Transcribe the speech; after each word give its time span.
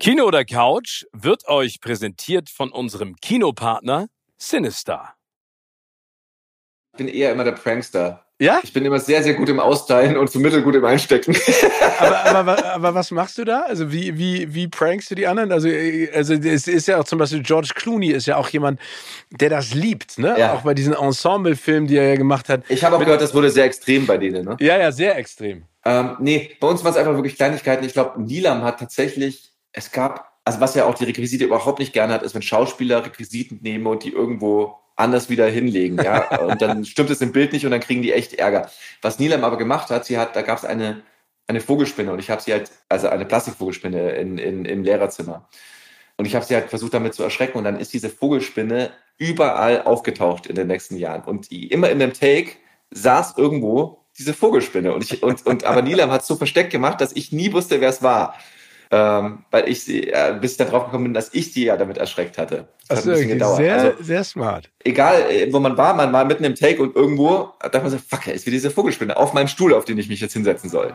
Kino 0.00 0.26
oder 0.26 0.44
Couch 0.44 1.06
wird 1.12 1.48
euch 1.48 1.80
präsentiert 1.80 2.50
von 2.50 2.70
unserem 2.70 3.16
Kinopartner 3.16 4.06
Sinister. 4.36 5.14
Ich 6.92 6.98
bin 6.98 7.08
eher 7.08 7.32
immer 7.32 7.42
der 7.42 7.52
Prankster. 7.52 8.24
Ja? 8.38 8.60
Ich 8.62 8.72
bin 8.72 8.84
immer 8.84 9.00
sehr, 9.00 9.24
sehr 9.24 9.34
gut 9.34 9.48
im 9.48 9.58
Austeilen 9.58 10.16
und 10.16 10.30
so 10.30 10.38
mittelgut 10.38 10.76
im 10.76 10.84
Einstecken. 10.84 11.36
aber, 11.98 12.24
aber, 12.26 12.64
aber, 12.64 12.94
was 12.94 13.10
machst 13.10 13.38
du 13.38 13.44
da? 13.44 13.62
Also 13.62 13.90
wie, 13.90 14.16
wie, 14.16 14.54
wie 14.54 14.68
prankst 14.68 15.10
du 15.10 15.16
die 15.16 15.26
anderen? 15.26 15.50
Also, 15.50 15.68
also 16.14 16.34
es 16.34 16.68
ist 16.68 16.86
ja 16.86 17.00
auch 17.00 17.04
zum 17.04 17.18
Beispiel 17.18 17.42
George 17.42 17.70
Clooney 17.74 18.12
ist 18.12 18.26
ja 18.26 18.36
auch 18.36 18.50
jemand, 18.50 18.78
der 19.32 19.50
das 19.50 19.74
liebt, 19.74 20.16
ne? 20.20 20.36
Ja. 20.38 20.54
Auch 20.54 20.62
bei 20.62 20.74
diesen 20.74 20.94
Ensemble-Filmen, 20.94 21.88
die 21.88 21.96
er 21.96 22.10
ja 22.10 22.14
gemacht 22.14 22.48
hat. 22.48 22.62
Ich 22.68 22.84
habe 22.84 22.94
auch 22.94 23.00
gehört, 23.00 23.20
das 23.20 23.34
wurde 23.34 23.50
sehr 23.50 23.64
extrem 23.64 24.06
bei 24.06 24.16
denen, 24.16 24.44
ne? 24.44 24.56
Ja, 24.60 24.78
ja, 24.78 24.92
sehr 24.92 25.16
extrem. 25.16 25.64
Ähm, 25.84 26.16
nee, 26.20 26.52
bei 26.60 26.68
uns 26.68 26.84
waren 26.84 26.92
es 26.92 26.98
einfach 26.98 27.14
wirklich 27.14 27.34
Kleinigkeiten. 27.34 27.84
Ich 27.84 27.94
glaube, 27.94 28.22
Nilam 28.22 28.62
hat 28.62 28.78
tatsächlich, 28.78 29.57
es 29.72 29.92
gab, 29.92 30.32
also 30.44 30.60
was 30.60 30.74
ja 30.74 30.86
auch 30.86 30.94
die 30.94 31.04
Requisite 31.04 31.44
überhaupt 31.44 31.78
nicht 31.78 31.92
gerne 31.92 32.14
hat, 32.14 32.22
ist, 32.22 32.34
wenn 32.34 32.42
Schauspieler 32.42 33.04
Requisiten 33.04 33.60
nehmen 33.62 33.86
und 33.86 34.04
die 34.04 34.12
irgendwo 34.12 34.78
anders 34.96 35.30
wieder 35.30 35.46
hinlegen, 35.46 35.96
ja. 36.02 36.40
Und 36.40 36.60
dann 36.60 36.84
stimmt 36.84 37.10
es 37.10 37.20
im 37.20 37.30
Bild 37.30 37.52
nicht 37.52 37.64
und 37.64 37.70
dann 37.70 37.80
kriegen 37.80 38.02
die 38.02 38.12
echt 38.12 38.34
Ärger. 38.34 38.68
Was 39.00 39.20
Nilam 39.20 39.44
aber 39.44 39.56
gemacht 39.56 39.90
hat, 39.90 40.04
sie 40.04 40.18
hat, 40.18 40.34
da 40.34 40.42
gab 40.42 40.58
es 40.58 40.64
eine, 40.64 41.02
eine 41.46 41.60
Vogelspinne 41.60 42.12
und 42.12 42.18
ich 42.18 42.30
habe 42.30 42.42
sie 42.42 42.52
halt, 42.52 42.72
also 42.88 43.08
eine 43.08 43.24
Plastikvogelspinne 43.24 44.10
in, 44.10 44.38
in, 44.38 44.64
im 44.64 44.82
Lehrerzimmer. 44.82 45.48
Und 46.16 46.26
ich 46.26 46.34
habe 46.34 46.44
sie 46.44 46.56
halt 46.56 46.68
versucht 46.68 46.94
damit 46.94 47.14
zu 47.14 47.22
erschrecken 47.22 47.58
und 47.58 47.64
dann 47.64 47.78
ist 47.78 47.92
diese 47.92 48.10
Vogelspinne 48.10 48.90
überall 49.18 49.82
aufgetaucht 49.82 50.48
in 50.48 50.56
den 50.56 50.66
nächsten 50.66 50.96
Jahren. 50.96 51.22
Und 51.22 51.50
die, 51.50 51.68
immer 51.68 51.90
in 51.90 52.00
dem 52.00 52.12
Take 52.12 52.52
saß 52.90 53.34
irgendwo 53.36 54.04
diese 54.18 54.34
Vogelspinne. 54.34 54.92
Und 54.92 55.04
ich, 55.04 55.22
und, 55.22 55.46
und 55.46 55.64
aber 55.64 55.82
Nilam 55.82 56.10
hat 56.10 56.22
es 56.22 56.26
so 56.26 56.34
versteckt 56.34 56.70
gemacht, 56.70 57.00
dass 57.00 57.12
ich 57.12 57.30
nie 57.30 57.52
wusste, 57.52 57.80
wer 57.80 57.90
es 57.90 58.02
war. 58.02 58.34
Ähm, 58.90 59.40
weil 59.50 59.68
ich 59.68 59.84
sie, 59.84 60.08
äh, 60.08 60.34
bis 60.40 60.52
ich 60.52 60.56
dann 60.56 60.68
drauf 60.68 60.86
gekommen 60.86 61.04
bin, 61.04 61.14
dass 61.14 61.34
ich 61.34 61.52
sie 61.52 61.64
ja 61.64 61.76
damit 61.76 61.98
erschreckt 61.98 62.38
hatte. 62.38 62.68
Das 62.88 63.00
hat 63.00 63.04
ein 63.06 63.10
bisschen 63.12 63.28
gedauert. 63.28 63.56
Sehr, 63.58 63.74
also, 63.74 64.02
sehr 64.02 64.24
smart. 64.24 64.70
Egal, 64.82 65.30
äh, 65.30 65.52
wo 65.52 65.60
man 65.60 65.76
war, 65.76 65.94
man 65.94 66.10
war 66.12 66.24
mitten 66.24 66.44
im 66.44 66.54
Take 66.54 66.80
und 66.82 66.96
irgendwo 66.96 67.50
dachte 67.60 67.80
man 67.80 67.90
so, 67.90 67.98
fuck, 67.98 68.26
ist 68.28 68.46
wie 68.46 68.50
diese 68.50 68.70
Vogelspinne 68.70 69.16
auf 69.16 69.34
meinem 69.34 69.48
Stuhl, 69.48 69.74
auf 69.74 69.84
den 69.84 69.98
ich 69.98 70.08
mich 70.08 70.20
jetzt 70.20 70.32
hinsetzen 70.32 70.70
soll. 70.70 70.94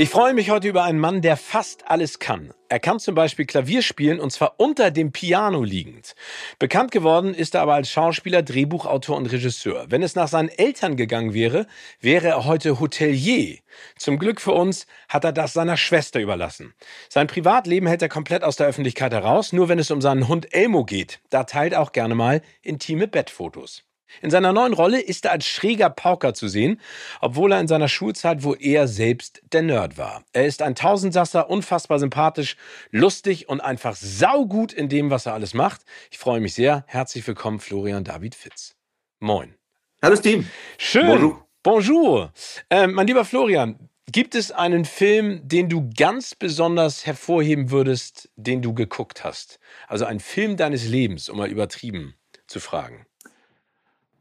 Ich 0.00 0.08
freue 0.08 0.32
mich 0.32 0.48
heute 0.48 0.66
über 0.66 0.84
einen 0.84 0.98
Mann, 0.98 1.20
der 1.20 1.36
fast 1.36 1.90
alles 1.90 2.18
kann. 2.18 2.54
Er 2.70 2.80
kann 2.80 2.98
zum 3.00 3.14
Beispiel 3.14 3.44
Klavier 3.44 3.82
spielen 3.82 4.18
und 4.18 4.30
zwar 4.30 4.54
unter 4.56 4.90
dem 4.90 5.12
Piano 5.12 5.62
liegend. 5.62 6.14
Bekannt 6.58 6.90
geworden 6.90 7.34
ist 7.34 7.54
er 7.54 7.60
aber 7.60 7.74
als 7.74 7.90
Schauspieler, 7.90 8.40
Drehbuchautor 8.40 9.18
und 9.18 9.26
Regisseur. 9.26 9.90
Wenn 9.90 10.02
es 10.02 10.14
nach 10.14 10.28
seinen 10.28 10.48
Eltern 10.48 10.96
gegangen 10.96 11.34
wäre, 11.34 11.66
wäre 12.00 12.28
er 12.28 12.46
heute 12.46 12.80
Hotelier. 12.80 13.58
Zum 13.98 14.18
Glück 14.18 14.40
für 14.40 14.52
uns 14.52 14.86
hat 15.10 15.24
er 15.24 15.32
das 15.32 15.52
seiner 15.52 15.76
Schwester 15.76 16.18
überlassen. 16.18 16.72
Sein 17.10 17.26
Privatleben 17.26 17.86
hält 17.86 18.00
er 18.00 18.08
komplett 18.08 18.42
aus 18.42 18.56
der 18.56 18.68
Öffentlichkeit 18.68 19.12
heraus, 19.12 19.52
nur 19.52 19.68
wenn 19.68 19.78
es 19.78 19.90
um 19.90 20.00
seinen 20.00 20.28
Hund 20.28 20.54
Elmo 20.54 20.86
geht. 20.86 21.20
Da 21.28 21.44
teilt 21.44 21.74
auch 21.74 21.92
gerne 21.92 22.14
mal 22.14 22.40
intime 22.62 23.06
Bettfotos. 23.06 23.84
In 24.22 24.30
seiner 24.30 24.52
neuen 24.52 24.72
Rolle 24.72 25.00
ist 25.00 25.24
er 25.24 25.32
als 25.32 25.46
schräger 25.46 25.90
Pauker 25.90 26.34
zu 26.34 26.48
sehen, 26.48 26.80
obwohl 27.20 27.52
er 27.52 27.60
in 27.60 27.68
seiner 27.68 27.88
Schulzeit 27.88 28.42
wohl 28.42 28.56
eher 28.60 28.88
selbst 28.88 29.42
der 29.52 29.62
Nerd 29.62 29.98
war. 29.98 30.24
Er 30.32 30.46
ist 30.46 30.62
ein 30.62 30.74
Tausendsasser, 30.74 31.48
unfassbar 31.48 31.98
sympathisch, 31.98 32.56
lustig 32.90 33.48
und 33.48 33.60
einfach 33.60 33.96
saugut 33.96 34.72
in 34.72 34.88
dem, 34.88 35.10
was 35.10 35.26
er 35.26 35.34
alles 35.34 35.54
macht. 35.54 35.82
Ich 36.10 36.18
freue 36.18 36.40
mich 36.40 36.54
sehr. 36.54 36.84
Herzlich 36.86 37.26
willkommen, 37.26 37.60
Florian 37.60 38.04
David 38.04 38.34
Fitz. 38.34 38.76
Moin. 39.20 39.54
Hallo, 40.02 40.16
Team. 40.16 40.48
Schön. 40.78 41.06
Bonjour. 41.06 41.46
Bonjour. 41.62 42.32
Äh, 42.70 42.86
mein 42.86 43.06
lieber 43.06 43.26
Florian, 43.26 43.90
gibt 44.10 44.34
es 44.34 44.50
einen 44.50 44.86
Film, 44.86 45.46
den 45.46 45.68
du 45.68 45.90
ganz 45.94 46.34
besonders 46.34 47.04
hervorheben 47.04 47.70
würdest, 47.70 48.30
den 48.36 48.62
du 48.62 48.72
geguckt 48.72 49.24
hast? 49.24 49.60
Also 49.86 50.06
ein 50.06 50.20
Film 50.20 50.56
deines 50.56 50.86
Lebens, 50.86 51.28
um 51.28 51.36
mal 51.36 51.50
übertrieben 51.50 52.14
zu 52.46 52.60
fragen. 52.60 53.06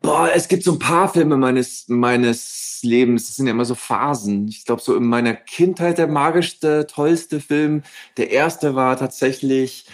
Boah, 0.02 0.30
es 0.34 0.48
gibt 0.48 0.64
so 0.64 0.74
ein 0.74 0.80
paar 0.80 1.12
Filme 1.12 1.38
meines, 1.38 1.88
meines 1.88 2.80
Lebens. 2.84 3.28
Das 3.28 3.36
sind 3.36 3.48
ja 3.48 3.52
immer 3.52 3.66
so 3.66 3.76
Phasen. 3.76 4.48
Ich 4.48 4.66
glaube, 4.66 4.82
so 4.82 4.96
in 4.96 5.06
meiner 5.06 5.34
Kindheit 5.34 5.98
der 5.98 6.08
magischste, 6.08 6.88
tollste 6.88 7.42
Film. 7.42 7.84
Der 8.18 8.32
erste 8.32 8.76
war 8.76 8.98
tatsächlich 8.98 9.86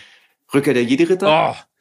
Rückkehr 0.54 0.74
der 0.74 0.84
Jedi-Ritter. 0.84 1.56
Oh. 1.58 1.75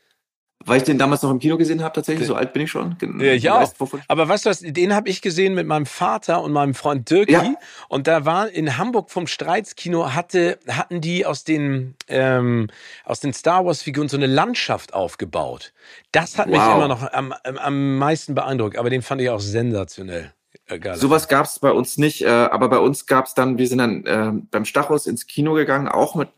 Weil 0.67 0.79
ich 0.79 0.85
den 0.85 0.99
damals 0.99 1.23
noch 1.23 1.31
im 1.31 1.39
Kino 1.39 1.57
gesehen 1.57 1.83
habe, 1.83 1.95
tatsächlich, 1.95 2.27
so 2.27 2.35
alt 2.35 2.53
bin 2.53 2.63
ich 2.63 2.71
schon. 2.71 2.97
Ja, 3.19 3.33
ich 3.33 3.51
auch. 3.51 3.73
Aber 4.09 4.29
weißt 4.29 4.47
du 4.47 4.51
was, 4.51 4.61
den 4.61 4.95
habe 4.95 5.09
ich 5.09 5.21
gesehen 5.21 5.55
mit 5.55 5.67
meinem 5.67 5.87
Vater 5.87 6.43
und 6.43 6.53
meinem 6.53 6.75
Freund 6.75 7.11
Dirki. 7.11 7.33
Ja. 7.33 7.55
Und 7.89 8.07
da 8.07 8.25
war 8.25 8.49
in 8.49 8.79
Hamburg 8.79 9.11
vom 9.11 9.27
Streitskino, 9.27 10.15
hatte, 10.15 10.59
hatten 10.69 11.01
die 11.01 11.27
aus 11.27 11.45
den, 11.45 11.95
ähm, 12.09 12.69
aus 13.05 13.21
den 13.21 13.33
Star 13.33 13.65
Wars-Figuren 13.67 14.09
so 14.09 14.17
eine 14.17 14.27
Landschaft 14.27 14.95
aufgebaut. 14.95 15.73
Das 16.13 16.39
hat 16.39 16.49
wow. 16.49 16.53
mich 16.53 16.75
immer 16.77 16.89
noch 16.89 17.13
am, 17.13 17.35
am 17.43 17.99
meisten 17.99 18.35
beeindruckt, 18.35 18.79
aber 18.79 18.91
den 18.91 19.03
fand 19.03 19.21
ich 19.21 19.31
auch 19.31 19.41
sensationell. 19.41 20.33
Geil. 20.67 20.97
Sowas 20.97 21.29
gab 21.29 21.45
es 21.45 21.59
bei 21.59 21.73
uns 21.73 21.99
nicht, 21.99 22.23
äh, 22.23 22.29
aber 22.29 22.69
bei 22.69 22.79
uns 22.79 23.07
gab 23.07 23.27
es 23.27 23.35
dann, 23.35 23.59
wir 23.59 23.69
sind 23.69 23.79
dann 23.79 24.07
äh, 24.07 24.33
beim 24.51 24.65
Stachus 24.65 25.07
ins 25.07 25.27
Kino 25.27 25.53
gegangen, 25.53 25.89
auch 25.89 26.15
mit 26.15 26.31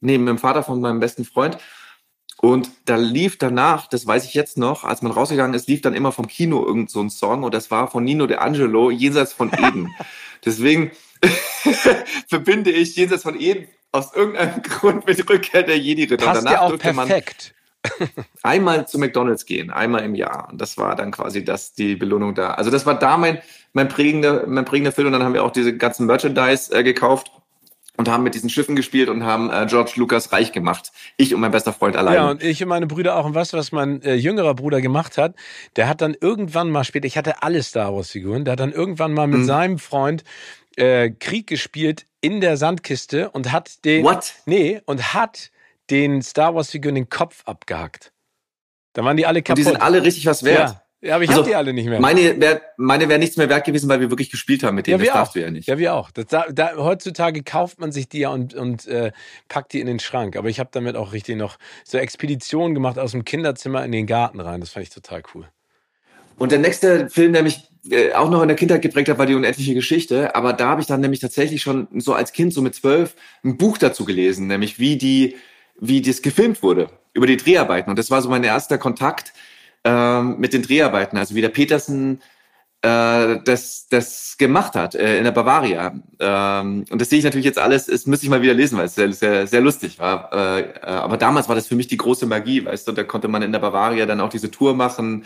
neben 0.00 0.24
dem 0.26 0.38
Vater 0.38 0.62
von 0.62 0.80
meinem 0.80 1.00
besten 1.00 1.24
Freund. 1.24 1.58
Und 2.44 2.70
da 2.84 2.96
lief 2.96 3.38
danach, 3.38 3.86
das 3.86 4.06
weiß 4.06 4.26
ich 4.26 4.34
jetzt 4.34 4.58
noch, 4.58 4.84
als 4.84 5.00
man 5.00 5.12
rausgegangen 5.12 5.54
ist, 5.54 5.66
lief 5.66 5.80
dann 5.80 5.94
immer 5.94 6.12
vom 6.12 6.26
Kino 6.26 6.62
irgend 6.66 6.90
so 6.90 7.00
ein 7.00 7.08
Song 7.08 7.42
und 7.42 7.54
das 7.54 7.70
war 7.70 7.90
von 7.90 8.04
Nino 8.04 8.26
De 8.26 8.36
Angelo, 8.36 8.90
Jenseits 8.90 9.32
von 9.32 9.50
Eden. 9.50 9.94
Deswegen 10.44 10.90
verbinde 12.28 12.70
ich 12.70 12.96
Jenseits 12.96 13.22
von 13.22 13.40
Eden 13.40 13.66
aus 13.92 14.14
irgendeinem 14.14 14.60
Grund 14.62 15.06
mit 15.06 15.26
Rückkehr 15.30 15.62
der 15.62 15.78
Jedi-Ritter. 15.78 16.22
Passt 16.26 16.44
danach 16.44 16.52
ja 16.52 16.60
auch 16.60 16.78
perfekt. 16.78 17.54
einmal 18.42 18.86
zu 18.86 18.98
McDonalds 18.98 19.46
gehen, 19.46 19.70
einmal 19.70 20.04
im 20.04 20.14
Jahr. 20.14 20.50
Und 20.52 20.60
das 20.60 20.76
war 20.76 20.96
dann 20.96 21.12
quasi 21.12 21.46
das, 21.46 21.72
die 21.72 21.96
Belohnung 21.96 22.34
da. 22.34 22.50
Also 22.50 22.70
das 22.70 22.84
war 22.84 22.98
da 22.98 23.16
mein, 23.16 23.38
mein 23.72 23.88
prägender, 23.88 24.46
mein 24.46 24.66
prägender 24.66 24.92
Film. 24.92 25.06
Und 25.06 25.14
dann 25.14 25.22
haben 25.22 25.32
wir 25.32 25.44
auch 25.44 25.50
diese 25.50 25.74
ganzen 25.78 26.04
Merchandise 26.04 26.70
äh, 26.74 26.82
gekauft 26.82 27.30
und 27.96 28.08
haben 28.08 28.24
mit 28.24 28.34
diesen 28.34 28.50
Schiffen 28.50 28.76
gespielt 28.76 29.08
und 29.08 29.24
haben 29.24 29.50
äh, 29.50 29.66
George 29.68 29.92
Lucas 29.96 30.32
reich 30.32 30.52
gemacht. 30.52 30.92
Ich 31.16 31.34
und 31.34 31.40
mein 31.40 31.52
bester 31.52 31.72
Freund 31.72 31.96
allein. 31.96 32.14
Ja, 32.14 32.30
und 32.30 32.42
ich 32.42 32.62
und 32.62 32.68
meine 32.68 32.86
Brüder 32.86 33.16
auch. 33.16 33.24
Und 33.24 33.34
weißt 33.34 33.52
du, 33.52 33.56
was 33.56 33.72
mein 33.72 34.02
äh, 34.02 34.14
jüngerer 34.14 34.54
Bruder 34.54 34.80
gemacht 34.80 35.16
hat? 35.16 35.34
Der 35.76 35.88
hat 35.88 36.00
dann 36.00 36.16
irgendwann 36.20 36.70
mal 36.70 36.84
später, 36.84 37.06
ich 37.06 37.16
hatte 37.16 37.42
alle 37.42 37.62
Star 37.62 37.94
Wars 37.94 38.10
Figuren, 38.10 38.44
der 38.44 38.52
hat 38.52 38.60
dann 38.60 38.72
irgendwann 38.72 39.12
mal 39.12 39.26
mit 39.26 39.40
mhm. 39.40 39.44
seinem 39.44 39.78
Freund 39.78 40.24
äh, 40.76 41.10
Krieg 41.10 41.46
gespielt 41.46 42.06
in 42.20 42.40
der 42.40 42.56
Sandkiste 42.56 43.30
und 43.30 43.52
hat 43.52 43.84
den. 43.84 44.04
What? 44.04 44.34
Nee, 44.46 44.80
und 44.86 45.14
hat 45.14 45.50
den 45.90 46.22
Star 46.22 46.54
Wars 46.54 46.70
Figuren 46.70 46.94
den 46.94 47.08
Kopf 47.08 47.42
abgehackt. 47.44 48.12
Da 48.94 49.04
waren 49.04 49.16
die 49.16 49.26
alle 49.26 49.42
kaputt. 49.42 49.58
Und 49.58 49.64
die 49.66 49.70
sind 49.70 49.82
alle 49.82 50.02
richtig 50.02 50.26
was 50.26 50.44
wert. 50.44 50.70
Ja. 50.70 50.83
Ja, 51.04 51.16
aber 51.16 51.24
ich 51.24 51.30
also, 51.30 51.42
habe 51.42 51.50
die 51.50 51.54
alle 51.54 51.74
nicht 51.74 51.86
mehr. 51.86 52.00
Meine 52.00 52.40
wäre 52.40 52.62
meine 52.78 53.10
wär 53.10 53.18
nichts 53.18 53.36
mehr 53.36 53.50
wert 53.50 53.66
gewesen, 53.66 53.90
weil 53.90 54.00
wir 54.00 54.08
wirklich 54.08 54.30
gespielt 54.30 54.62
haben 54.62 54.74
mit 54.74 54.86
denen. 54.86 55.00
Ja, 55.00 55.04
das 55.04 55.14
darfst 55.14 55.34
du 55.34 55.40
ja 55.40 55.50
nicht. 55.50 55.68
Ja, 55.68 55.76
wir 55.76 55.94
auch. 55.94 56.10
Das, 56.10 56.26
da, 56.28 56.76
heutzutage 56.76 57.42
kauft 57.42 57.78
man 57.78 57.92
sich 57.92 58.08
die 58.08 58.20
ja 58.20 58.30
und, 58.30 58.54
und 58.54 58.86
äh, 58.86 59.12
packt 59.48 59.74
die 59.74 59.80
in 59.80 59.86
den 59.86 60.00
Schrank. 60.00 60.34
Aber 60.34 60.48
ich 60.48 60.60
habe 60.60 60.70
damit 60.72 60.96
auch 60.96 61.12
richtig 61.12 61.36
noch 61.36 61.58
so 61.84 61.98
Expeditionen 61.98 62.74
gemacht 62.74 62.98
aus 62.98 63.10
dem 63.10 63.26
Kinderzimmer 63.26 63.84
in 63.84 63.92
den 63.92 64.06
Garten 64.06 64.40
rein. 64.40 64.60
Das 64.60 64.70
fand 64.70 64.84
ich 64.84 64.90
total 64.90 65.22
cool. 65.34 65.46
Und 66.38 66.52
der 66.52 66.58
nächste 66.58 67.10
Film, 67.10 67.34
der 67.34 67.42
mich 67.42 67.68
äh, 67.90 68.12
auch 68.14 68.30
noch 68.30 68.40
in 68.40 68.48
der 68.48 68.56
Kindheit 68.56 68.80
geprägt 68.80 69.10
hat, 69.10 69.18
war 69.18 69.26
die 69.26 69.34
unendliche 69.34 69.74
Geschichte. 69.74 70.34
Aber 70.34 70.54
da 70.54 70.68
habe 70.70 70.80
ich 70.80 70.86
dann 70.86 71.02
nämlich 71.02 71.20
tatsächlich 71.20 71.60
schon 71.60 71.86
so 71.98 72.14
als 72.14 72.32
Kind, 72.32 72.54
so 72.54 72.62
mit 72.62 72.74
zwölf, 72.74 73.14
ein 73.44 73.58
Buch 73.58 73.76
dazu 73.76 74.06
gelesen, 74.06 74.46
nämlich 74.46 74.78
wie 74.78 74.96
die, 74.96 75.36
wie 75.78 76.00
das 76.00 76.22
gefilmt 76.22 76.62
wurde 76.62 76.88
über 77.12 77.26
die 77.26 77.36
Dreharbeiten. 77.36 77.90
Und 77.90 77.98
das 77.98 78.10
war 78.10 78.22
so 78.22 78.30
mein 78.30 78.42
erster 78.42 78.78
Kontakt 78.78 79.34
ähm, 79.84 80.38
mit 80.38 80.52
den 80.52 80.62
Dreharbeiten. 80.62 81.18
Also 81.18 81.34
wie 81.34 81.40
der 81.40 81.50
Petersen 81.50 82.20
äh, 82.84 83.40
das, 83.44 83.88
das 83.88 84.36
gemacht 84.36 84.74
hat 84.74 84.94
äh, 84.94 85.16
in 85.16 85.24
der 85.24 85.32
Bavaria. 85.32 85.94
Ähm, 86.20 86.84
und 86.90 87.00
das 87.00 87.08
sehe 87.08 87.18
ich 87.18 87.24
natürlich 87.24 87.46
jetzt 87.46 87.58
alles, 87.58 87.88
es 87.88 88.06
müsste 88.06 88.26
ich 88.26 88.30
mal 88.30 88.42
wieder 88.42 88.52
lesen, 88.52 88.76
weil 88.76 88.86
es 88.86 88.94
sehr, 88.94 89.10
sehr, 89.12 89.46
sehr 89.46 89.60
lustig 89.62 89.98
war. 89.98 90.30
Äh, 90.32 90.60
äh, 90.60 90.80
aber 90.82 91.16
damals 91.16 91.48
war 91.48 91.54
das 91.54 91.66
für 91.66 91.76
mich 91.76 91.86
die 91.86 91.96
große 91.96 92.26
Magie, 92.26 92.64
weißt 92.64 92.86
du, 92.86 92.92
da 92.92 93.02
konnte 93.04 93.28
man 93.28 93.40
in 93.40 93.52
der 93.52 93.58
Bavaria 93.58 94.04
dann 94.04 94.20
auch 94.20 94.28
diese 94.28 94.50
Tour 94.50 94.74
machen 94.74 95.24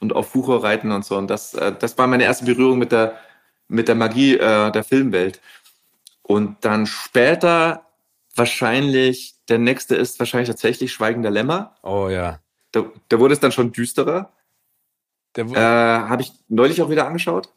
und 0.00 0.14
auf 0.14 0.30
Fucher 0.30 0.62
reiten 0.64 0.90
und 0.90 1.04
so. 1.04 1.16
Und 1.16 1.28
das, 1.30 1.54
äh, 1.54 1.72
das 1.78 1.96
war 1.96 2.08
meine 2.08 2.24
erste 2.24 2.44
Berührung 2.44 2.78
mit 2.78 2.90
der, 2.90 3.16
mit 3.68 3.86
der 3.86 3.94
Magie 3.94 4.34
äh, 4.34 4.72
der 4.72 4.82
Filmwelt. 4.82 5.40
Und 6.22 6.56
dann 6.64 6.86
später 6.86 7.86
wahrscheinlich, 8.34 9.36
der 9.48 9.58
nächste 9.58 9.94
ist 9.94 10.18
wahrscheinlich 10.18 10.48
tatsächlich 10.48 10.92
Schweigender 10.92 11.30
Lämmer. 11.30 11.76
Oh 11.84 12.08
ja. 12.08 12.40
Da, 12.76 12.84
da 13.08 13.18
wurde 13.18 13.32
es 13.32 13.40
dann 13.40 13.52
schon 13.52 13.72
düsterer. 13.72 14.32
Äh, 15.34 15.44
Habe 15.54 16.22
ich 16.22 16.32
neulich 16.48 16.82
auch 16.82 16.90
wieder 16.90 17.06
angeschaut. 17.06 17.48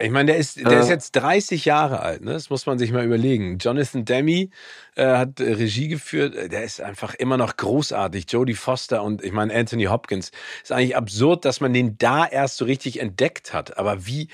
Ich 0.00 0.10
meine, 0.10 0.32
der 0.32 0.36
ist, 0.38 0.56
der 0.56 0.72
äh, 0.72 0.80
ist 0.80 0.88
jetzt 0.88 1.12
30 1.12 1.64
Jahre 1.64 2.00
alt, 2.00 2.22
ne? 2.22 2.32
Das 2.32 2.50
muss 2.50 2.66
man 2.66 2.78
sich 2.78 2.92
mal 2.92 3.04
überlegen. 3.04 3.58
Jonathan 3.58 4.04
Demi 4.04 4.50
äh, 4.96 5.06
hat 5.06 5.40
äh, 5.40 5.52
Regie 5.52 5.88
geführt, 5.88 6.34
der 6.52 6.64
ist 6.64 6.80
einfach 6.80 7.14
immer 7.14 7.36
noch 7.36 7.56
großartig. 7.56 8.26
Jodie 8.28 8.54
Foster 8.54 9.02
und 9.02 9.22
ich 9.24 9.32
meine 9.32 9.54
Anthony 9.54 9.84
Hopkins. 9.84 10.30
Ist 10.62 10.72
eigentlich 10.72 10.96
absurd, 10.96 11.44
dass 11.44 11.60
man 11.60 11.72
den 11.72 11.96
da 11.98 12.26
erst 12.26 12.56
so 12.56 12.64
richtig 12.64 13.00
entdeckt 13.00 13.52
hat. 13.52 13.78
Aber 13.78 14.06
wie, 14.06 14.28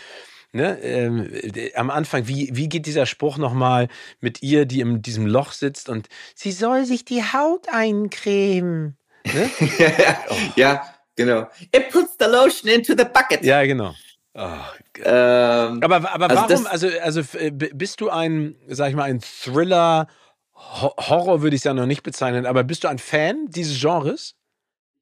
ne, 0.52 0.78
ähm, 0.82 1.31
am 1.75 1.90
Anfang, 1.90 2.26
wie, 2.26 2.50
wie 2.52 2.69
geht 2.69 2.87
dieser 2.87 3.06
Spruch 3.06 3.38
nochmal 3.38 3.88
mit 4.20 4.43
ihr, 4.43 4.66
die 4.66 4.81
in 4.81 5.02
diesem 5.02 5.26
Loch 5.26 5.52
sitzt 5.52 5.88
und 5.90 6.08
sie 6.34 6.52
soll 6.52 6.84
sich 6.87 7.05
die 7.05 7.23
Haut 7.23 7.69
eincremen? 7.70 8.96
Ne? 9.25 9.50
ja, 10.56 10.82
Genau. 11.20 11.49
It 11.70 11.90
puts 11.90 12.17
the 12.19 12.25
lotion 12.26 12.70
into 12.70 12.94
the 12.96 13.05
bucket. 13.05 13.44
Ja, 13.44 13.62
genau. 13.67 13.94
Oh, 14.32 14.46
ähm, 15.05 15.82
aber 15.82 16.11
aber 16.11 16.31
also 16.31 16.49
warum, 16.49 16.67
also, 16.67 16.88
also 17.02 17.22
bist 17.75 18.00
du 18.00 18.08
ein, 18.08 18.56
sag 18.69 18.88
ich 18.88 18.96
mal, 18.96 19.02
ein 19.02 19.20
Thriller, 19.20 20.06
Horror 20.55 21.43
würde 21.43 21.56
ich 21.56 21.61
es 21.61 21.64
ja 21.64 21.75
noch 21.75 21.84
nicht 21.84 22.02
bezeichnen, 22.02 22.46
aber 22.46 22.64
bist 22.64 22.84
du 22.84 22.88
ein 22.88 22.99
Fan 22.99 23.49
dieses 23.49 23.78
Genres? 23.78 24.34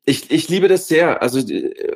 Ich, 0.09 0.31
ich 0.31 0.49
liebe 0.49 0.69
das 0.69 0.89
sehr. 0.89 1.21
Also 1.21 1.43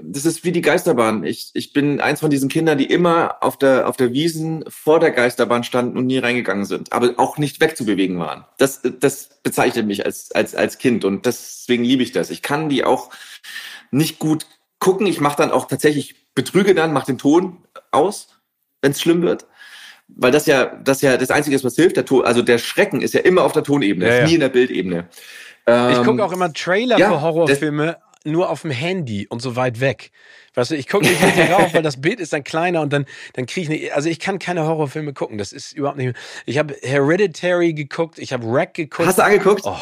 das 0.03 0.27
ist 0.27 0.45
wie 0.45 0.53
die 0.53 0.61
Geisterbahn. 0.61 1.25
Ich, 1.25 1.51
ich 1.55 1.73
bin 1.73 1.99
eins 1.99 2.21
von 2.21 2.29
diesen 2.29 2.51
Kindern, 2.51 2.77
die 2.77 2.85
immer 2.85 3.37
auf 3.41 3.57
der, 3.57 3.89
auf 3.89 3.97
der 3.97 4.13
Wiesen 4.13 4.65
vor 4.69 5.01
der 5.01 5.13
Geisterbahn 5.13 5.65
standen 5.65 5.97
und 5.97 6.09
nie 6.09 6.19
reingegangen 6.19 6.67
sind, 6.67 6.93
aber 6.93 7.15
auch 7.17 7.39
nicht 7.39 7.63
wegzubewegen 7.63 8.19
waren. 8.19 8.45
Das, 8.59 8.83
das 9.01 9.31
bezeichnet 9.43 9.87
mich 9.87 10.05
als, 10.05 10.31
als, 10.33 10.55
als 10.55 10.77
Kind 10.77 11.07
und 11.07 11.25
deswegen 11.25 11.85
liebe 11.85 12.03
ich 12.03 12.13
das. 12.13 12.29
Ich 12.29 12.43
kann 12.43 12.69
die 12.69 12.85
auch 12.85 13.09
nicht 13.91 14.19
gut 14.19 14.45
gucken. 14.79 15.07
Ich 15.07 15.21
mache 15.21 15.39
dann 15.39 15.51
auch 15.51 15.67
tatsächlich, 15.67 16.15
betrüge 16.35 16.75
dann, 16.75 16.93
mache 16.93 17.07
den 17.07 17.17
Ton 17.19 17.65
aus, 17.93 18.29
wenn 18.83 18.93
es 18.93 19.01
schlimm 19.01 19.23
wird. 19.23 19.47
Weil 20.09 20.33
das 20.33 20.45
ja, 20.45 20.67
das 20.67 21.01
ja 21.01 21.17
das 21.17 21.31
Einzige 21.31 21.57
ist, 21.57 21.65
was 21.65 21.77
hilft. 21.77 21.97
Der 21.97 22.05
Ton, 22.05 22.27
also 22.27 22.43
der 22.43 22.59
Schrecken 22.59 23.01
ist 23.01 23.15
ja 23.15 23.21
immer 23.21 23.43
auf 23.45 23.53
der 23.53 23.65
Tonebene, 23.65 24.07
ja, 24.07 24.19
ist 24.19 24.29
nie 24.29 24.35
in 24.35 24.41
der 24.41 24.51
Bildebene. 24.51 25.09
Ähm, 25.67 25.93
ich 25.93 26.03
gucke 26.03 26.25
auch 26.25 26.33
immer 26.33 26.53
Trailer 26.53 26.99
ja, 26.99 27.09
für 27.09 27.21
Horrorfilme 27.21 27.99
nur 28.25 28.51
auf 28.51 28.63
dem 28.63 28.71
Handy 28.71 29.27
und 29.29 29.43
so 29.43 29.57
weit 29.57 29.81
weg. 29.81 30.11
Weißt 30.55 30.71
du, 30.71 30.77
ich 30.77 30.89
gucke 30.89 31.07
nicht 31.07 31.23
richtig 31.23 31.51
rauf, 31.51 31.75
weil 31.75 31.83
das 31.83 32.01
Bild 32.01 32.21
ist 32.21 32.33
dann 32.33 32.45
kleiner 32.45 32.83
und 32.83 32.93
dann, 32.93 33.07
dann 33.35 33.47
kriege 33.47 33.63
ich 33.63 33.69
nicht. 33.69 33.95
Also 33.95 34.09
ich 34.09 34.21
kann 34.21 34.39
keine 34.39 34.67
Horrorfilme 34.67 35.13
gucken. 35.13 35.39
Das 35.39 35.53
ist 35.53 35.73
überhaupt 35.73 35.99
nicht. 35.99 36.17
Ich 36.47 36.59
habe 36.59 36.77
Hereditary 36.83 37.73
geguckt, 37.73 38.19
ich 38.19 38.33
habe 38.33 38.47
Wreck 38.47 38.75
geguckt. 38.75 39.09
Hast 39.09 39.19
du 39.19 39.25
angeguckt? 39.25 39.63
Oh, 39.65 39.77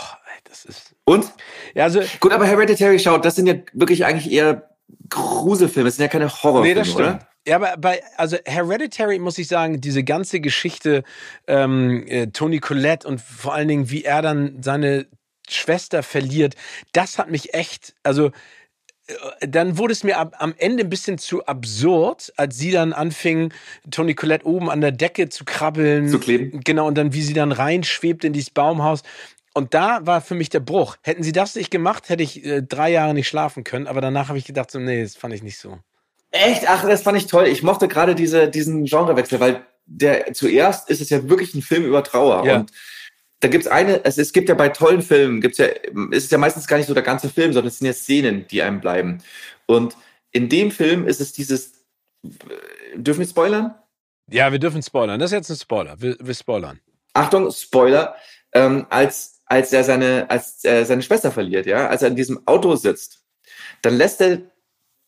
das 0.45 0.65
ist. 0.65 0.95
Und? 1.05 1.33
Ja, 1.75 1.85
also. 1.85 2.01
Gut, 2.21 2.33
aber 2.33 2.47
Hereditary 2.47 2.99
schaut, 2.99 3.25
das 3.25 3.37
sind 3.37 3.47
ja 3.47 3.55
wirklich 3.73 4.05
eigentlich 4.05 4.33
eher 4.33 4.71
Gruselfilme, 5.09 5.89
das 5.89 5.97
sind 5.97 6.05
ja 6.05 6.09
keine 6.09 6.29
Horrorfilme, 6.29 6.69
nee, 6.69 6.75
das 6.75 6.89
stimmt. 6.89 7.09
oder? 7.09 7.19
Ja, 7.47 7.57
aber 7.57 7.77
bei, 7.79 8.03
also 8.17 8.37
Hereditary 8.45 9.19
muss 9.19 9.39
ich 9.39 9.49
sagen, 9.49 9.81
diese 9.81 10.05
ganze 10.05 10.41
Geschichte, 10.41 11.05
ähm, 11.47 12.07
äh, 12.07 12.27
Tony 12.29 12.59
Collette 12.59 13.09
und 13.09 13.21
vor 13.21 13.55
allen 13.55 13.67
Dingen, 13.67 13.91
wie 13.91 14.05
er 14.05 14.21
dann 14.21 14.63
seine 14.63 15.07
Schwester 15.53 16.03
verliert, 16.03 16.55
das 16.93 17.19
hat 17.19 17.31
mich 17.31 17.55
echt, 17.55 17.95
also 18.03 18.31
äh, 19.07 19.49
dann 19.49 19.79
wurde 19.79 19.93
es 19.93 20.05
mir 20.05 20.19
ab, 20.19 20.37
am 20.39 20.55
Ende 20.59 20.85
ein 20.85 20.91
bisschen 20.91 21.19
zu 21.19 21.45
absurd, 21.47 22.33
als 22.37 22.59
sie 22.59 22.71
dann 22.71 22.93
anfing, 22.93 23.53
Tony 23.91 24.15
Collette 24.15 24.47
oben 24.47 24.71
an 24.71 24.81
der 24.81 24.93
Decke 24.93 25.29
zu 25.29 25.45
krabbeln. 25.45 26.09
Zu 26.09 26.19
kleben. 26.19 26.61
Genau, 26.65 26.87
und 26.87 26.97
dann 26.97 27.13
wie 27.13 27.23
sie 27.23 27.35
dann 27.35 27.53
reinschwebt 27.53 28.25
in 28.25 28.33
dieses 28.33 28.51
Baumhaus. 28.51 29.03
Und 29.53 29.75
da 29.75 30.07
war 30.07 30.21
für 30.21 30.35
mich 30.35 30.49
der 30.49 30.61
Bruch. 30.61 30.97
Hätten 31.03 31.23
sie 31.23 31.33
das 31.33 31.57
nicht 31.57 31.71
gemacht, 31.71 32.09
hätte 32.09 32.23
ich 32.23 32.45
äh, 32.45 32.63
drei 32.63 32.91
Jahre 32.91 33.15
nicht 33.15 33.29
schlafen 33.29 33.65
können. 33.65 33.89
Aber 33.89 34.01
danach 34.01 34.29
habe 34.29 34.39
ich 34.39 34.45
gedacht, 34.45 34.71
so, 34.71 34.79
nee, 34.79 35.03
das 35.03 35.17
fand 35.17 35.35
ich 35.35 35.43
nicht 35.43 35.59
so. 35.59 35.79
Echt? 36.31 36.69
Ach, 36.69 36.85
das 36.85 37.03
fand 37.03 37.19
ich 37.19 37.27
toll. 37.27 37.49
Ich 37.49 37.63
mochte 37.63 37.89
gerade 37.89 38.15
diese, 38.15 38.49
diesen 38.49 38.85
Genrewechsel, 38.85 39.41
weil 39.41 39.67
der 39.87 40.33
zuerst 40.33 40.89
ist 40.89 41.01
es 41.01 41.11
ja 41.11 41.29
wirklich 41.29 41.55
ein 41.55 41.63
Film 41.63 41.85
über 41.85 42.05
Trauer. 42.05 42.47
Ja. 42.47 42.57
Und 42.57 42.71
da 43.41 43.49
gibt's 43.49 43.67
eine, 43.67 44.05
es, 44.05 44.19
es 44.19 44.33
gibt 44.33 44.49
ja 44.49 44.55
bei 44.55 44.69
tollen 44.69 45.03
Filmen, 45.03 45.41
gibt's 45.41 45.59
ja, 45.59 45.67
es 46.13 46.25
ist 46.25 46.33
ja 46.33 46.39
meistens 46.39 46.67
gar 46.67 46.77
nicht 46.77 46.87
so 46.87 46.95
der 46.95 47.03
ganze 47.03 47.29
Film, 47.29 47.53
sondern 47.53 47.69
es 47.69 47.79
sind 47.79 47.87
ja 47.87 47.93
Szenen, 47.93 48.47
die 48.49 48.63
einem 48.63 48.81
bleiben. 48.81 49.23
Und 49.67 49.97
in 50.31 50.49
dem 50.49 50.71
Film 50.71 51.07
ist 51.07 51.21
es 51.21 51.33
dieses, 51.33 51.73
dürfen 52.95 53.21
wir 53.21 53.27
spoilern? 53.27 53.75
Ja, 54.31 54.53
wir 54.53 54.59
dürfen 54.59 54.83
spoilern. 54.83 55.19
Das 55.19 55.33
ist 55.33 55.37
jetzt 55.37 55.51
ein 55.51 55.57
Spoiler. 55.57 56.01
Wir, 56.01 56.17
wir 56.21 56.35
spoilern. 56.35 56.79
Achtung, 57.15 57.51
Spoiler. 57.51 58.15
Ähm, 58.53 58.87
als 58.91 59.41
als 59.51 59.73
er 59.73 59.83
seine, 59.83 60.31
als 60.31 60.65
er 60.65 60.87
seine 60.87 61.03
Schwester 61.03 61.33
verliert, 61.33 61.67
ja, 61.67 61.89
als 61.89 62.03
er 62.03 62.09
in 62.09 62.17
diesem 62.17 62.47
Auto 62.47 62.77
sitzt, 62.77 63.25
dann 63.83 63.97
lässt 63.97 64.21
er, 64.21 64.43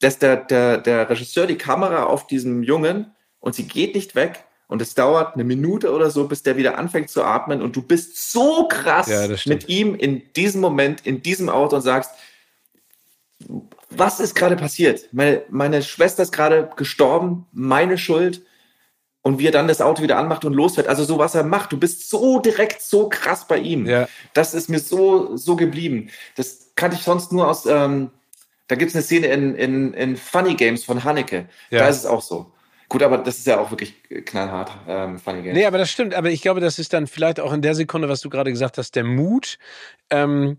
lässt 0.02 0.20
der, 0.20 0.36
der, 0.36 0.78
der 0.78 1.08
Regisseur 1.08 1.46
die 1.46 1.56
Kamera 1.56 2.04
auf 2.04 2.26
diesem 2.26 2.64
Jungen 2.64 3.14
und 3.38 3.54
sie 3.54 3.68
geht 3.68 3.94
nicht 3.94 4.16
weg. 4.16 4.44
Und 4.72 4.80
es 4.80 4.94
dauert 4.94 5.34
eine 5.34 5.44
Minute 5.44 5.92
oder 5.92 6.10
so, 6.10 6.26
bis 6.26 6.42
der 6.42 6.56
wieder 6.56 6.78
anfängt 6.78 7.10
zu 7.10 7.22
atmen. 7.22 7.60
Und 7.60 7.76
du 7.76 7.82
bist 7.82 8.32
so 8.32 8.66
krass 8.68 9.06
ja, 9.06 9.28
mit 9.44 9.68
ihm 9.68 9.94
in 9.94 10.22
diesem 10.32 10.62
Moment, 10.62 11.06
in 11.06 11.22
diesem 11.22 11.50
Auto 11.50 11.76
und 11.76 11.82
sagst, 11.82 12.10
was 13.90 14.18
ist 14.18 14.34
gerade 14.34 14.56
passiert? 14.56 15.10
Meine, 15.12 15.42
meine 15.50 15.82
Schwester 15.82 16.22
ist 16.22 16.32
gerade 16.32 16.70
gestorben, 16.74 17.46
meine 17.52 17.98
Schuld 17.98 18.46
und 19.20 19.38
wie 19.38 19.46
er 19.46 19.52
dann 19.52 19.68
das 19.68 19.82
Auto 19.82 20.02
wieder 20.02 20.16
anmacht 20.16 20.46
und 20.46 20.54
losfährt. 20.54 20.88
Also 20.88 21.04
so, 21.04 21.18
was 21.18 21.34
er 21.34 21.44
macht. 21.44 21.70
Du 21.72 21.78
bist 21.78 22.08
so 22.08 22.40
direkt, 22.40 22.80
so 22.80 23.10
krass 23.10 23.46
bei 23.46 23.58
ihm. 23.58 23.84
Ja. 23.84 24.08
Das 24.32 24.54
ist 24.54 24.70
mir 24.70 24.78
so, 24.78 25.36
so 25.36 25.54
geblieben. 25.54 26.08
Das 26.36 26.70
kannte 26.76 26.96
ich 26.96 27.02
sonst 27.02 27.30
nur 27.30 27.46
aus, 27.46 27.66
ähm, 27.66 28.10
da 28.68 28.74
gibt 28.74 28.88
es 28.88 28.94
eine 28.94 29.04
Szene 29.04 29.26
in, 29.26 29.54
in, 29.54 29.92
in 29.92 30.16
Funny 30.16 30.54
Games 30.54 30.82
von 30.82 31.04
Haneke. 31.04 31.46
Ja. 31.68 31.80
Da 31.80 31.88
ist 31.88 31.98
es 31.98 32.06
auch 32.06 32.22
so. 32.22 32.50
Gut, 32.92 33.02
aber 33.02 33.16
das 33.16 33.38
ist 33.38 33.46
ja 33.46 33.58
auch 33.58 33.70
wirklich 33.70 33.94
knallhart, 34.26 34.70
ähm, 34.86 35.18
Funny 35.18 35.40
Games. 35.40 35.56
Nee, 35.56 35.64
aber 35.64 35.78
das 35.78 35.90
stimmt. 35.90 36.12
Aber 36.12 36.28
ich 36.28 36.42
glaube, 36.42 36.60
das 36.60 36.78
ist 36.78 36.92
dann 36.92 37.06
vielleicht 37.06 37.40
auch 37.40 37.54
in 37.54 37.62
der 37.62 37.74
Sekunde, 37.74 38.10
was 38.10 38.20
du 38.20 38.28
gerade 38.28 38.50
gesagt 38.50 38.76
hast, 38.76 38.94
der 38.94 39.02
Mut, 39.02 39.58
ähm, 40.10 40.58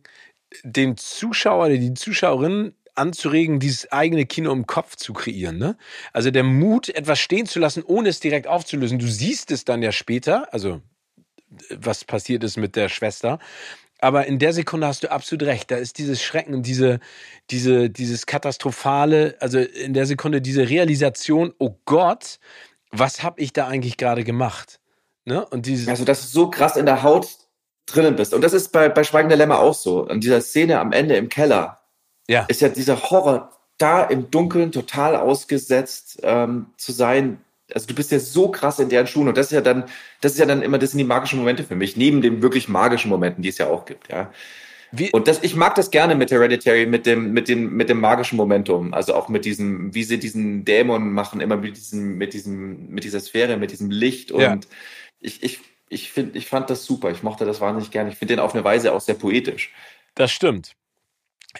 den 0.63 0.97
Zuschauer, 0.97 1.69
die 1.69 1.93
Zuschauerin 1.93 2.73
anzuregen, 2.95 3.59
dieses 3.59 3.91
eigene 3.91 4.25
Kino 4.25 4.51
im 4.51 4.65
Kopf 4.65 4.95
zu 4.95 5.13
kreieren. 5.13 5.59
Ne? 5.59 5.77
Also 6.11 6.31
der 6.31 6.41
Mut, 6.41 6.89
etwas 6.89 7.19
stehen 7.19 7.45
zu 7.45 7.59
lassen, 7.59 7.83
ohne 7.83 8.09
es 8.09 8.19
direkt 8.19 8.47
aufzulösen. 8.47 8.97
Du 8.97 9.07
siehst 9.07 9.51
es 9.51 9.63
dann 9.63 9.83
ja 9.83 9.91
später, 9.91 10.51
also 10.51 10.81
was 11.69 12.03
passiert 12.03 12.43
ist 12.43 12.57
mit 12.57 12.75
der 12.75 12.89
Schwester. 12.89 13.37
Aber 14.03 14.27
in 14.27 14.37
der 14.37 14.51
Sekunde 14.51 14.85
hast 14.85 15.03
du 15.03 15.11
absolut 15.11 15.47
recht. 15.47 15.71
Da 15.71 15.77
ist 15.77 15.97
dieses 15.97 16.21
Schrecken 16.21 16.53
und 16.53 16.67
diese, 16.67 16.99
diese, 17.49 17.89
dieses 17.89 18.25
Katastrophale, 18.25 19.37
also 19.39 19.59
in 19.59 19.93
der 19.93 20.05
Sekunde 20.05 20.41
diese 20.41 20.67
Realisation, 20.69 21.53
oh 21.57 21.77
Gott, 21.85 22.39
was 22.91 23.23
habe 23.23 23.39
ich 23.39 23.53
da 23.53 23.67
eigentlich 23.67 23.95
gerade 23.95 24.25
gemacht? 24.25 24.81
Ne? 25.23 25.45
Und 25.45 25.67
dieses 25.67 25.87
also, 25.87 26.03
dass 26.03 26.19
du 26.19 26.27
so 26.27 26.49
krass 26.49 26.75
in 26.75 26.85
der 26.85 27.01
Haut 27.03 27.29
drinnen 27.85 28.17
bist. 28.17 28.33
Und 28.33 28.41
das 28.41 28.51
ist 28.51 28.73
bei, 28.73 28.89
bei 28.89 29.05
Schweigender 29.05 29.37
Lämmer 29.37 29.59
auch 29.59 29.73
so. 29.73 30.05
In 30.07 30.19
dieser 30.19 30.41
Szene 30.41 30.81
am 30.81 30.91
Ende 30.91 31.15
im 31.15 31.29
Keller, 31.29 31.79
ja. 32.27 32.43
ist 32.49 32.59
ja 32.59 32.67
dieser 32.67 33.09
Horror, 33.09 33.57
da 33.77 34.03
im 34.03 34.29
Dunkeln 34.29 34.73
total 34.73 35.15
ausgesetzt 35.15 36.19
ähm, 36.23 36.67
zu 36.75 36.91
sein. 36.91 37.39
Also 37.73 37.87
du 37.87 37.95
bist 37.95 38.11
ja 38.11 38.19
so 38.19 38.49
krass 38.49 38.79
in 38.79 38.89
deren 38.89 39.07
Schuhen 39.07 39.27
und 39.27 39.37
das 39.37 39.47
ist 39.47 39.51
ja 39.51 39.61
dann, 39.61 39.85
das 40.21 40.33
ist 40.33 40.39
ja 40.39 40.45
dann 40.45 40.61
immer, 40.61 40.77
das 40.77 40.91
sind 40.91 40.99
die 40.99 41.03
magischen 41.03 41.39
Momente 41.39 41.63
für 41.63 41.75
mich, 41.75 41.97
neben 41.97 42.21
den 42.21 42.41
wirklich 42.41 42.67
magischen 42.67 43.09
Momenten, 43.09 43.41
die 43.41 43.49
es 43.49 43.57
ja 43.57 43.67
auch 43.67 43.85
gibt, 43.85 44.11
ja. 44.11 44.31
Wie? 44.95 45.11
Und 45.11 45.27
das, 45.27 45.41
ich 45.41 45.55
mag 45.55 45.73
das 45.73 45.89
gerne 45.89 46.13
mit 46.13 46.29
Hereditary, 46.29 46.85
mit 46.85 47.07
dem, 47.07 47.33
mit 47.33 47.47
dem, 47.47 47.75
mit 47.75 47.89
dem 47.89 47.99
magischen 47.99 48.37
Momentum. 48.37 48.93
Also 48.93 49.15
auch 49.15 49.27
mit 49.27 49.43
diesem, 49.43 49.95
wie 49.95 50.03
sie 50.03 50.19
diesen 50.19 50.65
Dämon 50.65 51.11
machen, 51.11 51.41
immer 51.41 51.57
mit 51.57 51.75
diesem, 51.75 52.19
mit 52.19 52.35
diesem, 52.35 52.89
mit 52.89 53.03
dieser 53.03 53.19
Sphäre, 53.19 53.57
mit 53.57 53.71
diesem 53.71 53.89
Licht. 53.89 54.31
Und 54.31 54.41
ja. 54.41 54.59
ich, 55.19 55.41
ich, 55.41 55.61
ich 55.89 56.11
finde, 56.11 56.37
ich 56.37 56.45
fand 56.45 56.69
das 56.69 56.85
super. 56.85 57.09
Ich 57.09 57.23
mochte 57.23 57.43
das 57.43 57.59
wahnsinnig 57.59 57.89
gerne. 57.89 58.11
Ich 58.11 58.17
finde 58.17 58.35
den 58.35 58.39
auf 58.39 58.53
eine 58.53 58.63
Weise 58.63 58.93
auch 58.93 59.01
sehr 59.01 59.15
poetisch. 59.15 59.73
Das 60.13 60.31
stimmt. 60.31 60.75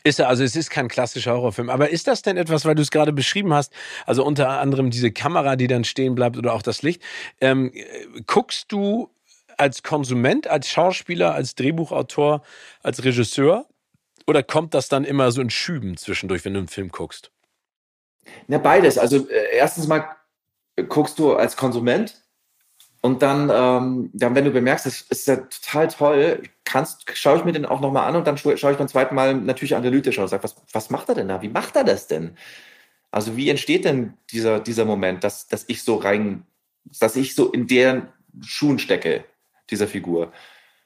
Ist 0.03 0.19
er, 0.19 0.27
also 0.27 0.43
es 0.43 0.55
ist 0.55 0.69
kein 0.69 0.88
klassischer 0.88 1.33
Horrorfilm. 1.33 1.69
Aber 1.69 1.89
ist 1.89 2.07
das 2.07 2.23
denn 2.23 2.35
etwas, 2.35 2.65
weil 2.65 2.75
du 2.75 2.81
es 2.81 2.89
gerade 2.89 3.13
beschrieben 3.13 3.53
hast, 3.53 3.73
also 4.05 4.25
unter 4.25 4.50
anderem 4.59 4.89
diese 4.89 5.12
Kamera, 5.12 5.55
die 5.55 5.67
dann 5.67 5.83
stehen 5.83 6.15
bleibt 6.15 6.35
oder 6.38 6.53
auch 6.53 6.63
das 6.63 6.81
Licht, 6.81 7.03
ähm, 7.39 7.71
guckst 8.25 8.71
du 8.71 9.09
als 9.57 9.83
Konsument, 9.83 10.47
als 10.47 10.67
Schauspieler, 10.67 11.33
als 11.35 11.53
Drehbuchautor, 11.55 12.41
als 12.81 13.03
Regisseur 13.03 13.67
oder 14.25 14.41
kommt 14.41 14.73
das 14.73 14.89
dann 14.89 15.03
immer 15.03 15.31
so 15.31 15.41
in 15.41 15.50
Schüben 15.50 15.97
zwischendurch, 15.97 16.43
wenn 16.45 16.53
du 16.53 16.59
einen 16.59 16.67
Film 16.67 16.89
guckst? 16.89 17.31
Na, 18.47 18.57
beides. 18.57 18.97
Also 18.97 19.29
äh, 19.29 19.55
erstens 19.55 19.88
mal 19.88 20.15
guckst 20.88 21.19
du 21.19 21.35
als 21.35 21.55
Konsument 21.55 22.22
und 23.05 23.22
dann, 23.22 23.51
ähm, 23.53 24.10
dann, 24.13 24.33
wenn 24.33 24.45
du 24.45 24.51
bemerkst, 24.51 24.86
das 24.86 25.01
ist 25.01 25.27
ja 25.27 25.36
total 25.36 25.89
toll, 25.89 26.43
kannst, 26.63 27.03
schaue 27.17 27.38
ich 27.38 27.43
mir 27.43 27.51
den 27.51 27.65
auch 27.65 27.81
nochmal 27.81 28.07
an 28.07 28.15
und 28.15 28.25
dann 28.25 28.38
schaue 28.38 28.53
ich 28.53 28.77
beim 28.77 28.88
zweiten 28.88 29.13
Mal 29.13 29.33
natürlich 29.36 29.75
analytisch 29.75 30.17
und 30.19 30.29
sage, 30.29 30.41
was, 30.41 30.55
was 30.72 30.89
macht 30.89 31.10
er 31.10 31.15
denn 31.15 31.27
da? 31.27 31.41
Wie 31.41 31.50
macht 31.50 31.75
er 31.75 31.83
das 31.83 32.07
denn? 32.07 32.38
Also 33.12 33.36
wie 33.36 33.50
entsteht 33.50 33.83
denn 33.83 34.13
dieser, 34.31 34.62
dieser 34.62 34.86
Moment, 34.86 35.25
dass, 35.25 35.50
dass 35.50 35.65
ich 35.67 35.83
so 35.83 35.98
rein, 35.98 36.45
dass 37.01 37.17
ich 37.17 37.36
so 37.36 37.51
in 37.51 37.67
deren 37.67 38.07
Schuhen 38.39 38.79
stecke, 38.79 39.25
dieser 39.69 39.89
Figur? 39.89 40.31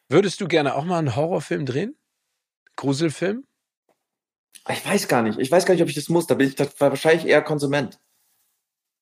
Würdest 0.10 0.42
du 0.42 0.48
gerne 0.48 0.74
auch 0.74 0.86
mal 0.86 0.98
einen 0.98 1.16
Horrorfilm 1.16 1.68
drehen? 1.68 1.96
Gruselfilm? 2.78 3.44
Ich 4.70 4.84
weiß 4.84 5.08
gar 5.08 5.22
nicht. 5.22 5.38
Ich 5.38 5.52
weiß 5.52 5.68
gar 5.68 5.76
nicht, 5.76 5.84
ob 5.84 5.90
ich 5.90 5.96
das 5.96 6.10
muss. 6.10 6.26
Da 6.26 6.34
bin 6.34 6.48
ich 6.48 6.58
wahrscheinlich 6.80 7.28
eher 7.28 7.44
Konsument. 7.44 8.00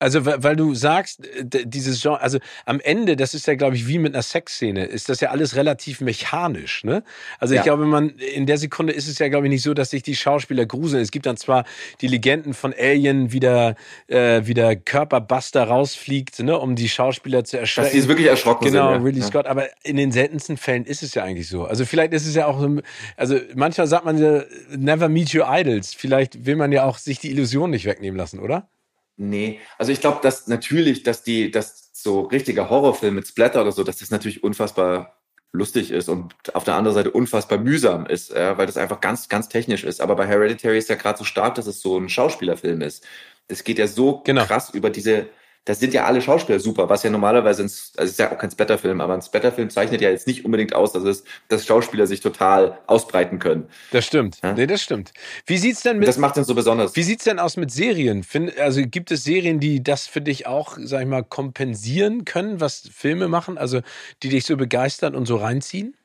Also, 0.05 0.24
weil 0.24 0.55
du 0.55 0.75
sagst, 0.75 1.25
äh, 1.25 1.65
dieses 1.65 2.00
Genre, 2.00 2.21
also 2.21 2.38
am 2.65 2.79
Ende, 2.79 3.15
das 3.15 3.33
ist 3.33 3.47
ja, 3.47 3.55
glaube 3.55 3.75
ich, 3.75 3.88
wie 3.88 3.97
mit 3.97 4.13
einer 4.13 4.21
Sexszene, 4.21 4.85
ist 4.85 5.09
das 5.09 5.19
ja 5.19 5.31
alles 5.31 5.55
relativ 5.55 6.00
mechanisch, 6.00 6.83
ne? 6.83 7.03
Also 7.39 7.55
ja. 7.55 7.62
ich 7.62 7.63
glaube, 7.63 7.88
man, 7.88 8.09
in 8.09 8.45
der 8.45 8.59
Sekunde 8.59 8.93
ist 8.93 9.07
es 9.07 9.17
ja, 9.17 9.29
glaube 9.29 9.47
ich, 9.47 9.50
nicht 9.50 9.63
so, 9.63 9.74
dass 9.74 9.89
sich 9.89 10.03
die 10.03 10.15
Schauspieler 10.15 10.67
gruseln. 10.67 11.01
Es 11.01 11.09
gibt 11.09 11.25
dann 11.25 11.38
zwar 11.38 11.65
die 12.01 12.07
Legenden 12.07 12.53
von 12.53 12.71
Alien, 12.77 13.31
wie 13.31 13.39
der, 13.39 13.74
äh, 14.05 14.43
wie 14.43 14.53
der 14.53 14.75
Körperbuster 14.75 15.63
rausfliegt, 15.63 16.38
ne, 16.38 16.55
um 16.55 16.75
die 16.75 16.88
Schauspieler 16.88 17.43
zu 17.43 17.57
erschrecken. 17.57 17.88
Dass 17.88 18.03
die 18.03 18.07
wirklich 18.07 18.27
erschrocken 18.27 18.65
genau, 18.65 18.89
sind. 18.89 18.93
Genau, 18.97 19.05
Ridley 19.05 19.21
ja. 19.21 19.27
Scott. 19.27 19.47
Aber 19.47 19.65
in 19.81 19.95
den 19.95 20.12
seltensten 20.12 20.57
Fällen 20.57 20.85
ist 20.85 21.01
es 21.01 21.15
ja 21.15 21.24
eigentlich 21.24 21.47
so. 21.47 21.65
Also 21.65 21.83
vielleicht 21.83 22.13
ist 22.13 22.27
es 22.27 22.35
ja 22.35 22.45
auch 22.45 22.59
so, 22.59 22.79
also 23.17 23.39
manchmal 23.55 23.88
sagt 23.88 24.05
man 24.05 24.19
ja, 24.19 24.43
never 24.69 25.09
meet 25.09 25.33
your 25.33 25.47
idols. 25.50 25.95
Vielleicht 25.95 26.45
will 26.45 26.57
man 26.57 26.71
ja 26.71 26.83
auch 26.83 27.00
sich 27.00 27.17
die 27.17 27.31
Illusion 27.31 27.71
nicht 27.71 27.85
wegnehmen 27.85 28.19
lassen, 28.19 28.38
oder? 28.38 28.69
Nee, 29.17 29.60
also 29.77 29.91
ich 29.91 30.01
glaube, 30.01 30.19
dass 30.22 30.48
natürlich, 30.48 31.03
dass 31.03 31.24
die, 31.24 31.50
dass 31.51 31.91
so 31.93 32.22
richtiger 32.22 32.69
Horrorfilm 32.69 33.15
mit 33.15 33.27
Splatter 33.27 33.62
oder 33.62 33.72
so, 33.72 33.84
dass 33.84 33.98
das 33.98 34.12
natürlich 34.12 34.43
unfassbar 34.43 35.15
lustig 35.53 35.91
ist 35.91 36.10
und 36.10 36.34
auf 36.53 36.65
der 36.65 36.75
anderen 36.75 36.95
Seite 36.95 37.12
unfassbar 37.12 37.57
mühsam 37.57 38.05
ist, 38.05 38.31
ja, 38.31 38.57
weil 38.57 38.67
das 38.67 38.77
einfach 38.77 39.00
ganz, 39.00 39.29
ganz 39.29 39.50
technisch 39.50 39.84
ist. 39.84 40.01
Aber 40.01 40.15
bei 40.15 40.27
Hereditary 40.27 40.77
ist 40.77 40.89
ja 40.89 40.95
gerade 40.95 41.17
so 41.17 41.24
stark, 41.24 41.55
dass 41.55 41.65
es 41.65 41.81
so 41.81 41.98
ein 41.98 42.10
Schauspielerfilm 42.10 42.81
ist. 42.81 43.05
Das 43.48 43.63
geht 43.63 43.79
ja 43.79 43.88
so 43.88 44.22
genau. 44.25 44.45
krass 44.45 44.69
über 44.72 44.89
diese, 44.89 45.29
das 45.65 45.79
sind 45.79 45.93
ja 45.93 46.05
alle 46.05 46.22
Schauspieler 46.22 46.60
super, 46.60 46.89
was 46.89 47.01
ja 47.01 47.10
normalerweise, 47.10 47.63
ein, 47.63 47.65
also 47.65 47.91
es 47.98 48.12
ist 48.12 48.19
ja 48.19 48.31
auch 48.31 48.38
kein 48.38 48.51
Splatterfilm, 48.51 49.01
aber 49.01 49.15
ein 49.15 49.22
Splatterfilm 49.22 49.72
zeichnet 49.72 50.00
ja 50.00 50.12
jetzt 50.12 50.27
nicht 50.27 50.45
unbedingt 50.45 50.75
aus, 50.75 50.93
dass 50.93 51.03
es, 51.03 51.24
dass 51.48 51.65
Schauspieler 51.65 52.05
sich 52.05 52.22
total 52.22 52.77
ausbreiten 52.86 53.39
können. 53.39 53.67
Das 53.91 54.05
stimmt. 54.05 54.38
Ja? 54.43 54.53
Nee, 54.53 54.67
das 54.67 54.84
stimmt. 54.84 55.12
Wie 55.48 55.57
sieht's 55.57 55.81
denn 55.81 55.98
mit. 55.98 56.07
Das 56.07 56.17
macht 56.17 56.38
es 56.38 56.45
so 56.45 56.53
besonders. 56.53 56.95
Wie 56.95 57.03
sieht's 57.03 57.24
denn 57.24 57.39
aus 57.39 57.57
mit 57.57 57.72
Serien? 57.72 58.24
Find, 58.24 58.57
also 58.60 58.81
gibt 58.86 59.10
es 59.10 59.24
Serien, 59.24 59.60
die 59.60 59.81
das 59.81 60.05
für 60.05 60.22
dich 60.22 60.45
auch, 60.45 60.77
sag 60.79 61.01
ich 61.01 61.07
mal, 61.07 61.24
kompensieren 61.24 62.25
können, 62.25 62.62
was 62.62 62.88
Filme 62.93 63.27
machen, 63.27 63.57
also 63.57 63.81
die 64.22 64.29
dich 64.29 64.45
so 64.45 64.57
begeistern 64.57 65.15
und 65.15 65.25
so 65.25 65.38
reinziehen? 65.38 65.98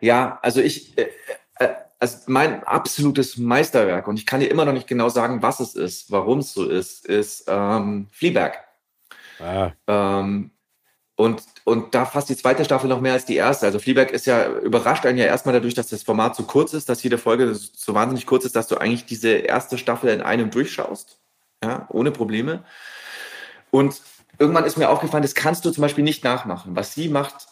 Ja, 0.00 0.38
also 0.42 0.60
ich, 0.60 0.96
äh, 0.98 1.08
äh, 1.58 1.68
also 2.00 2.18
mein 2.26 2.64
absolutes 2.64 3.36
Meisterwerk, 3.36 4.08
und 4.08 4.18
ich 4.18 4.26
kann 4.26 4.40
dir 4.40 4.50
immer 4.50 4.64
noch 4.64 4.72
nicht 4.72 4.86
genau 4.86 5.10
sagen, 5.10 5.42
was 5.42 5.60
es 5.60 5.74
ist, 5.74 6.10
warum 6.10 6.38
es 6.38 6.52
so 6.52 6.64
ist, 6.64 7.06
ist 7.06 7.44
ähm, 7.46 8.08
Fleabag. 8.10 8.64
Ah. 9.38 9.72
Ähm, 9.86 10.50
und, 11.16 11.42
und 11.64 11.94
da 11.94 12.06
fast 12.06 12.30
die 12.30 12.36
zweite 12.36 12.64
Staffel 12.64 12.88
noch 12.88 13.02
mehr 13.02 13.12
als 13.12 13.26
die 13.26 13.36
erste. 13.36 13.66
Also 13.66 13.78
Fleabag 13.78 14.10
ist 14.10 14.24
ja, 14.24 14.48
überrascht 14.48 15.04
einen 15.04 15.18
ja 15.18 15.26
erstmal 15.26 15.52
dadurch, 15.52 15.74
dass 15.74 15.88
das 15.88 16.02
Format 16.02 16.34
so 16.34 16.44
kurz 16.44 16.72
ist, 16.72 16.88
dass 16.88 17.02
jede 17.02 17.18
Folge 17.18 17.54
so 17.54 17.94
wahnsinnig 17.94 18.24
kurz 18.24 18.46
ist, 18.46 18.56
dass 18.56 18.68
du 18.68 18.78
eigentlich 18.78 19.04
diese 19.04 19.28
erste 19.28 19.76
Staffel 19.76 20.08
in 20.08 20.22
einem 20.22 20.50
durchschaust. 20.50 21.18
Ja, 21.62 21.86
ohne 21.90 22.10
Probleme. 22.10 22.64
Und 23.70 24.00
irgendwann 24.38 24.64
ist 24.64 24.78
mir 24.78 24.88
aufgefallen, 24.88 25.22
das 25.22 25.34
kannst 25.34 25.66
du 25.66 25.70
zum 25.70 25.82
Beispiel 25.82 26.04
nicht 26.04 26.24
nachmachen. 26.24 26.74
Was 26.74 26.94
sie 26.94 27.10
macht, 27.10 27.48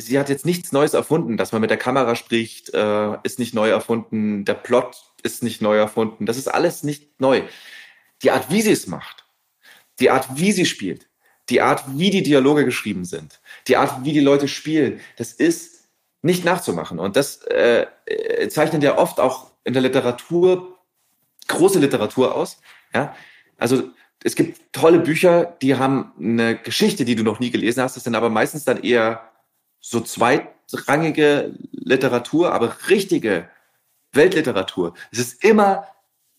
sie 0.00 0.18
hat 0.18 0.28
jetzt 0.28 0.46
nichts 0.46 0.72
Neues 0.72 0.94
erfunden. 0.94 1.36
Dass 1.36 1.52
man 1.52 1.60
mit 1.60 1.70
der 1.70 1.76
Kamera 1.76 2.14
spricht, 2.14 2.72
äh, 2.72 3.16
ist 3.22 3.38
nicht 3.38 3.54
neu 3.54 3.68
erfunden. 3.68 4.44
Der 4.44 4.54
Plot 4.54 4.96
ist 5.22 5.42
nicht 5.42 5.60
neu 5.60 5.76
erfunden. 5.76 6.26
Das 6.26 6.36
ist 6.36 6.48
alles 6.48 6.82
nicht 6.82 7.20
neu. 7.20 7.42
Die 8.22 8.30
Art, 8.30 8.50
wie 8.50 8.62
sie 8.62 8.72
es 8.72 8.86
macht, 8.86 9.24
die 10.00 10.10
Art, 10.10 10.26
wie 10.34 10.52
sie 10.52 10.66
spielt, 10.66 11.06
die 11.48 11.60
Art, 11.60 11.84
wie 11.88 12.10
die 12.10 12.22
Dialoge 12.22 12.64
geschrieben 12.64 13.04
sind, 13.04 13.40
die 13.68 13.76
Art, 13.76 14.04
wie 14.04 14.12
die 14.12 14.20
Leute 14.20 14.48
spielen, 14.48 15.00
das 15.16 15.32
ist 15.32 15.88
nicht 16.22 16.44
nachzumachen. 16.44 16.98
Und 16.98 17.16
das 17.16 17.42
äh, 17.44 17.86
äh 18.06 18.48
zeichnet 18.48 18.82
ja 18.82 18.98
oft 18.98 19.20
auch 19.20 19.52
in 19.64 19.72
der 19.72 19.82
Literatur 19.82 20.78
große 21.48 21.80
Literatur 21.80 22.34
aus. 22.34 22.60
Ja? 22.94 23.16
Also 23.56 23.90
es 24.22 24.36
gibt 24.36 24.72
tolle 24.72 25.00
Bücher, 25.00 25.56
die 25.62 25.76
haben 25.76 26.12
eine 26.18 26.56
Geschichte, 26.56 27.04
die 27.04 27.16
du 27.16 27.24
noch 27.24 27.40
nie 27.40 27.50
gelesen 27.50 27.82
hast. 27.82 27.96
Das 27.96 28.04
sind 28.04 28.14
aber 28.14 28.30
meistens 28.30 28.64
dann 28.64 28.82
eher 28.82 29.28
so 29.80 30.00
zweitrangige 30.00 31.54
Literatur, 31.72 32.52
aber 32.52 32.76
richtige 32.88 33.48
Weltliteratur. 34.12 34.94
Es 35.10 35.18
ist 35.18 35.44
immer, 35.44 35.86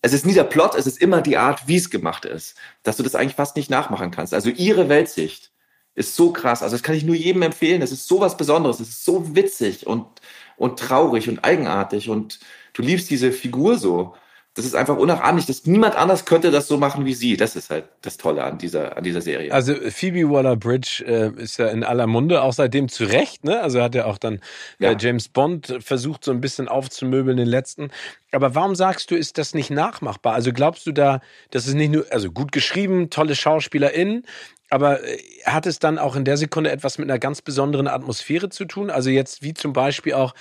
es 0.01 0.13
ist 0.13 0.25
nie 0.25 0.33
der 0.33 0.43
Plot, 0.43 0.75
es 0.75 0.87
ist 0.87 1.01
immer 1.01 1.21
die 1.21 1.37
Art, 1.37 1.67
wie 1.67 1.77
es 1.77 1.89
gemacht 1.89 2.25
ist, 2.25 2.57
dass 2.83 2.97
du 2.97 3.03
das 3.03 3.15
eigentlich 3.15 3.35
fast 3.35 3.55
nicht 3.55 3.69
nachmachen 3.69 4.11
kannst. 4.11 4.33
Also 4.33 4.49
ihre 4.49 4.89
Weltsicht 4.89 5.51
ist 5.95 6.15
so 6.15 6.31
krass. 6.31 6.63
Also 6.63 6.75
das 6.75 6.83
kann 6.83 6.95
ich 6.95 7.03
nur 7.03 7.15
jedem 7.15 7.41
empfehlen. 7.41 7.81
Es 7.81 7.91
ist 7.91 8.07
so 8.07 8.19
was 8.19 8.37
Besonderes. 8.37 8.79
Es 8.79 8.89
ist 8.89 9.05
so 9.05 9.35
witzig 9.35 9.85
und, 9.85 10.05
und 10.57 10.79
traurig 10.79 11.27
und 11.29 11.43
eigenartig 11.43 12.09
und 12.09 12.39
du 12.73 12.81
liebst 12.81 13.09
diese 13.09 13.31
Figur 13.31 13.77
so 13.77 14.15
das 14.59 14.65
ist 14.65 14.75
einfach 14.75 14.97
unnachahmlich. 14.97 15.45
dass 15.45 15.65
niemand 15.65 15.95
anders 15.95 16.25
könnte 16.25 16.51
das 16.51 16.67
so 16.67 16.77
machen 16.77 17.05
wie 17.05 17.13
sie. 17.13 17.37
Das 17.37 17.55
ist 17.55 17.69
halt 17.69 17.85
das 18.01 18.17
Tolle 18.17 18.43
an 18.43 18.57
dieser, 18.57 18.97
an 18.97 19.03
dieser 19.05 19.21
Serie. 19.21 19.53
Also 19.53 19.73
Phoebe 19.89 20.29
Waller-Bridge 20.29 21.05
äh, 21.07 21.41
ist 21.41 21.57
ja 21.57 21.69
in 21.69 21.85
aller 21.85 22.07
Munde, 22.07 22.41
auch 22.41 22.51
seitdem 22.51 22.89
zu 22.89 23.05
Recht. 23.05 23.45
Ne? 23.45 23.61
Also 23.61 23.81
hat 23.81 23.95
ja 23.95 24.03
auch 24.03 24.17
dann 24.17 24.35
äh, 24.35 24.39
ja. 24.79 24.91
Äh, 24.91 24.97
James 24.99 25.29
Bond 25.29 25.77
versucht, 25.79 26.25
so 26.25 26.31
ein 26.31 26.41
bisschen 26.41 26.67
aufzumöbeln, 26.67 27.37
den 27.37 27.47
letzten. 27.47 27.89
Aber 28.33 28.53
warum 28.53 28.75
sagst 28.75 29.11
du, 29.11 29.15
ist 29.15 29.37
das 29.37 29.53
nicht 29.53 29.69
nachmachbar? 29.69 30.33
Also 30.33 30.51
glaubst 30.51 30.85
du 30.85 30.91
da, 30.91 31.21
das 31.51 31.65
ist 31.65 31.75
nicht 31.75 31.93
nur, 31.93 32.05
also 32.11 32.29
gut 32.29 32.51
geschrieben, 32.51 33.09
tolle 33.09 33.35
SchauspielerInnen, 33.35 34.25
aber 34.69 35.01
äh, 35.07 35.19
hat 35.45 35.67
es 35.67 35.79
dann 35.79 35.97
auch 35.97 36.17
in 36.17 36.25
der 36.25 36.35
Sekunde 36.35 36.69
etwas 36.69 36.97
mit 36.97 37.09
einer 37.09 37.19
ganz 37.19 37.41
besonderen 37.41 37.87
Atmosphäre 37.87 38.49
zu 38.49 38.65
tun? 38.65 38.89
Also 38.89 39.09
jetzt 39.09 39.41
wie 39.41 39.53
zum 39.53 39.71
Beispiel 39.71 40.15
auch 40.15 40.35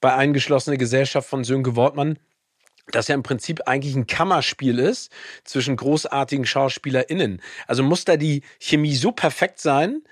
bei 0.00 0.12
Eingeschlossene 0.12 0.76
Gesellschaft 0.76 1.28
von 1.28 1.44
Sönke 1.44 1.76
Wortmann, 1.76 2.18
das 2.94 3.08
ja 3.08 3.14
im 3.14 3.22
Prinzip 3.22 3.62
eigentlich 3.66 3.94
ein 3.94 4.06
Kammerspiel 4.06 4.78
ist 4.78 5.10
zwischen 5.44 5.76
großartigen 5.76 6.46
SchauspielerInnen. 6.46 7.40
Also 7.66 7.82
muss 7.82 8.04
da 8.04 8.16
die 8.16 8.42
Chemie 8.58 8.94
so 8.94 9.12
perfekt 9.12 9.60
sein, 9.60 10.02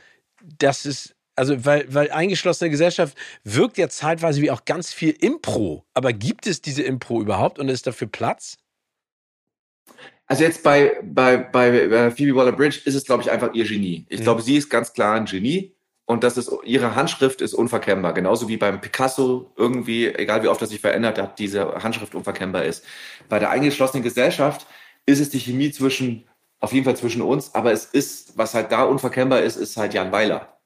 dass 0.42 0.84
es, 0.84 1.14
also 1.36 1.64
weil, 1.64 1.92
weil 1.92 2.10
eingeschlossene 2.10 2.70
Gesellschaft 2.70 3.16
wirkt 3.44 3.78
ja 3.78 3.88
zeitweise 3.88 4.42
wie 4.42 4.50
auch 4.50 4.64
ganz 4.64 4.92
viel 4.92 5.10
Impro. 5.10 5.84
Aber 5.94 6.12
gibt 6.12 6.46
es 6.46 6.60
diese 6.60 6.82
Impro 6.82 7.20
überhaupt 7.20 7.58
und 7.58 7.68
ist 7.68 7.86
dafür 7.86 8.08
Platz? 8.08 8.56
Also 10.26 10.44
jetzt 10.44 10.62
bei, 10.62 10.98
bei, 11.02 11.38
bei 11.38 12.10
Phoebe 12.10 12.36
Waller-Bridge 12.36 12.80
ist 12.84 12.94
es, 12.94 13.04
glaube 13.04 13.22
ich, 13.22 13.30
einfach 13.30 13.54
ihr 13.54 13.64
Genie. 13.64 14.04
Ich 14.08 14.20
mhm. 14.20 14.24
glaube, 14.24 14.42
sie 14.42 14.56
ist 14.56 14.68
ganz 14.68 14.92
klar 14.92 15.14
ein 15.14 15.24
Genie 15.24 15.74
und 16.08 16.24
das 16.24 16.38
ist, 16.38 16.50
ihre 16.64 16.94
Handschrift 16.94 17.42
ist 17.42 17.52
unverkennbar. 17.52 18.14
Genauso 18.14 18.48
wie 18.48 18.56
beim 18.56 18.80
Picasso 18.80 19.52
irgendwie, 19.56 20.06
egal 20.06 20.42
wie 20.42 20.48
oft 20.48 20.62
er 20.62 20.66
sich 20.66 20.80
verändert 20.80 21.18
hat, 21.18 21.38
diese 21.38 21.82
Handschrift 21.82 22.14
unverkennbar 22.14 22.64
ist. 22.64 22.82
Bei 23.28 23.38
der 23.38 23.50
eingeschlossenen 23.50 24.02
Gesellschaft 24.02 24.66
ist 25.04 25.20
es 25.20 25.28
die 25.28 25.38
Chemie 25.38 25.70
zwischen, 25.70 26.26
auf 26.60 26.72
jeden 26.72 26.86
Fall 26.86 26.96
zwischen 26.96 27.20
uns, 27.20 27.54
aber 27.54 27.72
es 27.72 27.84
ist, 27.84 28.38
was 28.38 28.54
halt 28.54 28.72
da 28.72 28.84
unverkennbar 28.84 29.42
ist, 29.42 29.56
ist 29.56 29.76
halt 29.76 29.92
Jan 29.92 30.10
Weiler. 30.10 30.58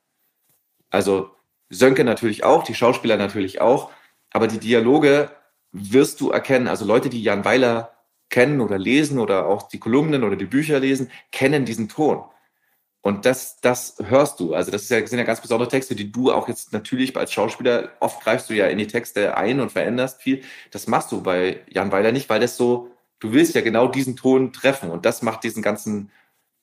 Also 0.91 1.33
Sönke 1.71 2.05
natürlich 2.05 2.45
auch, 2.45 2.63
die 2.63 2.77
Schauspieler 2.77 3.17
natürlich 3.17 3.61
auch, 3.61 3.91
aber 4.31 4.47
die 4.47 4.61
Dialoge 4.61 5.29
wirst 5.73 6.21
du 6.21 6.31
erkennen. 6.31 6.69
Also 6.69 6.85
Leute, 6.85 7.11
die 7.11 7.21
Jan 7.21 7.45
Weiler 7.45 7.91
kennen 8.29 8.61
oder 8.61 8.79
lesen 8.79 9.19
oder 9.19 9.47
auch 9.47 9.67
die 9.67 9.81
Kolumnen 9.81 10.23
oder 10.23 10.37
die 10.37 10.47
Bücher 10.47 10.79
lesen, 10.79 11.11
kennen 11.33 11.65
diesen 11.65 11.89
Ton. 11.89 12.23
Und 13.02 13.26
das, 13.26 13.61
das 13.61 13.97
hörst 14.00 14.38
du. 14.38 14.54
Also 14.54 14.71
das, 14.71 14.82
ist 14.82 14.90
ja, 14.90 15.04
sind 15.04 15.18
ja 15.18 15.25
ganz 15.25 15.40
besondere 15.40 15.68
Texte, 15.68 15.97
die 15.97 16.12
du 16.12 16.32
auch 16.32 16.49
jetzt 16.49 16.73
natürlich 16.73 17.16
als 17.16 17.32
Schauspieler, 17.32 17.90
oft 17.99 18.23
greifst 18.23 18.49
du 18.49 18.54
ja 18.54 18.68
in 18.68 18.78
die 18.78 18.87
Texte 18.87 19.37
ein 19.37 19.59
und 19.59 19.73
veränderst 19.73 20.23
viel. 20.23 20.42
Das 20.71 20.87
machst 20.87 21.11
du 21.11 21.21
bei 21.21 21.61
Jan 21.68 21.90
Weiler 21.90 22.12
nicht, 22.12 22.30
weil 22.30 22.38
das 22.38 22.56
so, 22.56 22.92
du 23.18 23.32
willst 23.32 23.56
ja 23.56 23.61
genau 23.61 23.88
diesen 23.88 24.14
Ton 24.14 24.52
treffen 24.52 24.90
und 24.90 25.04
das 25.04 25.21
macht 25.21 25.42
diesen 25.42 25.64
ganzen, 25.64 26.12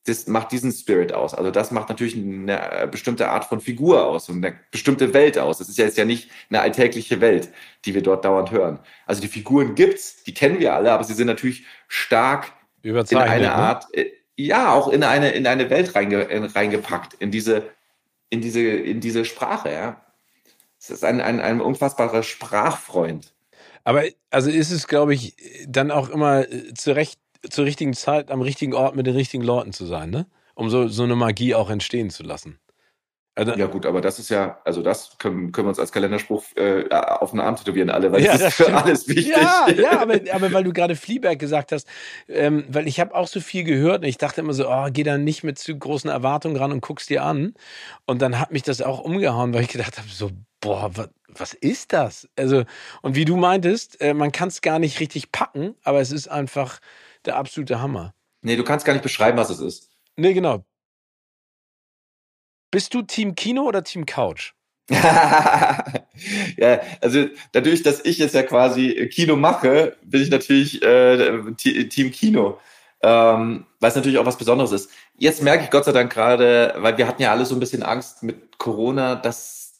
das 0.05 0.27
macht 0.27 0.53
diesen 0.53 0.71
Spirit 0.71 1.11
aus. 1.11 1.33
Also 1.33 1.51
das 1.51 1.71
macht 1.71 1.89
natürlich 1.89 2.15
eine 2.15 2.87
bestimmte 2.89 3.27
Art 3.27 3.43
von 3.43 3.59
Figur 3.59 4.05
aus 4.05 4.29
und 4.29 4.37
eine 4.37 4.57
bestimmte 4.71 5.13
Welt 5.13 5.37
aus. 5.37 5.57
Das 5.57 5.67
ist 5.67 5.77
ja 5.77 5.83
jetzt 5.83 5.97
ja 5.97 6.05
nicht 6.05 6.31
eine 6.49 6.61
alltägliche 6.61 7.19
Welt, 7.19 7.49
die 7.83 7.93
wir 7.93 8.01
dort 8.01 8.23
dauernd 8.23 8.51
hören. 8.51 8.79
Also 9.05 9.21
die 9.21 9.27
Figuren 9.27 9.75
gibt's, 9.75 10.23
die 10.23 10.33
kennen 10.33 10.59
wir 10.59 10.73
alle, 10.73 10.93
aber 10.93 11.03
sie 11.03 11.15
sind 11.15 11.27
natürlich 11.27 11.65
stark 11.89 12.53
in 12.81 12.95
eine 12.95 13.43
ne? 13.43 13.53
Art, 13.53 13.87
äh, 13.93 14.09
ja, 14.45 14.73
auch 14.73 14.87
in 14.87 15.03
eine, 15.03 15.31
in 15.31 15.45
eine 15.47 15.69
Welt 15.69 15.95
reinge, 15.95 16.55
reingepackt, 16.55 17.15
in 17.15 17.29
diese, 17.29 17.69
in 18.29 18.41
diese, 18.41 18.61
in 18.61 19.01
diese 19.01 19.25
Sprache, 19.25 19.71
ja. 19.71 20.01
Es 20.79 20.89
ist 20.89 21.03
ein, 21.03 21.19
ein, 21.19 21.41
ein 21.41 21.59
unfassbarer 21.59 22.23
Sprachfreund. 22.23 23.33
Aber 23.83 24.03
also 24.29 24.49
ist 24.49 24.71
es, 24.71 24.87
glaube 24.87 25.13
ich, 25.13 25.35
dann 25.67 25.91
auch 25.91 26.09
immer 26.09 26.49
äh, 26.49 26.73
zu 26.73 26.95
Recht, 26.95 27.19
zur 27.49 27.65
richtigen 27.65 27.93
Zeit 27.93 28.31
am 28.31 28.41
richtigen 28.41 28.73
Ort 28.73 28.95
mit 28.95 29.07
den 29.07 29.15
richtigen 29.15 29.43
Leuten 29.43 29.73
zu 29.73 29.85
sein, 29.85 30.09
ne? 30.09 30.25
um 30.55 30.69
so, 30.69 30.87
so 30.87 31.03
eine 31.03 31.15
Magie 31.15 31.53
auch 31.53 31.69
entstehen 31.69 32.09
zu 32.09 32.23
lassen. 32.23 32.59
Also, 33.39 33.53
ja 33.53 33.67
gut, 33.67 33.85
aber 33.85 34.01
das 34.01 34.19
ist 34.19 34.27
ja, 34.27 34.59
also 34.65 34.81
das 34.81 35.17
können, 35.17 35.53
können 35.53 35.67
wir 35.67 35.69
uns 35.69 35.79
als 35.79 35.93
Kalenderspruch 35.93 36.43
äh, 36.57 36.89
auf 36.89 37.31
den 37.31 37.39
Arm 37.39 37.55
tätowieren 37.55 37.89
alle, 37.89 38.11
weil 38.11 38.21
ja, 38.21 38.33
das, 38.33 38.49
ist 38.49 38.53
für 38.55 38.75
alles 38.75 39.07
wichtig. 39.07 39.27
Ja, 39.29 39.69
ja 39.69 40.01
aber, 40.01 40.15
aber 40.33 40.51
weil 40.51 40.65
du 40.65 40.73
gerade 40.73 40.97
Fleabag 40.97 41.39
gesagt 41.39 41.71
hast, 41.71 41.87
ähm, 42.27 42.65
weil 42.67 42.85
ich 42.85 42.99
habe 42.99 43.15
auch 43.15 43.29
so 43.29 43.39
viel 43.39 43.63
gehört 43.63 44.01
und 44.01 44.09
ich 44.09 44.17
dachte 44.17 44.41
immer 44.41 44.51
so, 44.51 44.69
oh, 44.69 44.87
geh 44.91 45.03
da 45.03 45.17
nicht 45.17 45.45
mit 45.45 45.57
zu 45.57 45.73
großen 45.73 46.09
Erwartungen 46.09 46.57
ran 46.57 46.73
und 46.73 46.81
guck's 46.81 47.05
dir 47.05 47.23
an. 47.23 47.53
Und 48.05 48.21
dann 48.21 48.39
hat 48.39 48.51
mich 48.51 48.63
das 48.63 48.81
auch 48.81 48.99
umgehauen, 48.99 49.53
weil 49.53 49.61
ich 49.61 49.69
gedacht 49.69 49.97
habe, 49.97 50.09
so, 50.09 50.31
boah, 50.59 50.91
was, 50.93 51.09
was 51.29 51.53
ist 51.53 51.93
das? 51.93 52.27
Also, 52.35 52.65
und 53.01 53.15
wie 53.15 53.23
du 53.23 53.37
meintest, 53.37 54.01
äh, 54.01 54.13
man 54.13 54.33
kann 54.33 54.49
es 54.49 54.59
gar 54.59 54.79
nicht 54.79 54.99
richtig 54.99 55.31
packen, 55.31 55.75
aber 55.85 56.01
es 56.01 56.11
ist 56.11 56.27
einfach 56.27 56.79
der 57.23 57.37
absolute 57.37 57.79
Hammer. 57.81 58.13
Nee, 58.41 58.57
du 58.57 58.65
kannst 58.65 58.85
gar 58.85 58.91
nicht 58.91 59.03
beschreiben, 59.03 59.37
was 59.37 59.49
es 59.49 59.61
ist. 59.61 59.91
Nee, 60.17 60.33
genau. 60.33 60.65
Bist 62.71 62.93
du 62.93 63.01
Team 63.01 63.35
Kino 63.35 63.63
oder 63.63 63.83
Team 63.83 64.05
Couch? 64.05 64.53
ja, 64.89 66.81
also 67.01 67.27
dadurch, 67.51 67.83
dass 67.83 68.03
ich 68.03 68.17
jetzt 68.17 68.33
ja 68.35 68.43
quasi 68.43 69.07
Kino 69.11 69.35
mache, 69.35 69.97
bin 70.03 70.21
ich 70.21 70.29
natürlich 70.29 70.81
äh, 70.81 71.53
Team 71.55 72.11
Kino. 72.11 72.59
Ähm, 73.01 73.65
weil 73.79 73.89
es 73.89 73.95
natürlich 73.95 74.17
auch 74.17 74.25
was 74.25 74.37
Besonderes 74.37 74.73
ist. 74.73 74.91
Jetzt 75.17 75.41
merke 75.41 75.63
ich 75.63 75.69
Gott 75.69 75.85
sei 75.85 75.93
Dank 75.93 76.11
gerade, 76.11 76.73
weil 76.77 76.97
wir 76.97 77.07
hatten 77.07 77.21
ja 77.21 77.31
alle 77.31 77.45
so 77.45 77.55
ein 77.55 77.59
bisschen 77.61 77.81
Angst 77.81 78.23
mit 78.23 78.57
Corona, 78.57 79.15
dass, 79.15 79.79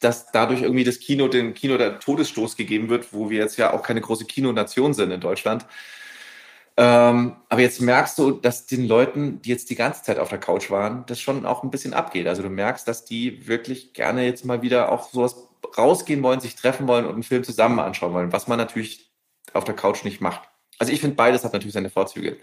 dass 0.00 0.32
dadurch 0.32 0.62
irgendwie 0.62 0.84
das 0.84 1.00
Kino, 1.00 1.28
dem 1.28 1.52
Kino 1.52 1.76
der 1.76 2.00
Todesstoß 2.00 2.56
gegeben 2.56 2.88
wird, 2.88 3.12
wo 3.12 3.28
wir 3.28 3.38
jetzt 3.40 3.58
ja 3.58 3.74
auch 3.74 3.82
keine 3.82 4.00
große 4.00 4.24
Kinonation 4.24 4.94
sind 4.94 5.10
in 5.10 5.20
Deutschland. 5.20 5.66
Ähm, 6.76 7.36
aber 7.48 7.60
jetzt 7.60 7.80
merkst 7.80 8.18
du, 8.18 8.30
dass 8.30 8.66
den 8.66 8.86
Leuten, 8.86 9.42
die 9.42 9.50
jetzt 9.50 9.70
die 9.70 9.74
ganze 9.74 10.02
Zeit 10.02 10.18
auf 10.18 10.28
der 10.30 10.38
Couch 10.38 10.70
waren, 10.70 11.04
das 11.06 11.20
schon 11.20 11.44
auch 11.44 11.62
ein 11.62 11.70
bisschen 11.70 11.94
abgeht. 11.94 12.26
Also 12.26 12.42
du 12.42 12.48
merkst, 12.48 12.86
dass 12.88 13.04
die 13.04 13.46
wirklich 13.46 13.92
gerne 13.92 14.24
jetzt 14.24 14.44
mal 14.44 14.62
wieder 14.62 14.90
auch 14.90 15.10
sowas 15.10 15.36
rausgehen 15.76 16.22
wollen, 16.22 16.40
sich 16.40 16.56
treffen 16.56 16.88
wollen 16.88 17.04
und 17.04 17.14
einen 17.14 17.22
Film 17.22 17.44
zusammen 17.44 17.78
anschauen 17.80 18.14
wollen, 18.14 18.32
was 18.32 18.48
man 18.48 18.58
natürlich 18.58 19.10
auf 19.52 19.64
der 19.64 19.74
Couch 19.74 20.04
nicht 20.04 20.20
macht. 20.20 20.42
Also 20.78 20.92
ich 20.92 21.00
finde, 21.00 21.16
beides 21.16 21.44
hat 21.44 21.52
natürlich 21.52 21.74
seine 21.74 21.90
Vorzüge. 21.90 22.38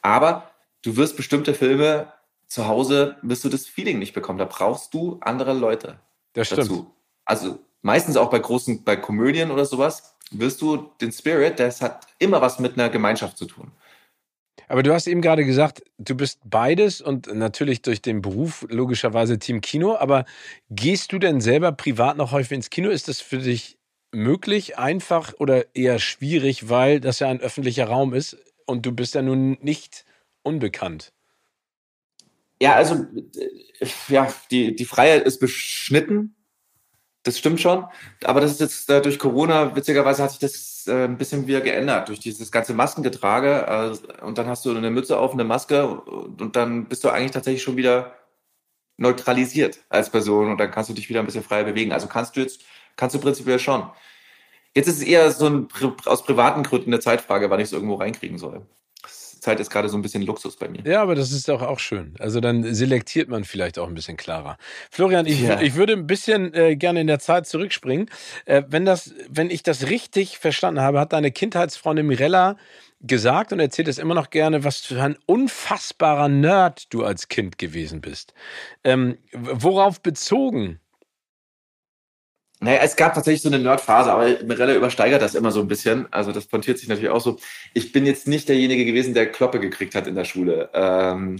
Aber 0.00 0.50
du 0.82 0.96
wirst 0.96 1.16
bestimmte 1.16 1.52
Filme 1.52 2.12
zu 2.46 2.66
Hause, 2.68 3.16
wirst 3.22 3.44
du 3.44 3.48
das 3.48 3.66
Feeling 3.66 3.98
nicht 3.98 4.14
bekommen. 4.14 4.38
Da 4.38 4.44
brauchst 4.46 4.94
du 4.94 5.18
andere 5.20 5.52
Leute. 5.52 5.98
Das 6.32 6.46
stimmt. 6.46 6.62
Dazu. 6.62 6.94
Also 7.24 7.58
meistens 7.82 8.16
auch 8.16 8.30
bei 8.30 8.38
großen, 8.38 8.84
bei 8.84 8.96
Komödien 8.96 9.50
oder 9.50 9.64
sowas, 9.64 10.16
wirst 10.30 10.60
du 10.60 10.90
den 11.00 11.12
Spirit, 11.12 11.60
das 11.60 11.80
hat 11.80 12.06
immer 12.18 12.40
was 12.40 12.58
mit 12.58 12.74
einer 12.74 12.88
Gemeinschaft 12.88 13.38
zu 13.38 13.46
tun. 13.46 13.70
Aber 14.68 14.82
du 14.82 14.92
hast 14.92 15.06
eben 15.06 15.22
gerade 15.22 15.44
gesagt, 15.44 15.82
du 15.98 16.16
bist 16.16 16.40
beides 16.44 17.00
und 17.00 17.32
natürlich 17.32 17.82
durch 17.82 18.02
den 18.02 18.20
Beruf 18.20 18.66
logischerweise 18.68 19.38
Team 19.38 19.60
Kino. 19.60 19.96
Aber 19.96 20.24
gehst 20.70 21.12
du 21.12 21.18
denn 21.18 21.40
selber 21.40 21.72
privat 21.72 22.16
noch 22.16 22.32
häufig 22.32 22.56
ins 22.56 22.70
Kino? 22.70 22.88
Ist 22.88 23.06
das 23.06 23.20
für 23.20 23.38
dich 23.38 23.78
möglich, 24.12 24.78
einfach 24.78 25.34
oder 25.38 25.74
eher 25.76 25.98
schwierig, 25.98 26.68
weil 26.68 27.00
das 27.00 27.20
ja 27.20 27.28
ein 27.28 27.40
öffentlicher 27.40 27.86
Raum 27.86 28.14
ist 28.14 28.36
und 28.64 28.86
du 28.86 28.92
bist 28.92 29.14
ja 29.14 29.22
nun 29.22 29.58
nicht 29.60 30.04
unbekannt? 30.42 31.12
Ja, 32.60 32.74
also 32.74 33.06
äh, 33.36 33.86
ja, 34.08 34.32
die, 34.50 34.74
die 34.74 34.84
Freiheit 34.84 35.24
ist 35.24 35.38
beschnitten 35.38 36.35
das 37.26 37.38
stimmt 37.38 37.60
schon. 37.60 37.84
Aber 38.24 38.40
das 38.40 38.52
ist 38.52 38.60
jetzt 38.60 38.88
äh, 38.88 39.02
durch 39.02 39.18
Corona, 39.18 39.74
witzigerweise 39.74 40.22
hat 40.22 40.30
sich 40.30 40.38
das 40.38 40.86
äh, 40.86 41.04
ein 41.04 41.18
bisschen 41.18 41.46
wieder 41.46 41.60
geändert, 41.60 42.08
durch 42.08 42.20
dieses 42.20 42.52
ganze 42.52 42.72
Maskengetrage. 42.72 43.98
Äh, 44.20 44.24
und 44.24 44.38
dann 44.38 44.46
hast 44.46 44.64
du 44.64 44.76
eine 44.76 44.90
Mütze 44.90 45.18
auf, 45.18 45.32
eine 45.32 45.44
Maske 45.44 45.86
und 45.88 46.54
dann 46.54 46.86
bist 46.86 47.02
du 47.04 47.10
eigentlich 47.10 47.32
tatsächlich 47.32 47.62
schon 47.62 47.76
wieder 47.76 48.14
neutralisiert 48.96 49.80
als 49.88 50.10
Person 50.10 50.50
und 50.52 50.58
dann 50.58 50.70
kannst 50.70 50.88
du 50.88 50.94
dich 50.94 51.08
wieder 51.08 51.20
ein 51.20 51.26
bisschen 51.26 51.42
freier 51.42 51.64
bewegen. 51.64 51.92
Also 51.92 52.06
kannst 52.06 52.36
du 52.36 52.40
jetzt, 52.40 52.62
kannst 52.94 53.14
du 53.16 53.20
prinzipiell 53.20 53.58
schon. 53.58 53.90
Jetzt 54.74 54.88
ist 54.88 54.98
es 54.98 55.02
eher 55.02 55.30
so 55.32 55.46
ein, 55.48 55.68
aus 56.04 56.24
privaten 56.24 56.62
Gründen 56.62 56.92
eine 56.92 57.00
Zeitfrage, 57.00 57.50
wann 57.50 57.60
ich 57.60 57.66
es 57.66 57.72
irgendwo 57.72 57.96
reinkriegen 57.96 58.38
soll. 58.38 58.62
Zeit 59.46 59.60
ist 59.60 59.70
gerade 59.70 59.88
so 59.88 59.96
ein 59.96 60.02
bisschen 60.02 60.22
Luxus 60.22 60.56
bei 60.56 60.68
mir. 60.68 60.80
Ja, 60.84 61.02
aber 61.02 61.14
das 61.14 61.30
ist 61.30 61.48
doch 61.48 61.62
auch 61.62 61.78
schön. 61.78 62.14
Also 62.18 62.40
dann 62.40 62.74
selektiert 62.74 63.28
man 63.28 63.44
vielleicht 63.44 63.78
auch 63.78 63.86
ein 63.86 63.94
bisschen 63.94 64.16
klarer. 64.16 64.58
Florian, 64.90 65.24
ich, 65.24 65.40
ja. 65.40 65.60
ich 65.60 65.76
würde 65.76 65.92
ein 65.92 66.08
bisschen 66.08 66.52
äh, 66.52 66.74
gerne 66.74 67.00
in 67.00 67.06
der 67.06 67.20
Zeit 67.20 67.46
zurückspringen. 67.46 68.10
Äh, 68.44 68.64
wenn, 68.68 68.84
das, 68.84 69.14
wenn 69.28 69.48
ich 69.48 69.62
das 69.62 69.88
richtig 69.88 70.38
verstanden 70.38 70.80
habe, 70.80 70.98
hat 70.98 71.12
deine 71.12 71.30
Kindheitsfreundin 71.30 72.08
Mirella 72.08 72.56
gesagt 73.00 73.52
und 73.52 73.60
erzählt 73.60 73.86
es 73.86 73.98
immer 73.98 74.14
noch 74.14 74.30
gerne, 74.30 74.64
was 74.64 74.80
für 74.80 75.00
ein 75.00 75.16
unfassbarer 75.26 76.28
Nerd 76.28 76.92
du 76.92 77.04
als 77.04 77.28
Kind 77.28 77.56
gewesen 77.56 78.00
bist. 78.00 78.34
Ähm, 78.82 79.16
worauf 79.32 80.00
bezogen? 80.00 80.80
Naja, 82.60 82.80
es 82.82 82.96
gab 82.96 83.14
tatsächlich 83.14 83.42
so 83.42 83.50
eine 83.50 83.58
Nerd-Phase, 83.58 84.10
aber 84.10 84.42
Mirella 84.44 84.74
übersteigert 84.74 85.20
das 85.20 85.34
immer 85.34 85.50
so 85.50 85.60
ein 85.60 85.68
bisschen. 85.68 86.10
Also 86.10 86.32
das 86.32 86.46
pontiert 86.46 86.78
sich 86.78 86.88
natürlich 86.88 87.10
auch 87.10 87.20
so. 87.20 87.38
Ich 87.74 87.92
bin 87.92 88.06
jetzt 88.06 88.26
nicht 88.26 88.48
derjenige 88.48 88.86
gewesen, 88.86 89.12
der 89.12 89.30
Kloppe 89.30 89.60
gekriegt 89.60 89.94
hat 89.94 90.06
in 90.06 90.14
der 90.14 90.24
Schule. 90.24 90.70
Ähm, 90.72 91.36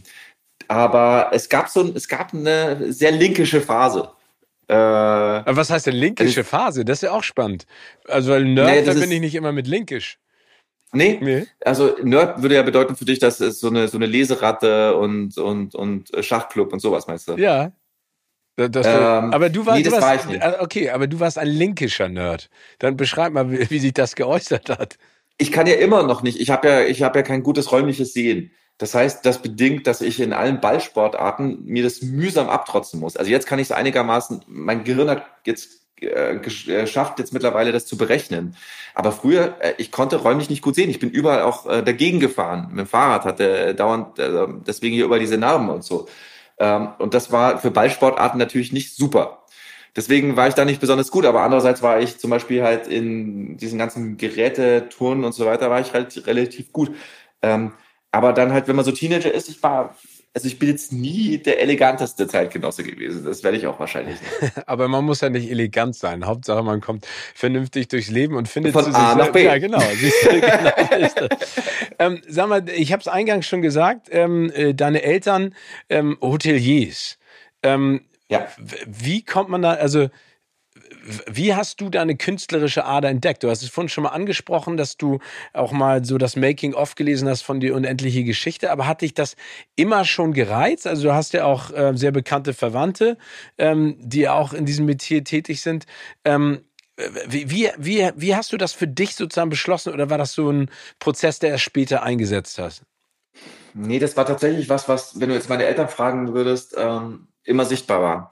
aber 0.69 1.31
es 1.33 1.49
gab 1.49 1.69
so 1.69 1.93
es 1.95 2.09
gab 2.09 2.35
eine 2.35 2.93
sehr 2.93 3.13
linkische 3.13 3.63
Phase. 3.63 4.11
Äh, 4.69 4.75
aber 4.75 5.57
was 5.57 5.71
heißt 5.71 5.87
denn 5.87 5.95
linkische 5.95 6.41
also, 6.41 6.51
Phase? 6.51 6.85
Das 6.85 6.99
ist 6.99 7.03
ja 7.03 7.13
auch 7.13 7.23
spannend. 7.23 7.67
Also 8.09 8.33
weil 8.33 8.45
Nerd 8.45 8.69
naja, 8.69 8.83
verbinde 8.83 9.15
ich 9.15 9.21
nicht 9.21 9.35
immer 9.37 9.53
mit 9.53 9.67
linkisch. 9.67 10.19
Nee, 10.93 11.19
nee, 11.21 11.47
also 11.65 11.97
Nerd 12.03 12.43
würde 12.43 12.55
ja 12.55 12.63
bedeuten 12.63 12.97
für 12.97 13.05
dich, 13.05 13.19
dass 13.19 13.41
es 13.41 13.59
so 13.61 13.69
eine, 13.69 13.89
so 13.89 13.99
eine 13.99 14.07
Leseratte 14.07 14.97
und, 14.97 15.37
und, 15.37 15.75
und 15.75 16.11
Schachclub 16.21 16.73
und 16.73 16.81
sowas 16.81 17.07
meinst 17.07 17.29
du? 17.29 17.37
Ja. 17.37 17.73
Das, 18.57 18.87
ähm, 18.87 19.35
aber 19.35 19.51
du 19.51 19.67
warst, 19.67 19.77
nee, 19.77 19.83
du 19.83 19.93
warst 19.93 20.29
war 20.29 20.63
okay, 20.63 20.89
aber 20.89 21.07
du 21.07 21.21
warst 21.21 21.39
ein 21.39 21.49
linkischer 21.49 22.09
Nerd. 22.09 22.49
Dann 22.79 22.97
beschreib 22.97 23.33
mal, 23.33 23.51
wie, 23.51 23.69
wie 23.71 23.79
sich 23.79 23.93
das 23.93 24.17
geäußert 24.17 24.71
hat. 24.71 24.97
Ich 25.37 25.53
kann 25.53 25.67
ja 25.67 25.75
immer 25.75 26.03
noch 26.03 26.23
nicht. 26.23 26.41
Ich 26.41 26.49
habe 26.49 26.69
ja, 26.69 26.81
ich 26.81 27.03
habe 27.03 27.19
ja 27.19 27.23
kein 27.23 27.43
gutes 27.43 27.71
räumliches 27.71 28.15
Sehen. 28.15 28.51
Das 28.79 28.95
heißt, 28.95 29.25
das 29.25 29.41
bedingt, 29.41 29.87
dass 29.87 30.01
ich 30.01 30.21
in 30.21 30.33
allen 30.33 30.61
Ballsportarten 30.61 31.65
mir 31.65 31.83
das 31.83 32.03
mühsam 32.03 32.49
abtrotzen 32.49 33.01
muss. 33.01 33.17
Also 33.17 33.31
jetzt 33.31 33.47
kann 33.47 33.59
ich 33.59 33.69
es 33.69 33.73
einigermaßen. 33.73 34.43
Mein 34.47 34.85
Gehirn 34.85 35.11
hat 35.11 35.25
jetzt 35.45 35.83
äh, 36.01 36.37
geschafft, 36.37 37.19
jetzt 37.19 37.33
mittlerweile 37.33 37.73
das 37.73 37.87
zu 37.87 37.97
berechnen. 37.97 38.55
Aber 38.95 39.13
früher, 39.13 39.57
äh, 39.61 39.75
ich 39.79 39.93
konnte 39.93 40.17
räumlich 40.17 40.51
nicht 40.51 40.63
gut 40.63 40.75
sehen. 40.75 40.91
Ich 40.91 40.99
bin 40.99 41.11
überall 41.11 41.43
auch 41.43 41.67
äh, 41.67 41.83
dagegen 41.83 42.21
gefahren. 42.21 42.69
Mit 42.71 42.81
dem 42.81 42.87
Fahrrad 42.87 43.25
hatte 43.25 43.75
dauernd 43.75 44.19
äh, 44.19 44.47
deswegen 44.67 44.95
hier 44.95 45.07
überall 45.07 45.21
diese 45.21 45.39
Narben 45.39 45.71
und 45.71 45.85
so. 45.85 46.07
Ähm, 46.59 46.91
und 46.99 47.15
das 47.15 47.33
war 47.33 47.59
für 47.59 47.71
Ballsportarten 47.71 48.39
natürlich 48.39 48.73
nicht 48.73 48.95
super. 48.95 49.45
Deswegen 49.97 50.37
war 50.37 50.47
ich 50.49 50.55
da 50.55 50.65
nicht 50.65 50.81
besonders 50.81 51.11
gut, 51.11 51.25
aber 51.25 51.43
andererseits 51.43 51.83
war 51.83 52.01
ich 52.01 52.19
zum 52.19 52.31
Beispiel 52.31 52.63
halt 52.63 52.87
in 52.87 53.57
diesen 53.57 53.79
ganzen 53.79 54.19
Gerätetouren 54.19 55.25
und 55.25 55.33
so 55.33 55.47
weiter, 55.47 55.71
war 55.71 55.81
ich 55.81 55.95
relativ, 55.95 56.27
relativ 56.27 56.73
gut. 56.73 56.95
Ähm, 57.43 57.73
aber 58.13 58.33
dann 58.33 58.53
halt, 58.53 58.69
wenn 58.69 58.77
man 58.77 58.85
so 58.85 58.93
Teenager 58.93 59.33
ist, 59.33 59.49
ich 59.49 59.63
war 59.63 59.95
also 60.37 60.49
ich 60.49 60.59
bin 60.59 60.69
jetzt 60.69 60.93
nie 60.93 61.39
der 61.39 61.63
eleganteste 61.63 62.29
Zeitgenosse 62.29 62.85
gewesen. 62.85 63.25
Das 63.25 63.43
werde 63.43 63.57
ich 63.57 63.67
auch 63.67 63.81
wahrscheinlich 63.81 64.17
nicht. 64.21 64.53
Aber 64.67 64.87
man 64.87 65.03
muss 65.03 65.23
ja 65.23 65.31
nicht 65.31 65.51
elegant 65.51 65.97
sein. 65.97 66.27
Hauptsache, 66.27 66.63
man 66.63 66.83
kommt 66.83 67.07
vernünftig 67.35 67.89
durchs 67.89 68.11
Leben 68.11 68.37
und 68.37 68.47
findet 68.47 68.75
Von 68.75 68.85
zu 68.85 68.91
A 68.91 69.13
sich 69.13 69.17
nach 69.17 69.33
B. 69.33 69.45
Ja, 69.45 69.57
genau. 69.57 69.81
Siehst 69.95 70.27
du, 70.27 70.29
genau 70.41 71.29
ähm, 71.99 72.21
sag 72.29 72.49
mal, 72.51 72.69
ich 72.69 72.93
habe 72.93 73.01
es 73.01 73.09
eingangs 73.09 73.47
schon 73.47 73.63
gesagt, 73.63 74.09
ähm, 74.11 74.53
äh, 74.55 74.75
deine 74.75 75.03
Eltern 75.05 75.55
ähm, 75.89 76.19
Hoteliers. 76.21 77.17
Ähm, 77.63 78.03
ja. 78.29 78.47
Wie 78.85 79.25
kommt 79.25 79.49
man 79.49 79.63
da, 79.63 79.71
also 79.71 80.11
wie 81.27 81.55
hast 81.55 81.81
du 81.81 81.89
deine 81.89 82.17
künstlerische 82.17 82.85
Ader 82.85 83.09
entdeckt? 83.09 83.43
Du 83.43 83.51
hast 83.51 83.63
es 83.63 83.69
vorhin 83.69 83.89
schon 83.89 84.05
mal 84.05 84.11
angesprochen, 84.11 84.77
dass 84.77 84.97
du 84.97 85.19
auch 85.53 85.73
mal 85.73 86.05
so 86.05 86.19
das 86.19 86.37
Making-of 86.37 86.95
gelesen 86.95 87.29
hast 87.29 87.43
von 87.43 87.61
die 87.61 87.71
unendliche 87.71 88.25
Geschichte. 88.25 88.71
Aber 88.71 88.87
hat 88.87 89.03
dich 89.03 89.15
das 89.15 89.37
immer 89.77 90.05
schon 90.05 90.33
gereizt? 90.33 90.87
Also 90.87 91.05
du 91.05 91.15
hast 91.15 91.33
ja 91.33 91.45
auch 91.45 91.71
äh, 91.73 91.93
sehr 91.95 92.13
bekannte 92.13 92.55
Verwandte, 92.55 93.17
ähm, 93.59 93.97
die 94.01 94.29
auch 94.29 94.53
in 94.53 94.67
diesem 94.67 94.87
Metier 94.87 95.25
tätig 95.25 95.61
sind. 95.61 95.87
Ähm, 96.25 96.63
wie, 97.29 97.71
wie, 97.77 98.11
wie, 98.17 98.35
hast 98.35 98.53
du 98.53 98.57
das 98.57 98.73
für 98.73 98.89
dich 98.89 99.17
sozusagen 99.17 99.51
beschlossen 99.51 99.93
oder 99.93 100.09
war 100.09 100.17
das 100.17 100.33
so 100.33 100.51
ein 100.51 100.71
Prozess, 100.99 101.39
der 101.39 101.51
erst 101.51 101.65
später 101.65 102.03
eingesetzt 102.03 102.59
hast? 102.59 102.83
Nee, 103.75 103.99
das 103.99 104.17
war 104.17 104.25
tatsächlich 104.25 104.71
was, 104.71 104.89
was, 104.89 105.21
wenn 105.21 105.29
du 105.29 105.35
jetzt 105.35 105.51
meine 105.51 105.65
Eltern 105.65 105.89
fragen 105.89 106.33
würdest, 106.33 106.75
ähm, 106.79 107.29
immer 107.45 107.67
sichtbar 107.67 108.01
war. 108.01 108.31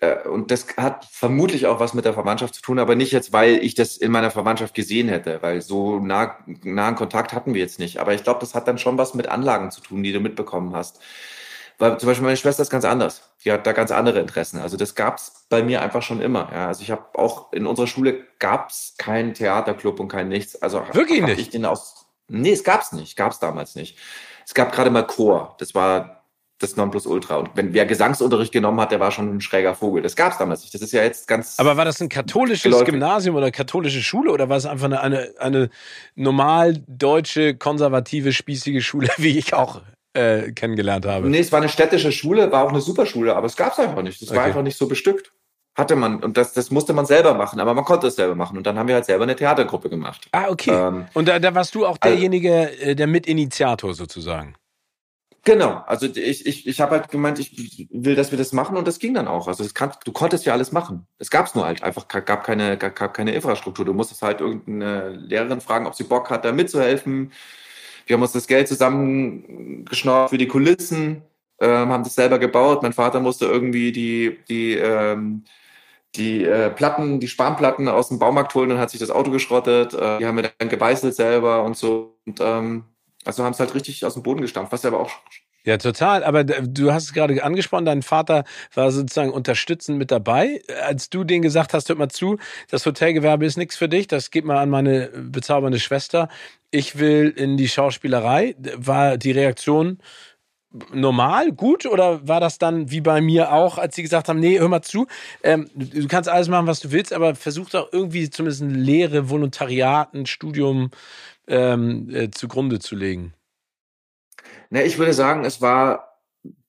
Äh, 0.00 0.28
und 0.28 0.50
das 0.50 0.66
hat 0.76 1.06
vermutlich 1.10 1.66
auch 1.66 1.80
was 1.80 1.94
mit 1.94 2.04
der 2.04 2.14
Verwandtschaft 2.14 2.54
zu 2.54 2.62
tun, 2.62 2.78
aber 2.78 2.94
nicht 2.94 3.12
jetzt, 3.12 3.32
weil 3.32 3.54
ich 3.64 3.74
das 3.74 3.96
in 3.96 4.12
meiner 4.12 4.30
Verwandtschaft 4.30 4.74
gesehen 4.74 5.08
hätte, 5.08 5.38
weil 5.42 5.62
so 5.62 5.98
nah, 6.00 6.36
nahen 6.62 6.96
Kontakt 6.96 7.32
hatten 7.32 7.54
wir 7.54 7.60
jetzt 7.60 7.78
nicht. 7.78 7.98
Aber 7.98 8.14
ich 8.14 8.22
glaube, 8.22 8.40
das 8.40 8.54
hat 8.54 8.68
dann 8.68 8.78
schon 8.78 8.98
was 8.98 9.14
mit 9.14 9.28
Anlagen 9.28 9.70
zu 9.70 9.80
tun, 9.80 10.02
die 10.02 10.12
du 10.12 10.20
mitbekommen 10.20 10.74
hast. 10.74 11.00
Weil 11.78 11.98
zum 11.98 12.06
Beispiel 12.08 12.24
meine 12.24 12.36
Schwester 12.36 12.62
ist 12.62 12.70
ganz 12.70 12.84
anders. 12.84 13.22
Die 13.44 13.52
hat 13.52 13.66
da 13.66 13.72
ganz 13.72 13.90
andere 13.90 14.20
Interessen. 14.20 14.58
Also 14.60 14.76
das 14.78 14.94
gab's 14.94 15.46
bei 15.50 15.62
mir 15.62 15.82
einfach 15.82 16.02
schon 16.02 16.22
immer. 16.22 16.48
Ja, 16.52 16.68
also 16.68 16.82
ich 16.82 16.90
habe 16.90 17.18
auch 17.18 17.52
in 17.52 17.66
unserer 17.66 17.86
Schule 17.86 18.24
gab's 18.38 18.94
keinen 18.96 19.34
Theaterclub 19.34 20.00
und 20.00 20.08
kein 20.08 20.28
nichts. 20.28 20.60
Also 20.62 20.82
wirklich 20.92 21.22
nicht. 21.22 21.38
Ich 21.38 21.50
den 21.50 21.66
aus 21.66 22.06
nee, 22.28 22.52
es 22.52 22.64
gab's 22.64 22.92
nicht. 22.92 23.16
Gab's 23.16 23.38
damals 23.40 23.74
nicht. 23.74 23.98
Es 24.46 24.54
gab 24.54 24.72
gerade 24.72 24.90
mal 24.90 25.06
Chor. 25.06 25.54
Das 25.58 25.74
war 25.74 26.15
das 26.58 26.76
Nonplusultra. 26.76 27.36
Und 27.36 27.50
wenn 27.54 27.74
wer 27.74 27.84
Gesangsunterricht 27.84 28.52
genommen 28.52 28.80
hat, 28.80 28.90
der 28.90 29.00
war 29.00 29.10
schon 29.10 29.36
ein 29.36 29.40
schräger 29.40 29.74
Vogel. 29.74 30.02
Das 30.02 30.16
gab 30.16 30.32
es 30.32 30.38
damals 30.38 30.62
nicht. 30.62 30.74
Das 30.74 30.80
ist 30.80 30.92
ja 30.92 31.02
jetzt 31.02 31.28
ganz. 31.28 31.58
Aber 31.58 31.76
war 31.76 31.84
das 31.84 32.00
ein 32.00 32.08
katholisches 32.08 32.62
geläufig. 32.62 32.86
Gymnasium 32.86 33.36
oder 33.36 33.50
katholische 33.50 34.02
Schule 34.02 34.30
oder 34.30 34.48
war 34.48 34.56
es 34.56 34.64
einfach 34.64 34.86
eine, 34.86 35.00
eine, 35.00 35.34
eine 35.38 35.70
normal 36.14 36.82
deutsche, 36.86 37.56
konservative, 37.56 38.32
spießige 38.32 38.80
Schule, 38.80 39.08
wie 39.18 39.38
ich 39.38 39.52
auch 39.52 39.82
äh, 40.14 40.52
kennengelernt 40.52 41.04
habe? 41.04 41.28
Nee, 41.28 41.40
es 41.40 41.52
war 41.52 41.60
eine 41.60 41.68
städtische 41.68 42.10
Schule, 42.10 42.50
war 42.50 42.64
auch 42.64 42.70
eine 42.70 42.80
Superschule, 42.80 43.36
aber 43.36 43.46
es 43.46 43.56
gab 43.56 43.72
es 43.72 43.78
einfach 43.78 44.02
nicht. 44.02 44.22
Es 44.22 44.28
okay. 44.28 44.38
war 44.38 44.44
einfach 44.44 44.62
nicht 44.62 44.78
so 44.78 44.88
bestückt. 44.88 45.32
Hatte 45.76 45.94
man, 45.94 46.24
und 46.24 46.38
das, 46.38 46.54
das 46.54 46.70
musste 46.70 46.94
man 46.94 47.04
selber 47.04 47.34
machen, 47.34 47.60
aber 47.60 47.74
man 47.74 47.84
konnte 47.84 48.06
es 48.06 48.16
selber 48.16 48.34
machen. 48.34 48.56
Und 48.56 48.66
dann 48.66 48.78
haben 48.78 48.88
wir 48.88 48.94
halt 48.94 49.04
selber 49.04 49.24
eine 49.24 49.36
Theatergruppe 49.36 49.90
gemacht. 49.90 50.26
Ah, 50.32 50.46
okay. 50.48 50.70
Ähm, 50.70 51.04
und 51.12 51.28
da, 51.28 51.38
da 51.38 51.54
warst 51.54 51.74
du 51.74 51.84
auch 51.84 51.98
derjenige, 51.98 52.70
also, 52.80 52.94
der 52.94 53.06
Mitinitiator 53.06 53.92
sozusagen. 53.92 54.54
Genau, 55.46 55.84
also 55.86 56.06
ich, 56.06 56.44
ich, 56.44 56.66
ich 56.66 56.80
habe 56.80 56.96
halt 56.96 57.08
gemeint, 57.08 57.38
ich 57.38 57.86
will, 57.92 58.16
dass 58.16 58.32
wir 58.32 58.36
das 58.36 58.52
machen 58.52 58.76
und 58.76 58.84
das 58.84 58.98
ging 58.98 59.14
dann 59.14 59.28
auch. 59.28 59.46
Also 59.46 59.64
kann, 59.72 59.92
du 60.04 60.10
konntest 60.10 60.44
ja 60.44 60.52
alles 60.52 60.72
machen. 60.72 61.06
Es 61.20 61.30
gab 61.30 61.46
es 61.46 61.54
nur 61.54 61.64
halt 61.64 61.84
einfach, 61.84 62.08
gab 62.08 62.42
keine, 62.42 62.76
gab 62.76 63.14
keine 63.14 63.32
Infrastruktur. 63.32 63.84
Du 63.84 63.94
musstest 63.94 64.22
halt 64.22 64.40
irgendeine 64.40 65.10
Lehrerin 65.10 65.60
fragen, 65.60 65.86
ob 65.86 65.94
sie 65.94 66.02
Bock 66.02 66.30
hat, 66.30 66.44
da 66.44 66.50
mitzuhelfen. 66.50 67.30
Wir 68.06 68.14
haben 68.14 68.22
uns 68.22 68.32
das 68.32 68.48
Geld 68.48 68.66
zusammengeschnorrt 68.66 70.30
für 70.30 70.38
die 70.38 70.48
Kulissen, 70.48 71.22
ähm, 71.60 71.90
haben 71.90 72.02
das 72.02 72.16
selber 72.16 72.40
gebaut. 72.40 72.82
Mein 72.82 72.92
Vater 72.92 73.20
musste 73.20 73.46
irgendwie 73.46 73.92
die, 73.92 74.38
die, 74.48 74.74
ähm, 74.74 75.44
die 76.16 76.42
äh, 76.42 76.70
Platten, 76.70 77.20
die 77.20 77.28
Spanplatten 77.28 77.86
aus 77.88 78.08
dem 78.08 78.18
Baumarkt 78.18 78.52
holen 78.56 78.72
und 78.72 78.78
hat 78.78 78.90
sich 78.90 78.98
das 78.98 79.10
Auto 79.10 79.30
geschrottet. 79.30 79.94
Äh, 79.94 80.18
die 80.18 80.26
haben 80.26 80.36
wir 80.38 80.50
dann 80.58 80.68
gebeißelt 80.68 81.14
selber 81.14 81.62
und 81.62 81.76
so. 81.76 82.18
Und 82.26 82.40
ähm, 82.40 82.84
also 83.26 83.44
haben 83.44 83.52
es 83.52 83.60
halt 83.60 83.74
richtig 83.74 84.04
aus 84.04 84.14
dem 84.14 84.22
Boden 84.22 84.40
gestampft, 84.40 84.72
was 84.72 84.84
aber 84.84 85.00
auch 85.00 85.10
ja, 85.66 85.78
total. 85.78 86.22
Aber 86.22 86.44
du 86.44 86.92
hast 86.92 87.04
es 87.04 87.12
gerade 87.12 87.42
angesprochen, 87.42 87.84
dein 87.86 88.02
Vater 88.02 88.44
war 88.72 88.92
sozusagen 88.92 89.32
unterstützend 89.32 89.98
mit 89.98 90.12
dabei. 90.12 90.62
Als 90.84 91.10
du 91.10 91.24
den 91.24 91.42
gesagt 91.42 91.74
hast, 91.74 91.88
hört 91.88 91.98
mal 91.98 92.08
zu, 92.08 92.38
das 92.70 92.86
Hotelgewerbe 92.86 93.44
ist 93.44 93.56
nichts 93.56 93.74
für 93.76 93.88
dich, 93.88 94.06
das 94.06 94.30
geht 94.30 94.44
mal 94.44 94.58
an 94.58 94.70
meine 94.70 95.08
bezaubernde 95.08 95.80
Schwester. 95.80 96.28
Ich 96.70 97.00
will 97.00 97.34
in 97.36 97.56
die 97.56 97.66
Schauspielerei. 97.66 98.54
War 98.76 99.18
die 99.18 99.32
Reaktion 99.32 99.98
normal, 100.92 101.50
gut? 101.50 101.84
Oder 101.86 102.26
war 102.28 102.38
das 102.38 102.58
dann 102.58 102.92
wie 102.92 103.00
bei 103.00 103.20
mir 103.20 103.52
auch, 103.52 103.78
als 103.78 103.96
sie 103.96 104.02
gesagt 104.02 104.28
haben, 104.28 104.38
nee, 104.38 104.60
hör 104.60 104.68
mal 104.68 104.82
zu, 104.82 105.08
ähm, 105.42 105.68
du 105.74 106.06
kannst 106.06 106.28
alles 106.28 106.48
machen, 106.48 106.66
was 106.68 106.80
du 106.80 106.92
willst, 106.92 107.12
aber 107.12 107.34
versuch 107.34 107.70
doch 107.70 107.92
irgendwie 107.92 108.30
zumindest 108.30 108.62
eine 108.62 108.74
Lehre, 108.74 109.30
Volontariat, 109.30 110.14
ein 110.14 110.26
Studium 110.26 110.90
ähm, 111.46 112.08
äh, 112.10 112.30
zugrunde 112.30 112.78
zu 112.78 112.96
legen? 112.96 113.34
Na, 114.70 114.82
ich 114.82 114.98
würde 114.98 115.12
sagen, 115.12 115.44
es 115.44 115.60
war 115.60 116.20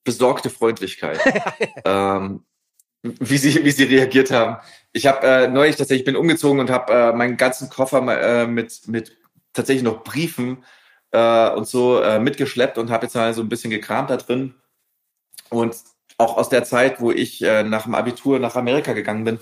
besorgte 0.04 0.50
Freundlichkeit. 0.50 1.20
ähm, 1.84 2.44
wie 3.02 3.38
sie, 3.38 3.64
wie 3.64 3.70
sie 3.70 3.84
reagiert 3.84 4.30
haben. 4.30 4.56
Ich 4.92 5.06
habe 5.06 5.26
äh, 5.26 5.48
neulich 5.48 5.76
tatsächlich 5.76 6.04
bin 6.04 6.16
umgezogen 6.16 6.60
und 6.60 6.70
habe 6.70 6.92
äh, 6.92 7.12
meinen 7.12 7.36
ganzen 7.36 7.68
Koffer 7.68 8.00
äh, 8.20 8.46
mit, 8.46 8.88
mit 8.88 9.16
tatsächlich 9.52 9.84
noch 9.84 10.02
Briefen 10.02 10.64
äh, 11.12 11.50
und 11.50 11.66
so 11.66 12.00
äh, 12.00 12.18
mitgeschleppt 12.18 12.78
und 12.78 12.90
habe 12.90 13.06
jetzt 13.06 13.14
mal 13.14 13.34
so 13.34 13.42
ein 13.42 13.48
bisschen 13.48 13.70
gekramt 13.70 14.10
da 14.10 14.16
drin. 14.16 14.54
Und 15.50 15.76
auch 16.18 16.36
aus 16.36 16.48
der 16.48 16.64
Zeit, 16.64 17.00
wo 17.00 17.12
ich 17.12 17.42
äh, 17.42 17.62
nach 17.62 17.84
dem 17.84 17.94
Abitur 17.94 18.38
nach 18.38 18.56
Amerika 18.56 18.92
gegangen 18.92 19.24
bin, 19.24 19.38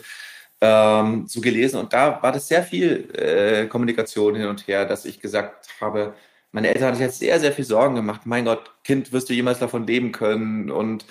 ähm, 0.60 1.26
so 1.26 1.40
gelesen. 1.40 1.78
Und 1.78 1.92
da 1.92 2.22
war 2.22 2.32
das 2.32 2.48
sehr 2.48 2.62
viel 2.62 3.10
äh, 3.14 3.66
Kommunikation 3.66 4.34
hin 4.34 4.46
und 4.46 4.66
her, 4.66 4.84
dass 4.84 5.04
ich 5.04 5.20
gesagt 5.20 5.68
habe, 5.80 6.14
meine 6.52 6.68
Eltern 6.68 6.88
haben 6.88 6.94
sich 6.94 7.04
jetzt 7.04 7.18
sehr, 7.18 7.38
sehr 7.40 7.52
viel 7.52 7.64
Sorgen 7.64 7.96
gemacht. 7.96 8.22
Mein 8.24 8.46
Gott, 8.46 8.70
Kind, 8.84 9.12
wirst 9.12 9.28
du 9.28 9.34
jemals 9.34 9.58
davon 9.58 9.86
leben 9.86 10.12
können? 10.12 10.70
Und, 10.70 11.04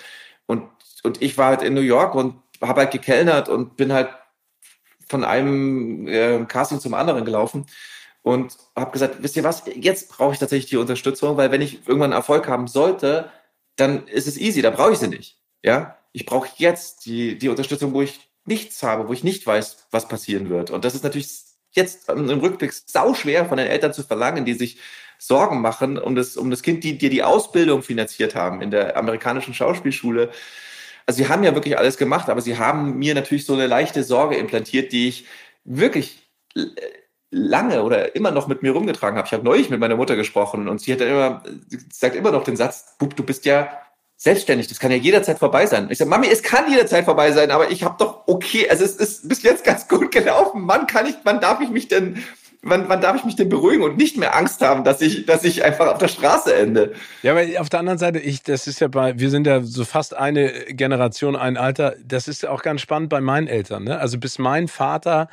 und, 0.46 0.64
und 1.04 1.22
ich 1.22 1.38
war 1.38 1.48
halt 1.48 1.62
in 1.62 1.74
New 1.74 1.80
York 1.80 2.14
und 2.14 2.34
habe 2.60 2.80
halt 2.80 2.90
gekellnert 2.90 3.48
und 3.48 3.76
bin 3.76 3.92
halt 3.92 4.08
von 5.08 5.24
einem 5.24 6.08
äh, 6.08 6.44
Casting 6.46 6.80
zum 6.80 6.94
anderen 6.94 7.24
gelaufen 7.24 7.66
und 8.22 8.56
habe 8.74 8.90
gesagt, 8.90 9.22
wisst 9.22 9.36
ihr 9.36 9.44
was, 9.44 9.62
jetzt 9.76 10.08
brauche 10.10 10.32
ich 10.32 10.40
tatsächlich 10.40 10.70
die 10.70 10.78
Unterstützung, 10.78 11.36
weil 11.36 11.52
wenn 11.52 11.60
ich 11.60 11.86
irgendwann 11.86 12.10
Erfolg 12.10 12.48
haben 12.48 12.66
sollte, 12.66 13.30
dann 13.76 14.08
ist 14.08 14.26
es 14.26 14.36
easy, 14.36 14.62
da 14.62 14.70
brauche 14.70 14.92
ich 14.92 14.98
sie 14.98 15.06
nicht. 15.06 15.38
Ja, 15.62 15.98
ich 16.12 16.26
brauche 16.26 16.48
jetzt 16.56 17.06
die, 17.06 17.38
die 17.38 17.48
Unterstützung, 17.48 17.92
wo 17.92 18.02
ich 18.02 18.28
nichts 18.46 18.82
habe, 18.82 19.08
wo 19.08 19.12
ich 19.12 19.24
nicht 19.24 19.46
weiß, 19.46 19.88
was 19.90 20.08
passieren 20.08 20.48
wird. 20.48 20.70
Und 20.70 20.84
das 20.84 20.94
ist 20.94 21.04
natürlich 21.04 21.28
jetzt 21.72 22.08
im 22.08 22.28
Rückblick 22.40 22.72
sau 22.72 23.14
schwer 23.14 23.46
von 23.46 23.58
den 23.58 23.66
Eltern 23.66 23.92
zu 23.92 24.02
verlangen, 24.02 24.44
die 24.44 24.54
sich 24.54 24.78
Sorgen 25.18 25.60
machen 25.60 25.98
um 25.98 26.14
das, 26.14 26.36
um 26.36 26.50
das 26.50 26.62
Kind, 26.62 26.84
die 26.84 26.98
dir 26.98 27.10
die 27.10 27.22
Ausbildung 27.22 27.82
finanziert 27.82 28.34
haben 28.34 28.60
in 28.60 28.70
der 28.70 28.96
amerikanischen 28.96 29.54
Schauspielschule. 29.54 30.30
Also 31.06 31.18
sie 31.18 31.28
haben 31.28 31.44
ja 31.44 31.54
wirklich 31.54 31.78
alles 31.78 31.96
gemacht, 31.96 32.28
aber 32.28 32.40
sie 32.40 32.58
haben 32.58 32.98
mir 32.98 33.14
natürlich 33.14 33.46
so 33.46 33.54
eine 33.54 33.66
leichte 33.66 34.02
Sorge 34.02 34.36
implantiert, 34.36 34.92
die 34.92 35.08
ich 35.08 35.26
wirklich 35.64 36.28
lange 37.30 37.82
oder 37.82 38.14
immer 38.14 38.30
noch 38.30 38.48
mit 38.48 38.62
mir 38.62 38.72
rumgetragen 38.72 39.16
habe. 39.18 39.26
Ich 39.26 39.32
habe 39.32 39.44
neulich 39.44 39.70
mit 39.70 39.80
meiner 39.80 39.96
Mutter 39.96 40.16
gesprochen 40.16 40.68
und 40.68 40.80
sie 40.80 40.92
hat 40.92 41.00
dann 41.00 41.08
immer, 41.08 41.42
sagt 41.92 42.16
immer 42.16 42.30
noch 42.30 42.44
den 42.44 42.56
Satz, 42.56 42.96
Bub, 42.98 43.16
du 43.16 43.22
bist 43.22 43.44
ja 43.44 43.70
selbstständig, 44.16 44.68
das 44.68 44.78
kann 44.78 44.90
ja 44.90 44.96
jederzeit 44.96 45.38
vorbei 45.38 45.66
sein. 45.66 45.88
Ich 45.90 45.98
sage, 45.98 46.08
Mami, 46.08 46.28
es 46.28 46.42
kann 46.42 46.70
jederzeit 46.70 47.04
vorbei 47.04 47.32
sein, 47.32 47.50
aber 47.50 47.70
ich 47.70 47.84
habe 47.84 47.96
doch 47.98 48.22
okay, 48.26 48.68
also 48.68 48.84
es 48.84 48.96
ist 48.96 49.28
bis 49.28 49.42
jetzt 49.42 49.64
ganz 49.64 49.88
gut 49.88 50.10
gelaufen. 50.10 50.62
Wann 50.66 50.86
kann 50.86 51.06
ich, 51.06 51.16
wann 51.24 51.40
darf 51.40 51.60
ich 51.60 51.68
mich 51.68 51.88
denn, 51.88 52.24
wann, 52.62 52.88
wann 52.88 53.02
darf 53.02 53.16
ich 53.16 53.24
mich 53.24 53.36
denn 53.36 53.50
beruhigen 53.50 53.82
und 53.82 53.98
nicht 53.98 54.16
mehr 54.16 54.34
Angst 54.34 54.62
haben, 54.62 54.84
dass 54.84 55.02
ich, 55.02 55.26
dass 55.26 55.44
ich 55.44 55.64
einfach 55.64 55.88
auf 55.88 55.98
der 55.98 56.08
Straße 56.08 56.54
ende? 56.54 56.94
Ja, 57.22 57.32
aber 57.32 57.44
auf 57.60 57.68
der 57.68 57.80
anderen 57.80 57.98
Seite, 57.98 58.18
ich, 58.18 58.42
das 58.42 58.66
ist 58.66 58.80
ja 58.80 58.88
bei, 58.88 59.18
wir 59.18 59.28
sind 59.28 59.46
ja 59.46 59.60
so 59.62 59.84
fast 59.84 60.16
eine 60.16 60.50
Generation, 60.68 61.36
ein 61.36 61.58
Alter. 61.58 61.94
Das 62.02 62.26
ist 62.26 62.42
ja 62.42 62.50
auch 62.50 62.62
ganz 62.62 62.80
spannend 62.80 63.10
bei 63.10 63.20
meinen 63.20 63.48
Eltern. 63.48 63.84
Ne? 63.84 63.98
Also 63.98 64.18
bis 64.18 64.38
mein 64.38 64.66
Vater 64.66 65.28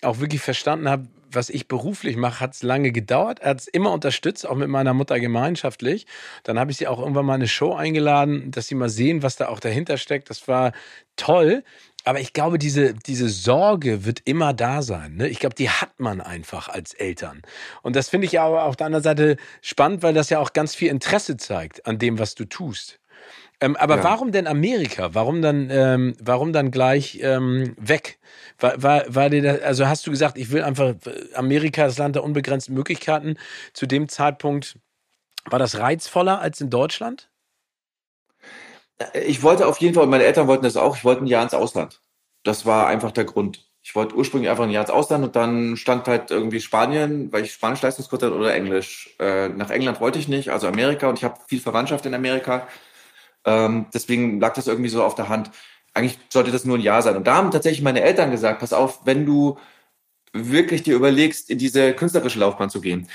auch 0.00 0.20
wirklich 0.20 0.40
verstanden 0.40 0.88
hat, 0.88 1.00
was 1.34 1.50
ich 1.50 1.68
beruflich 1.68 2.16
mache, 2.16 2.40
hat 2.40 2.54
es 2.54 2.62
lange 2.62 2.92
gedauert. 2.92 3.40
Er 3.40 3.50
hat 3.50 3.60
es 3.60 3.68
immer 3.68 3.92
unterstützt, 3.92 4.46
auch 4.46 4.56
mit 4.56 4.68
meiner 4.68 4.94
Mutter 4.94 5.20
gemeinschaftlich. 5.20 6.06
Dann 6.42 6.58
habe 6.58 6.70
ich 6.70 6.76
sie 6.76 6.86
auch 6.86 6.98
irgendwann 6.98 7.26
mal 7.26 7.34
eine 7.34 7.48
Show 7.48 7.74
eingeladen, 7.74 8.50
dass 8.50 8.68
sie 8.68 8.74
mal 8.74 8.88
sehen, 8.88 9.22
was 9.22 9.36
da 9.36 9.48
auch 9.48 9.60
dahinter 9.60 9.96
steckt. 9.96 10.30
Das 10.30 10.48
war 10.48 10.72
toll. 11.16 11.64
Aber 12.04 12.20
ich 12.20 12.32
glaube, 12.32 12.58
diese, 12.58 12.94
diese 12.94 13.28
Sorge 13.28 14.04
wird 14.04 14.20
immer 14.24 14.52
da 14.52 14.82
sein. 14.82 15.16
Ne? 15.16 15.28
Ich 15.28 15.38
glaube, 15.38 15.54
die 15.54 15.70
hat 15.70 16.00
man 16.00 16.20
einfach 16.20 16.68
als 16.68 16.94
Eltern. 16.94 17.42
Und 17.82 17.94
das 17.94 18.08
finde 18.08 18.26
ich 18.26 18.40
aber 18.40 18.64
auf 18.64 18.76
der 18.76 18.86
anderen 18.86 19.04
Seite 19.04 19.36
spannend, 19.60 20.02
weil 20.02 20.14
das 20.14 20.28
ja 20.30 20.40
auch 20.40 20.52
ganz 20.52 20.74
viel 20.74 20.88
Interesse 20.88 21.36
zeigt 21.36 21.86
an 21.86 21.98
dem, 21.98 22.18
was 22.18 22.34
du 22.34 22.44
tust. 22.44 22.98
Ähm, 23.62 23.76
aber 23.76 23.98
ja. 23.98 24.04
warum 24.04 24.32
denn 24.32 24.48
Amerika? 24.48 25.14
Warum 25.14 25.40
dann, 25.40 25.70
ähm, 25.70 26.16
warum 26.20 26.52
dann 26.52 26.72
gleich 26.72 27.20
ähm, 27.22 27.76
weg? 27.78 28.18
War, 28.58 28.82
war, 28.82 29.04
war 29.06 29.30
dir 29.30 29.40
das, 29.40 29.62
also 29.62 29.86
hast 29.86 30.04
du 30.04 30.10
gesagt, 30.10 30.36
ich 30.36 30.50
will 30.50 30.64
einfach 30.64 30.94
Amerika, 31.34 31.84
das 31.84 31.96
Land 31.96 32.16
der 32.16 32.24
unbegrenzten 32.24 32.74
Möglichkeiten. 32.74 33.36
Zu 33.72 33.86
dem 33.86 34.08
Zeitpunkt 34.08 34.78
war 35.44 35.60
das 35.60 35.78
reizvoller 35.78 36.40
als 36.40 36.60
in 36.60 36.70
Deutschland? 36.70 37.30
Ich 39.14 39.44
wollte 39.44 39.68
auf 39.68 39.78
jeden 39.78 39.94
Fall, 39.94 40.08
meine 40.08 40.24
Eltern 40.24 40.48
wollten 40.48 40.64
das 40.64 40.76
auch, 40.76 40.96
ich 40.96 41.04
wollte 41.04 41.22
ein 41.22 41.28
Jahr 41.28 41.44
ins 41.44 41.54
Ausland. 41.54 42.00
Das 42.42 42.66
war 42.66 42.88
einfach 42.88 43.12
der 43.12 43.24
Grund. 43.24 43.64
Ich 43.84 43.94
wollte 43.94 44.16
ursprünglich 44.16 44.50
einfach 44.50 44.64
ein 44.64 44.70
Jahr 44.70 44.82
ins 44.82 44.90
Ausland 44.90 45.24
und 45.24 45.36
dann 45.36 45.76
stand 45.76 46.08
halt 46.08 46.32
irgendwie 46.32 46.60
Spanien, 46.60 47.32
weil 47.32 47.44
ich 47.44 47.52
Spanisch 47.52 47.82
Leistungskurs 47.82 48.22
hatte 48.22 48.34
oder 48.34 48.54
Englisch. 48.54 49.14
Äh, 49.20 49.50
nach 49.50 49.70
England 49.70 50.00
wollte 50.00 50.18
ich 50.18 50.26
nicht, 50.26 50.50
also 50.50 50.66
Amerika 50.66 51.08
und 51.08 51.18
ich 51.18 51.24
habe 51.24 51.38
viel 51.46 51.60
Verwandtschaft 51.60 52.06
in 52.06 52.14
Amerika. 52.14 52.66
Ähm, 53.44 53.86
deswegen 53.92 54.40
lag 54.40 54.54
das 54.54 54.66
irgendwie 54.66 54.90
so 54.90 55.02
auf 55.02 55.14
der 55.14 55.28
Hand. 55.28 55.50
Eigentlich 55.94 56.18
sollte 56.28 56.50
das 56.50 56.64
nur 56.64 56.78
ein 56.78 56.82
Jahr 56.82 57.02
sein. 57.02 57.16
Und 57.16 57.26
da 57.26 57.36
haben 57.36 57.50
tatsächlich 57.50 57.82
meine 57.82 58.02
Eltern 58.02 58.30
gesagt, 58.30 58.60
pass 58.60 58.72
auf, 58.72 59.00
wenn 59.04 59.26
du 59.26 59.58
wirklich 60.32 60.82
dir 60.82 60.94
überlegst, 60.94 61.50
in 61.50 61.58
diese 61.58 61.92
künstlerische 61.92 62.38
Laufbahn 62.38 62.70
zu 62.70 62.80
gehen, 62.80 63.08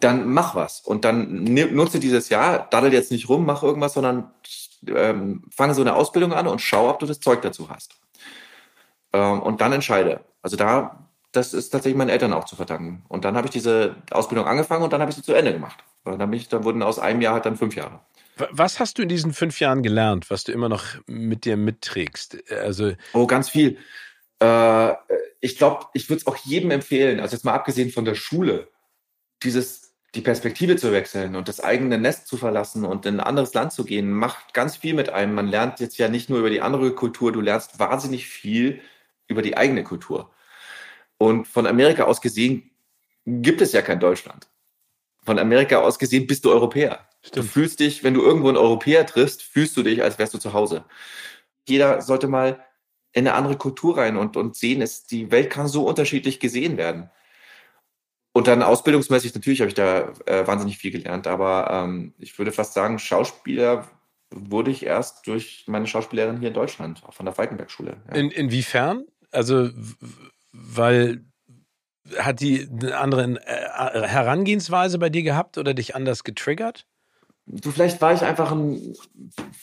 dann 0.00 0.28
mach 0.32 0.54
was. 0.54 0.80
Und 0.80 1.04
dann 1.04 1.44
nutze 1.44 2.00
dieses 2.00 2.28
Jahr, 2.28 2.66
daddel 2.70 2.92
jetzt 2.92 3.10
nicht 3.10 3.28
rum, 3.28 3.46
mach 3.46 3.62
irgendwas, 3.62 3.94
sondern 3.94 4.30
ähm, 4.88 5.42
fange 5.50 5.74
so 5.74 5.80
eine 5.80 5.94
Ausbildung 5.94 6.32
an 6.32 6.46
und 6.46 6.60
schau, 6.60 6.90
ob 6.90 6.98
du 6.98 7.06
das 7.06 7.20
Zeug 7.20 7.42
dazu 7.42 7.70
hast. 7.70 7.94
Ähm, 9.12 9.40
und 9.40 9.60
dann 9.60 9.72
entscheide. 9.72 10.20
Also 10.42 10.56
da, 10.56 11.08
das 11.32 11.54
ist 11.54 11.70
tatsächlich 11.70 11.96
meinen 11.96 12.10
Eltern 12.10 12.32
auch 12.32 12.44
zu 12.44 12.56
verdanken. 12.56 13.04
Und 13.08 13.24
dann 13.24 13.36
habe 13.36 13.46
ich 13.46 13.52
diese 13.52 13.96
Ausbildung 14.10 14.46
angefangen 14.46 14.84
und 14.84 14.92
dann 14.92 15.00
habe 15.00 15.10
ich 15.10 15.16
sie 15.16 15.22
zu 15.22 15.32
Ende 15.32 15.52
gemacht. 15.52 15.82
Und 16.04 16.18
dann, 16.18 16.30
bin 16.30 16.38
ich, 16.38 16.48
dann 16.48 16.64
wurden 16.64 16.82
aus 16.82 16.98
einem 16.98 17.20
Jahr 17.20 17.34
halt 17.34 17.46
dann 17.46 17.56
fünf 17.56 17.74
Jahre. 17.74 18.00
Was 18.36 18.80
hast 18.80 18.98
du 18.98 19.02
in 19.02 19.08
diesen 19.08 19.32
fünf 19.32 19.60
Jahren 19.60 19.82
gelernt, 19.82 20.30
was 20.30 20.44
du 20.44 20.52
immer 20.52 20.68
noch 20.68 20.84
mit 21.06 21.44
dir 21.46 21.56
mitträgst? 21.56 22.50
Also 22.52 22.92
oh, 23.14 23.26
ganz 23.26 23.48
viel. 23.48 23.78
Äh, 24.40 24.92
ich 25.40 25.56
glaube, 25.56 25.86
ich 25.94 26.10
würde 26.10 26.20
es 26.20 26.26
auch 26.26 26.36
jedem 26.36 26.70
empfehlen, 26.70 27.20
also 27.20 27.34
jetzt 27.34 27.44
mal 27.44 27.54
abgesehen 27.54 27.90
von 27.90 28.04
der 28.04 28.14
Schule, 28.14 28.68
dieses 29.42 29.94
die 30.14 30.22
Perspektive 30.22 30.76
zu 30.76 30.92
wechseln 30.92 31.36
und 31.36 31.48
das 31.48 31.60
eigene 31.60 31.98
Nest 31.98 32.26
zu 32.26 32.36
verlassen 32.36 32.84
und 32.84 33.04
in 33.06 33.20
ein 33.20 33.26
anderes 33.26 33.52
Land 33.54 33.72
zu 33.72 33.84
gehen, 33.84 34.10
macht 34.10 34.54
ganz 34.54 34.76
viel 34.76 34.94
mit 34.94 35.10
einem. 35.10 35.34
Man 35.34 35.46
lernt 35.46 35.78
jetzt 35.80 35.98
ja 35.98 36.08
nicht 36.08 36.30
nur 36.30 36.38
über 36.38 36.50
die 36.50 36.62
andere 36.62 36.94
Kultur, 36.94 37.32
du 37.32 37.40
lernst 37.40 37.78
wahnsinnig 37.78 38.26
viel 38.26 38.80
über 39.28 39.42
die 39.42 39.56
eigene 39.56 39.84
Kultur. 39.84 40.30
Und 41.18 41.46
von 41.46 41.66
Amerika 41.66 42.04
aus 42.04 42.20
gesehen 42.20 42.70
gibt 43.26 43.60
es 43.60 43.72
ja 43.72 43.82
kein 43.82 44.00
Deutschland. 44.00 44.48
Von 45.24 45.38
Amerika 45.38 45.78
aus 45.78 45.98
gesehen 45.98 46.26
bist 46.26 46.44
du 46.44 46.50
Europäer. 46.50 47.06
Stimmt. 47.26 47.44
Du 47.44 47.48
fühlst 47.48 47.80
dich, 47.80 48.04
wenn 48.04 48.14
du 48.14 48.22
irgendwo 48.22 48.48
einen 48.48 48.56
Europäer 48.56 49.04
triffst, 49.04 49.42
fühlst 49.42 49.76
du 49.76 49.82
dich, 49.82 50.02
als 50.02 50.18
wärst 50.18 50.34
du 50.34 50.38
zu 50.38 50.52
Hause. 50.52 50.84
Jeder 51.68 52.00
sollte 52.00 52.28
mal 52.28 52.64
in 53.12 53.26
eine 53.26 53.34
andere 53.34 53.56
Kultur 53.56 53.98
rein 53.98 54.16
und, 54.16 54.36
und 54.36 54.56
sehen, 54.56 54.80
ist, 54.80 55.10
die 55.10 55.30
Welt 55.30 55.50
kann 55.50 55.66
so 55.68 55.86
unterschiedlich 55.86 56.38
gesehen 56.38 56.76
werden. 56.76 57.10
Und 58.32 58.46
dann 58.46 58.62
ausbildungsmäßig, 58.62 59.34
natürlich 59.34 59.60
habe 59.60 59.68
ich 59.68 59.74
da 59.74 60.12
äh, 60.26 60.46
wahnsinnig 60.46 60.78
viel 60.78 60.90
gelernt, 60.92 61.26
aber 61.26 61.70
ähm, 61.70 62.14
ich 62.18 62.38
würde 62.38 62.52
fast 62.52 62.74
sagen, 62.74 62.98
Schauspieler 62.98 63.88
wurde 64.30 64.70
ich 64.70 64.84
erst 64.84 65.26
durch 65.26 65.64
meine 65.66 65.86
Schauspielerin 65.86 66.38
hier 66.38 66.48
in 66.48 66.54
Deutschland, 66.54 67.02
auch 67.06 67.14
von 67.14 67.26
der 67.26 67.34
Falkenberg-Schule. 67.34 67.96
Ja. 68.08 68.14
In, 68.14 68.30
inwiefern? 68.30 69.06
Also, 69.30 69.70
weil 70.52 71.24
hat 72.18 72.40
die 72.40 72.68
eine 72.70 72.98
andere 72.98 73.40
äh, 73.44 74.06
Herangehensweise 74.06 74.98
bei 74.98 75.08
dir 75.08 75.22
gehabt 75.22 75.58
oder 75.58 75.74
dich 75.74 75.96
anders 75.96 76.22
getriggert? 76.22 76.86
Du, 77.46 77.70
vielleicht 77.70 78.00
war 78.00 78.12
ich 78.12 78.22
einfach 78.22 78.50
ein, 78.50 78.94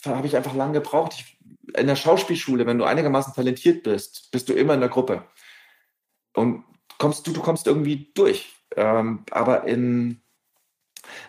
habe 0.06 0.28
ich 0.28 0.36
einfach 0.36 0.56
lange 0.56 0.74
gebraucht. 0.74 1.14
Ich, 1.16 1.38
in 1.78 1.88
der 1.88 1.96
Schauspielschule, 1.96 2.66
wenn 2.66 2.78
du 2.78 2.86
einigermaßen 2.86 3.34
talentiert 3.34 3.84
bist, 3.84 4.32
bist 4.32 4.48
du 4.50 4.54
immer 4.54 4.74
in 4.74 4.80
der 4.80 4.90
Gruppe. 4.90 5.24
Und 6.34 6.64
kommst 6.98 7.28
du, 7.28 7.34
du 7.34 7.42
kommst 7.42 7.68
irgendwie 7.68 8.12
durch. 8.14 8.54
Ähm, 8.76 9.24
aber 9.32 9.66
in, 9.66 10.22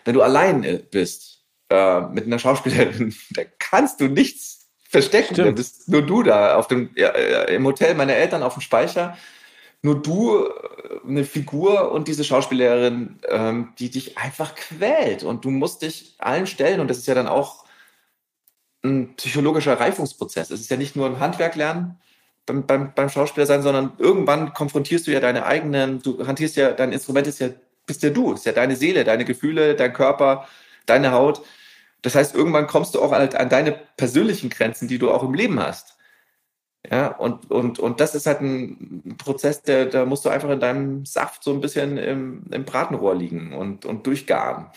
wenn 0.05 0.13
du 0.13 0.21
allein 0.21 0.63
äh, 0.63 0.81
bist 0.89 1.43
äh, 1.69 2.01
mit 2.01 2.25
einer 2.25 2.39
Schauspielerin, 2.39 3.13
da 3.31 3.43
kannst 3.59 3.99
du 3.99 4.07
nichts 4.07 4.69
verstecken. 4.89 5.35
Da 5.35 5.51
bist 5.51 5.89
nur 5.89 6.01
du 6.01 6.23
da 6.23 6.55
auf 6.55 6.67
dem, 6.67 6.89
ja, 6.95 7.09
im 7.09 7.65
Hotel 7.65 7.95
meiner 7.95 8.15
Eltern 8.15 8.43
auf 8.43 8.53
dem 8.53 8.61
Speicher. 8.61 9.17
Nur 9.85 10.01
du, 10.01 10.47
äh, 10.47 11.07
eine 11.07 11.23
Figur 11.23 11.91
und 11.91 12.07
diese 12.07 12.23
Schauspielerin, 12.23 13.19
ähm, 13.29 13.73
die 13.77 13.91
dich 13.91 14.17
einfach 14.17 14.55
quält. 14.55 15.21
Und 15.23 15.45
du 15.45 15.51
musst 15.51 15.83
dich 15.83 16.15
allen 16.17 16.47
stellen. 16.47 16.79
Und 16.79 16.89
das 16.89 16.97
ist 16.97 17.05
ja 17.05 17.13
dann 17.13 17.27
auch 17.27 17.65
ein 18.83 19.15
psychologischer 19.15 19.79
Reifungsprozess. 19.79 20.49
Es 20.49 20.59
ist 20.59 20.71
ja 20.71 20.77
nicht 20.77 20.95
nur 20.95 21.05
ein 21.05 21.19
Handwerk 21.19 21.55
lernen, 21.55 21.99
beim, 22.47 22.65
beim, 22.65 22.93
beim 22.95 23.09
Schauspieler 23.09 23.45
sein, 23.45 23.61
sondern 23.61 23.93
irgendwann 23.99 24.53
konfrontierst 24.53 25.05
du 25.05 25.11
ja 25.11 25.19
deine 25.19 25.45
eigenen, 25.45 26.01
du 26.01 26.25
hantierst 26.25 26.55
ja, 26.55 26.71
dein 26.71 26.91
Instrument 26.91 27.27
ist 27.27 27.39
ja, 27.39 27.49
bist 27.85 28.01
ja 28.01 28.09
du, 28.09 28.33
ist 28.33 28.47
ja 28.47 28.53
deine 28.53 28.75
Seele, 28.75 29.03
deine 29.03 29.23
Gefühle, 29.23 29.75
dein 29.75 29.93
Körper, 29.93 30.47
deine 30.87 31.11
Haut. 31.11 31.43
Das 32.01 32.15
heißt, 32.15 32.33
irgendwann 32.33 32.65
kommst 32.65 32.95
du 32.95 33.03
auch 33.03 33.11
an, 33.11 33.29
an 33.35 33.49
deine 33.49 33.71
persönlichen 33.97 34.49
Grenzen, 34.49 34.87
die 34.87 34.97
du 34.97 35.11
auch 35.11 35.21
im 35.21 35.35
Leben 35.35 35.59
hast. 35.59 35.94
Ja, 36.91 37.07
und, 37.07 37.49
und, 37.51 37.79
und 37.79 37.99
das 37.99 38.15
ist 38.15 38.25
halt 38.27 38.41
ein 38.41 39.15
Prozess, 39.17 39.61
der, 39.63 39.85
da 39.85 40.05
musst 40.05 40.25
du 40.25 40.29
einfach 40.29 40.49
in 40.49 40.59
deinem 40.59 41.05
Saft 41.05 41.43
so 41.43 41.53
ein 41.53 41.61
bisschen 41.61 41.97
im, 41.97 42.43
im 42.51 42.65
Bratenrohr 42.65 43.15
liegen 43.15 43.53
und, 43.53 43.85
und 43.85 44.05
durchgaren. 44.05 44.67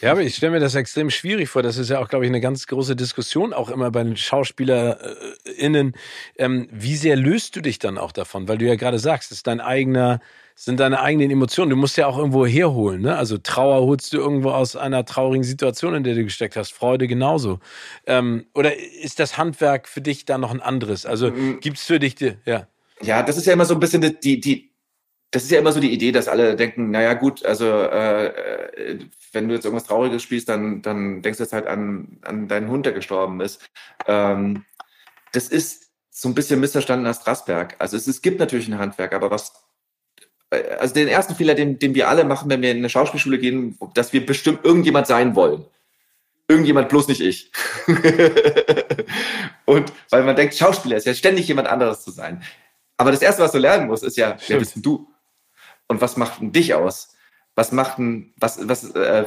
Ja, 0.00 0.12
aber 0.12 0.20
ich 0.20 0.34
stelle 0.34 0.52
mir 0.52 0.60
das 0.60 0.74
extrem 0.74 1.08
schwierig 1.08 1.48
vor. 1.48 1.62
Das 1.62 1.78
ist 1.78 1.88
ja 1.88 1.98
auch, 1.98 2.08
glaube 2.08 2.26
ich, 2.26 2.30
eine 2.30 2.40
ganz 2.40 2.66
große 2.66 2.96
Diskussion, 2.96 3.54
auch 3.54 3.70
immer 3.70 3.90
bei 3.90 4.02
den 4.02 4.16
SchauspielerInnen. 4.16 5.94
Ähm, 6.36 6.68
wie 6.70 6.96
sehr 6.96 7.16
löst 7.16 7.56
du 7.56 7.62
dich 7.62 7.78
dann 7.78 7.96
auch 7.96 8.12
davon? 8.12 8.46
Weil 8.46 8.58
du 8.58 8.66
ja 8.66 8.74
gerade 8.74 8.98
sagst, 8.98 9.30
es 9.30 9.38
ist 9.38 9.46
dein 9.46 9.60
eigener, 9.60 10.20
sind 10.54 10.78
deine 10.80 11.00
eigenen 11.00 11.30
Emotionen. 11.30 11.70
Du 11.70 11.76
musst 11.76 11.96
ja 11.96 12.06
auch 12.06 12.16
irgendwo 12.16 12.46
herholen. 12.46 13.02
Ne? 13.02 13.16
Also 13.16 13.38
Trauer 13.38 13.86
holst 13.86 14.12
du 14.12 14.18
irgendwo 14.18 14.50
aus 14.50 14.76
einer 14.76 15.04
traurigen 15.04 15.44
Situation, 15.44 15.94
in 15.94 16.04
der 16.04 16.14
du 16.14 16.24
gesteckt 16.24 16.56
hast. 16.56 16.72
Freude 16.72 17.08
genauso. 17.08 17.58
Ähm, 18.06 18.46
oder 18.54 18.76
ist 18.76 19.18
das 19.18 19.36
Handwerk 19.36 19.88
für 19.88 20.00
dich 20.00 20.24
da 20.24 20.38
noch 20.38 20.52
ein 20.52 20.60
anderes? 20.60 21.06
Also 21.06 21.30
mhm. 21.30 21.60
gibt's 21.60 21.84
für 21.84 21.98
dich, 21.98 22.14
die, 22.14 22.36
ja. 22.44 22.68
Ja, 23.02 23.22
das 23.22 23.36
ist 23.36 23.46
ja 23.46 23.52
immer 23.52 23.64
so 23.64 23.74
ein 23.74 23.80
bisschen 23.80 24.16
die, 24.22 24.40
die, 24.40 24.72
das 25.32 25.42
ist 25.42 25.50
ja 25.50 25.58
immer 25.58 25.72
so 25.72 25.80
die 25.80 25.92
Idee, 25.92 26.12
dass 26.12 26.28
alle 26.28 26.54
denken, 26.54 26.92
naja 26.92 27.14
gut, 27.14 27.44
also 27.44 27.66
äh, 27.66 28.26
äh, 28.26 28.98
wenn 29.32 29.48
du 29.48 29.54
jetzt 29.54 29.64
irgendwas 29.64 29.88
Trauriges 29.88 30.22
spielst, 30.22 30.48
dann, 30.48 30.80
dann 30.80 31.22
denkst 31.22 31.38
du 31.38 31.44
jetzt 31.44 31.52
halt 31.52 31.66
an, 31.66 32.18
an 32.22 32.46
deinen 32.46 32.70
Hund, 32.70 32.86
der 32.86 32.92
gestorben 32.92 33.40
ist. 33.40 33.60
Ähm, 34.06 34.64
das 35.32 35.48
ist 35.48 35.90
so 36.10 36.28
ein 36.28 36.34
bisschen 36.34 36.60
missverstanden 36.60 37.06
als 37.08 37.20
Strasberg. 37.22 37.74
Also 37.80 37.96
es, 37.96 38.06
es 38.06 38.22
gibt 38.22 38.38
natürlich 38.38 38.68
ein 38.68 38.78
Handwerk, 38.78 39.12
aber 39.12 39.32
was 39.32 39.63
also 40.78 40.94
den 40.94 41.08
ersten 41.08 41.34
Fehler, 41.34 41.54
den, 41.54 41.78
den 41.78 41.94
wir 41.94 42.08
alle 42.08 42.24
machen, 42.24 42.50
wenn 42.50 42.62
wir 42.62 42.70
in 42.70 42.78
eine 42.78 42.88
Schauspielschule 42.88 43.38
gehen, 43.38 43.78
dass 43.94 44.12
wir 44.12 44.24
bestimmt 44.24 44.64
irgendjemand 44.64 45.06
sein 45.06 45.34
wollen. 45.34 45.64
Irgendjemand, 46.48 46.88
bloß 46.90 47.08
nicht 47.08 47.20
ich. 47.20 47.50
und 49.64 49.92
weil 50.10 50.24
man 50.24 50.36
denkt, 50.36 50.54
Schauspieler 50.54 50.96
ist 50.96 51.06
ja 51.06 51.14
ständig 51.14 51.48
jemand 51.48 51.68
anderes 51.68 52.02
zu 52.02 52.10
sein. 52.10 52.42
Aber 52.96 53.12
das 53.12 53.22
Erste, 53.22 53.42
was 53.42 53.52
du 53.52 53.58
lernen 53.58 53.86
musst, 53.86 54.04
ist 54.04 54.16
ja, 54.16 54.36
Stimmt. 54.36 54.48
wer 54.48 54.58
bist 54.58 54.76
denn 54.76 54.82
du? 54.82 55.08
Und 55.88 56.00
was 56.00 56.16
macht 56.16 56.40
denn 56.40 56.52
dich 56.52 56.74
aus? 56.74 57.14
Was 57.54 57.72
macht 57.72 57.98
denn, 57.98 58.34
was, 58.36 58.68
was, 58.68 58.90
äh, 58.90 59.24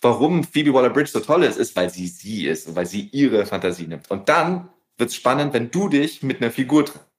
warum 0.00 0.44
Phoebe 0.44 0.74
Waller-Bridge 0.74 1.10
so 1.10 1.20
toll 1.20 1.44
ist, 1.44 1.58
ist, 1.58 1.76
weil 1.76 1.90
sie 1.90 2.08
sie 2.08 2.46
ist 2.46 2.68
und 2.68 2.76
weil 2.76 2.86
sie 2.86 3.08
ihre 3.12 3.46
Fantasie 3.46 3.86
nimmt. 3.86 4.10
Und 4.10 4.28
dann 4.28 4.68
wird 4.96 5.10
es 5.10 5.16
spannend, 5.16 5.52
wenn 5.52 5.70
du 5.70 5.88
dich 5.88 6.22
mit 6.22 6.40
einer 6.40 6.50
Figur 6.50 6.86
triffst. 6.86 7.09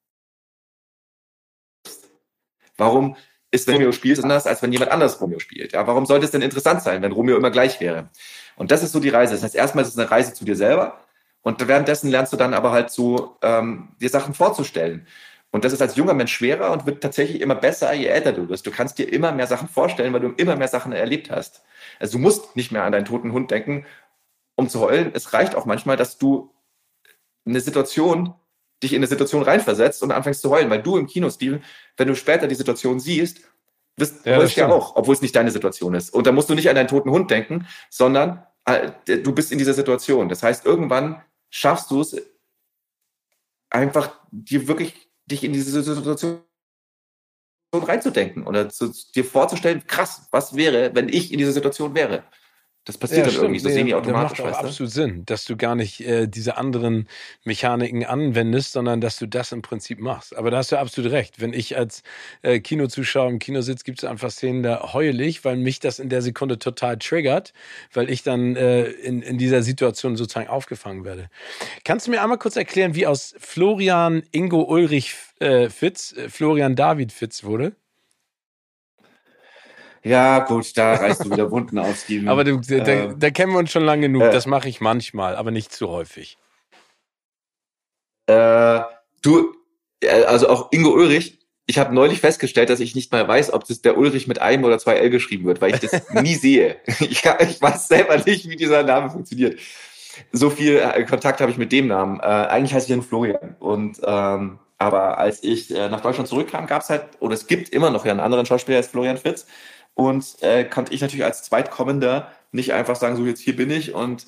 Warum 2.81 3.15
ist, 3.51 3.67
wenn 3.67 3.75
Romeo 3.75 3.91
spielt, 3.91 4.23
anders, 4.23 4.47
als 4.47 4.63
wenn 4.63 4.73
jemand 4.73 4.89
anders 4.91 5.21
Romeo 5.21 5.37
spielt? 5.37 5.73
Ja, 5.73 5.85
warum 5.85 6.07
sollte 6.07 6.25
es 6.25 6.31
denn 6.31 6.41
interessant 6.41 6.81
sein, 6.81 7.03
wenn 7.03 7.11
Romeo 7.11 7.37
immer 7.37 7.51
gleich 7.51 7.79
wäre? 7.79 8.09
Und 8.55 8.71
das 8.71 8.81
ist 8.81 8.91
so 8.91 8.99
die 8.99 9.09
Reise. 9.09 9.35
Das 9.35 9.43
heißt, 9.43 9.53
erstmal 9.53 9.83
ist 9.83 9.91
es 9.91 9.99
eine 9.99 10.09
Reise 10.09 10.33
zu 10.33 10.45
dir 10.45 10.55
selber. 10.55 10.99
Und 11.43 11.67
währenddessen 11.67 12.09
lernst 12.09 12.33
du 12.33 12.37
dann 12.37 12.55
aber 12.55 12.71
halt 12.71 12.89
so, 12.89 13.37
ähm, 13.43 13.89
dir 14.01 14.09
Sachen 14.09 14.33
vorzustellen. 14.33 15.05
Und 15.51 15.63
das 15.63 15.73
ist 15.73 15.81
als 15.83 15.95
junger 15.95 16.15
Mensch 16.15 16.33
schwerer 16.33 16.71
und 16.71 16.87
wird 16.87 17.03
tatsächlich 17.03 17.39
immer 17.39 17.53
besser, 17.53 17.93
je 17.93 18.07
älter 18.07 18.33
du 18.33 18.49
wirst. 18.49 18.65
Du 18.65 18.71
kannst 18.71 18.97
dir 18.97 19.13
immer 19.13 19.31
mehr 19.31 19.45
Sachen 19.45 19.67
vorstellen, 19.67 20.11
weil 20.13 20.21
du 20.21 20.29
immer 20.37 20.55
mehr 20.55 20.67
Sachen 20.67 20.91
erlebt 20.91 21.29
hast. 21.29 21.61
Also 21.99 22.17
du 22.17 22.23
musst 22.23 22.55
nicht 22.55 22.71
mehr 22.71 22.83
an 22.83 22.93
deinen 22.93 23.05
toten 23.05 23.31
Hund 23.31 23.51
denken, 23.51 23.85
um 24.55 24.69
zu 24.69 24.79
heulen. 24.79 25.11
Es 25.13 25.33
reicht 25.33 25.53
auch 25.53 25.65
manchmal, 25.65 25.97
dass 25.97 26.17
du 26.17 26.51
eine 27.45 27.59
Situation, 27.59 28.33
dich 28.81 28.93
in 28.93 28.99
eine 28.99 29.07
Situation 29.07 29.43
reinversetzt 29.43 30.03
und 30.03 30.11
anfängst 30.11 30.41
zu 30.41 30.49
heulen, 30.49 30.69
weil 30.69 30.81
du 30.81 30.97
im 30.97 31.07
Kinostil, 31.07 31.61
wenn 31.97 32.07
du 32.07 32.15
später 32.15 32.47
die 32.47 32.55
Situation 32.55 32.99
siehst, 32.99 33.41
wirst 33.97 34.25
ja, 34.25 34.37
heulst 34.37 34.55
ja 34.55 34.69
auch, 34.69 34.95
obwohl 34.95 35.15
es 35.15 35.21
nicht 35.21 35.35
deine 35.35 35.51
Situation 35.51 35.93
ist. 35.93 36.13
Und 36.13 36.27
da 36.27 36.31
musst 36.31 36.49
du 36.49 36.55
nicht 36.55 36.69
an 36.69 36.75
deinen 36.75 36.87
toten 36.87 37.11
Hund 37.11 37.29
denken, 37.29 37.67
sondern 37.89 38.45
äh, 38.65 38.91
du 39.05 39.33
bist 39.33 39.51
in 39.51 39.57
dieser 39.57 39.73
Situation. 39.73 40.29
Das 40.29 40.43
heißt, 40.43 40.65
irgendwann 40.65 41.21
schaffst 41.49 41.91
du 41.91 42.01
es, 42.01 42.15
einfach 43.69 44.19
dir 44.31 44.67
wirklich 44.67 45.09
dich 45.25 45.43
in 45.43 45.53
diese 45.53 45.81
Situation 45.81 46.41
reinzudenken 47.73 48.45
oder 48.45 48.69
zu, 48.69 48.91
dir 49.15 49.23
vorzustellen, 49.23 49.85
krass, 49.87 50.27
was 50.31 50.55
wäre, 50.55 50.93
wenn 50.93 51.07
ich 51.07 51.31
in 51.31 51.37
dieser 51.37 51.53
Situation 51.53 51.95
wäre? 51.95 52.23
Das 52.85 52.97
passiert 52.97 53.27
ja, 53.27 53.33
dann 53.33 53.41
irgendwie 53.43 53.59
so 53.59 53.69
semi-automatisch. 53.69 54.39
Das 54.39 54.45
macht 54.47 54.55
auch 54.55 54.63
absolut 54.63 54.91
Sinn, 54.91 55.23
dass 55.25 55.45
du 55.45 55.55
gar 55.55 55.75
nicht 55.75 56.01
äh, 56.01 56.27
diese 56.27 56.57
anderen 56.57 57.07
Mechaniken 57.43 58.05
anwendest, 58.05 58.71
sondern 58.71 59.01
dass 59.01 59.17
du 59.17 59.27
das 59.27 59.51
im 59.51 59.61
Prinzip 59.61 59.99
machst. 59.99 60.35
Aber 60.35 60.49
da 60.49 60.57
hast 60.57 60.71
du 60.71 60.79
absolut 60.79 61.11
recht. 61.11 61.39
Wenn 61.39 61.53
ich 61.53 61.77
als 61.77 62.01
äh, 62.41 62.59
Kinozuschauer 62.59 63.29
im 63.29 63.37
Kino 63.37 63.61
sitze, 63.61 63.83
gibt 63.83 63.99
es 63.99 64.09
einfach 64.09 64.31
Szenen, 64.31 64.63
da 64.63 64.93
heule 64.93 65.23
ich, 65.23 65.45
weil 65.45 65.57
mich 65.57 65.79
das 65.79 65.99
in 65.99 66.09
der 66.09 66.23
Sekunde 66.23 66.57
total 66.57 66.97
triggert, 66.97 67.53
weil 67.93 68.09
ich 68.09 68.23
dann 68.23 68.55
äh, 68.55 68.85
in, 68.85 69.21
in 69.21 69.37
dieser 69.37 69.61
Situation 69.61 70.15
sozusagen 70.15 70.49
aufgefangen 70.49 71.05
werde. 71.05 71.29
Kannst 71.83 72.07
du 72.07 72.11
mir 72.11 72.23
einmal 72.23 72.39
kurz 72.39 72.55
erklären, 72.55 72.95
wie 72.95 73.05
aus 73.05 73.35
Florian 73.37 74.23
Ingo 74.31 74.63
Ulrich 74.63 75.13
äh, 75.39 75.69
Fitz 75.69 76.13
äh, 76.13 76.29
Florian 76.29 76.75
David 76.75 77.11
Fitz 77.11 77.43
wurde? 77.43 77.75
Ja, 80.03 80.39
gut, 80.39 80.75
da 80.77 80.95
reißt 80.95 81.25
du 81.25 81.31
wieder 81.31 81.51
Wunden 81.51 81.77
aus. 81.77 82.05
Die, 82.07 82.23
aber 82.27 82.43
du, 82.43 82.59
da, 82.59 82.75
äh, 82.75 83.13
da, 83.15 83.29
kennen 83.29 83.51
wir 83.53 83.59
uns 83.59 83.71
schon 83.71 83.83
lange 83.83 84.07
genug. 84.07 84.23
Äh, 84.23 84.31
das 84.31 84.45
mache 84.47 84.67
ich 84.67 84.81
manchmal, 84.81 85.35
aber 85.35 85.51
nicht 85.51 85.71
zu 85.71 85.89
häufig. 85.89 86.37
Äh, 88.27 88.81
du, 89.21 89.55
also 90.27 90.49
auch 90.49 90.71
Ingo 90.71 90.91
Ulrich, 90.91 91.39
ich 91.67 91.77
habe 91.77 91.93
neulich 91.93 92.19
festgestellt, 92.19 92.69
dass 92.69 92.79
ich 92.79 92.95
nicht 92.95 93.11
mal 93.11 93.27
weiß, 93.27 93.53
ob 93.53 93.65
das 93.65 93.81
der 93.81 93.97
Ulrich 93.97 94.27
mit 94.27 94.39
einem 94.39 94.63
oder 94.63 94.79
zwei 94.79 94.95
L 94.95 95.09
geschrieben 95.09 95.45
wird, 95.45 95.61
weil 95.61 95.73
ich 95.73 95.79
das 95.79 96.09
nie 96.21 96.35
sehe. 96.35 96.77
Ich, 96.99 97.23
ich 97.23 97.61
weiß 97.61 97.87
selber 97.87 98.17
nicht, 98.17 98.49
wie 98.49 98.55
dieser 98.55 98.83
Name 98.83 99.09
funktioniert. 99.09 99.59
So 100.31 100.49
viel 100.49 100.77
äh, 100.77 101.03
Kontakt 101.05 101.39
habe 101.39 101.51
ich 101.51 101.57
mit 101.57 101.71
dem 101.71 101.87
Namen. 101.87 102.19
Äh, 102.19 102.23
eigentlich 102.23 102.73
heiße 102.73 102.91
ich 102.91 102.95
ja 102.95 103.01
Florian. 103.01 103.55
Und 103.59 104.01
ähm, 104.03 104.59
aber 104.77 105.19
als 105.19 105.43
ich 105.43 105.73
äh, 105.73 105.89
nach 105.89 106.01
Deutschland 106.01 106.27
zurückkam, 106.27 106.65
gab 106.65 106.81
es 106.81 106.89
halt, 106.89 107.05
oder 107.19 107.35
es 107.35 107.45
gibt 107.45 107.69
immer 107.69 107.91
noch 107.91 108.03
ja 108.03 108.11
einen 108.11 108.19
anderen 108.19 108.47
Schauspieler 108.47 108.77
als 108.77 108.87
Florian 108.87 109.17
Fritz. 109.17 109.45
Und 109.93 110.41
äh, 110.41 110.63
konnte 110.63 110.93
ich 110.93 111.01
natürlich 111.01 111.25
als 111.25 111.43
Zweitkommender 111.43 112.31
nicht 112.51 112.73
einfach 112.73 112.95
sagen, 112.95 113.15
so 113.15 113.25
jetzt 113.25 113.41
hier 113.41 113.55
bin 113.55 113.71
ich 113.71 113.93
und 113.93 114.25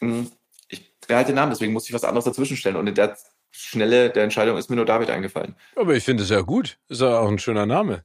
mh, 0.00 0.08
hm, 0.08 0.32
ich 0.68 0.92
behalte 1.06 1.32
den 1.32 1.36
Namen, 1.36 1.50
deswegen 1.50 1.72
musste 1.72 1.90
ich 1.90 1.94
was 1.94 2.04
anderes 2.04 2.24
dazwischen 2.24 2.56
stellen. 2.56 2.76
Und 2.76 2.86
in 2.86 2.94
der 2.94 3.16
Schnelle 3.50 4.10
der 4.10 4.24
Entscheidung 4.24 4.56
ist 4.56 4.70
mir 4.70 4.76
nur 4.76 4.84
David 4.84 5.10
eingefallen. 5.10 5.56
Aber 5.76 5.94
ich 5.94 6.04
finde 6.04 6.22
es 6.22 6.30
ja 6.30 6.42
gut. 6.42 6.78
Ist 6.88 7.00
ja 7.00 7.18
auch 7.18 7.28
ein 7.28 7.38
schöner 7.38 7.66
Name. 7.66 8.04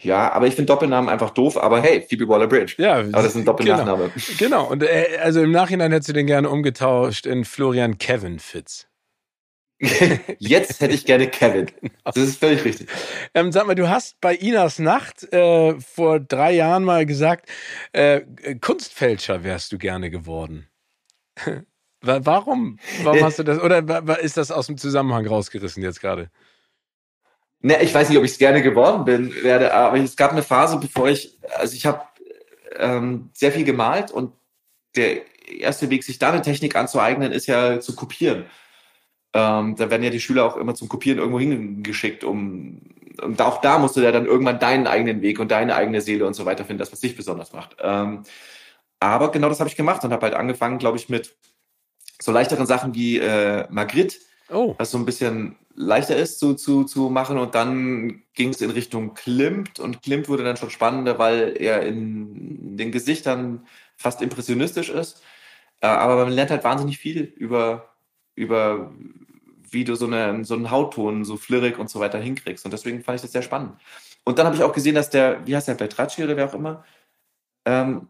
Ja, 0.00 0.32
aber 0.32 0.46
ich 0.46 0.54
finde 0.54 0.72
Doppelnamen 0.72 1.10
einfach 1.10 1.30
doof, 1.30 1.56
aber 1.56 1.80
hey, 1.80 2.06
Phoebe 2.08 2.28
Waller-Bridge. 2.28 2.74
Ja, 2.78 2.98
aber 2.98 3.10
das 3.10 3.26
ist 3.26 3.36
ein 3.36 3.44
Doppelnachname. 3.44 4.10
Genau, 4.38 4.66
genau. 4.66 4.70
und 4.70 4.82
äh, 4.84 5.18
also 5.20 5.42
im 5.42 5.50
Nachhinein 5.50 5.90
hättest 5.90 6.10
du 6.10 6.12
den 6.12 6.26
gerne 6.26 6.48
umgetauscht 6.48 7.26
in 7.26 7.44
Florian 7.44 7.98
Kevin 7.98 8.38
Fitz. 8.38 8.86
Jetzt 10.38 10.80
hätte 10.80 10.94
ich 10.94 11.06
gerne 11.06 11.28
Kevin. 11.28 11.70
Das 12.04 12.16
ist 12.16 12.40
völlig 12.40 12.64
richtig. 12.64 12.88
Ähm, 13.32 13.52
sag 13.52 13.66
mal, 13.66 13.76
du 13.76 13.88
hast 13.88 14.20
bei 14.20 14.34
Inas 14.34 14.78
Nacht 14.78 15.32
äh, 15.32 15.78
vor 15.80 16.18
drei 16.18 16.52
Jahren 16.52 16.82
mal 16.82 17.06
gesagt, 17.06 17.48
äh, 17.92 18.22
Kunstfälscher 18.60 19.44
wärst 19.44 19.70
du 19.72 19.78
gerne 19.78 20.10
geworden. 20.10 20.68
Warum? 22.00 22.78
Warum 23.02 23.24
hast 23.24 23.38
du 23.38 23.42
das? 23.42 23.60
Oder 23.60 24.18
ist 24.20 24.36
das 24.36 24.50
aus 24.50 24.66
dem 24.66 24.78
Zusammenhang 24.78 25.26
rausgerissen 25.26 25.82
jetzt 25.82 26.00
gerade? 26.00 26.30
Ne, 27.60 27.82
ich 27.82 27.92
weiß 27.92 28.08
nicht, 28.08 28.18
ob 28.18 28.24
ich 28.24 28.32
es 28.32 28.38
gerne 28.38 28.62
geworden 28.62 29.04
bin 29.04 29.34
werde, 29.42 29.74
aber 29.74 29.98
es 29.98 30.16
gab 30.16 30.30
eine 30.30 30.44
Phase, 30.44 30.78
bevor 30.78 31.08
ich, 31.08 31.38
also 31.56 31.74
ich 31.74 31.86
habe 31.86 32.02
ähm, 32.76 33.30
sehr 33.32 33.50
viel 33.50 33.64
gemalt 33.64 34.12
und 34.12 34.32
der 34.94 35.22
erste 35.48 35.90
Weg, 35.90 36.04
sich 36.04 36.18
da 36.18 36.30
eine 36.30 36.42
Technik 36.42 36.76
anzueignen, 36.76 37.32
ist 37.32 37.46
ja 37.46 37.80
zu 37.80 37.96
kopieren. 37.96 38.44
Ähm, 39.38 39.76
da 39.76 39.88
werden 39.88 40.02
ja 40.02 40.10
die 40.10 40.20
Schüler 40.20 40.44
auch 40.44 40.56
immer 40.56 40.74
zum 40.74 40.88
Kopieren 40.88 41.18
irgendwo 41.18 41.38
hingeschickt, 41.38 42.24
um 42.24 42.80
und 43.22 43.40
auch 43.40 43.60
da 43.60 43.78
musst 43.78 43.96
du 43.96 44.00
ja 44.00 44.12
dann 44.12 44.26
irgendwann 44.26 44.58
deinen 44.58 44.86
eigenen 44.86 45.22
Weg 45.22 45.40
und 45.40 45.50
deine 45.50 45.74
eigene 45.74 46.00
Seele 46.00 46.26
und 46.26 46.34
so 46.34 46.44
weiter 46.44 46.64
finden, 46.64 46.78
das 46.78 46.92
was 46.92 47.00
dich 47.00 47.16
besonders 47.16 47.52
macht. 47.52 47.76
Ähm, 47.80 48.22
aber 49.00 49.30
genau 49.30 49.48
das 49.48 49.60
habe 49.60 49.68
ich 49.68 49.76
gemacht 49.76 50.04
und 50.04 50.12
habe 50.12 50.22
halt 50.22 50.34
angefangen, 50.34 50.78
glaube 50.78 50.98
ich, 50.98 51.08
mit 51.08 51.36
so 52.20 52.32
leichteren 52.32 52.66
Sachen 52.66 52.94
wie 52.94 53.18
äh, 53.18 53.66
Magritte, 53.70 54.16
oh. 54.50 54.74
was 54.78 54.90
so 54.90 54.98
ein 54.98 55.04
bisschen 55.04 55.56
leichter 55.74 56.16
ist 56.16 56.38
zu, 56.38 56.54
zu, 56.54 56.84
zu 56.84 57.10
machen. 57.10 57.38
Und 57.38 57.54
dann 57.54 58.22
ging 58.34 58.50
es 58.50 58.60
in 58.60 58.70
Richtung 58.70 59.14
Klimt 59.14 59.78
und 59.78 60.02
Klimt 60.02 60.28
wurde 60.28 60.44
dann 60.44 60.56
schon 60.56 60.70
spannender, 60.70 61.18
weil 61.18 61.56
er 61.58 61.82
in 61.82 62.76
den 62.76 62.92
Gesichtern 62.92 63.66
fast 63.96 64.22
impressionistisch 64.22 64.90
ist. 64.90 65.22
Äh, 65.80 65.86
aber 65.86 66.24
man 66.24 66.32
lernt 66.32 66.50
halt 66.50 66.64
wahnsinnig 66.64 66.98
viel 66.98 67.22
über, 67.22 67.94
über 68.34 68.92
wie 69.70 69.84
du 69.84 69.94
so, 69.94 70.06
eine, 70.06 70.44
so 70.44 70.54
einen 70.54 70.70
Hautton, 70.70 71.24
so 71.24 71.36
flirrig 71.36 71.78
und 71.78 71.90
so 71.90 72.00
weiter 72.00 72.18
hinkriegst. 72.18 72.64
Und 72.64 72.72
deswegen 72.72 73.02
fand 73.02 73.16
ich 73.16 73.22
das 73.22 73.32
sehr 73.32 73.42
spannend. 73.42 73.72
Und 74.24 74.38
dann 74.38 74.46
habe 74.46 74.56
ich 74.56 74.62
auch 74.62 74.72
gesehen, 74.72 74.94
dass 74.94 75.10
der, 75.10 75.46
wie 75.46 75.56
heißt 75.56 75.68
der, 75.68 75.74
Beltracci 75.74 76.22
oder 76.22 76.36
wer 76.36 76.46
auch 76.46 76.54
immer, 76.54 76.84
ähm, 77.64 78.08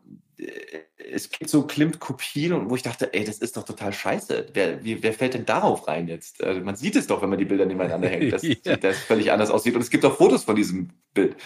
es 1.11 1.31
gibt 1.31 1.51
so 1.51 1.67
Klimt-Kopien, 1.67 2.71
wo 2.71 2.77
ich 2.77 2.83
dachte, 2.83 3.13
ey, 3.13 3.25
das 3.25 3.39
ist 3.39 3.57
doch 3.57 3.65
total 3.65 3.93
scheiße. 3.93 4.49
Wer, 4.53 4.85
wie, 4.85 5.03
wer 5.03 5.13
fällt 5.13 5.35
denn 5.35 5.47
darauf 5.47 5.89
rein 5.89 6.07
jetzt? 6.07 6.43
Also 6.45 6.61
man 6.61 6.77
sieht 6.77 6.97
es 6.97 7.07
doch, 7.07 7.23
wenn 7.23 7.31
man 7.31 7.39
die 7.39 7.45
Bilder 7.45 7.67
nebeneinander 7.67 8.09
hängt, 8.09 8.33
dass 8.33 8.43
ja. 8.65 8.77
das 8.77 8.99
völlig 8.99 9.33
anders 9.33 9.51
aussieht. 9.51 9.75
Und 9.75 9.81
es 9.81 9.91
gibt 9.91 10.05
auch 10.05 10.17
Fotos 10.17 10.45
von 10.45 10.57
diesem 10.57 10.91
Bild. 11.15 11.37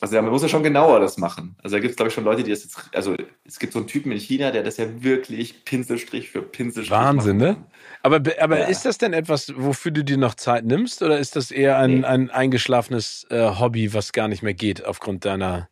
Also 0.00 0.14
ja, 0.14 0.22
man 0.22 0.30
muss 0.30 0.42
ja 0.42 0.48
schon 0.48 0.62
genauer 0.62 1.00
das 1.00 1.18
machen. 1.18 1.56
Also 1.62 1.76
da 1.76 1.80
gibt 1.80 1.90
es, 1.90 1.96
glaube 1.96 2.08
ich, 2.08 2.14
schon 2.14 2.24
Leute, 2.24 2.44
die 2.44 2.50
das 2.50 2.62
jetzt, 2.62 2.78
also 2.94 3.16
es 3.44 3.58
gibt 3.58 3.72
so 3.72 3.80
einen 3.80 3.88
Typen 3.88 4.12
in 4.12 4.18
China, 4.18 4.52
der 4.52 4.62
das 4.62 4.76
ja 4.76 5.02
wirklich 5.02 5.64
Pinselstrich 5.64 6.30
für 6.30 6.42
Pinselstrich 6.42 6.90
Wahnsinn, 6.90 7.38
ne? 7.38 7.56
Aber, 8.02 8.22
aber 8.40 8.60
ja. 8.60 8.66
ist 8.66 8.84
das 8.84 8.98
denn 8.98 9.12
etwas, 9.12 9.52
wofür 9.56 9.90
du 9.90 10.04
dir 10.04 10.16
noch 10.16 10.34
Zeit 10.34 10.64
nimmst? 10.64 11.02
Oder 11.02 11.18
ist 11.18 11.34
das 11.34 11.50
eher 11.50 11.78
ein, 11.78 12.00
nee. 12.00 12.04
ein 12.04 12.30
eingeschlafenes 12.30 13.26
äh, 13.30 13.58
Hobby, 13.58 13.92
was 13.92 14.12
gar 14.12 14.28
nicht 14.28 14.42
mehr 14.42 14.54
geht 14.54 14.84
aufgrund 14.84 15.24
deiner, 15.24 15.68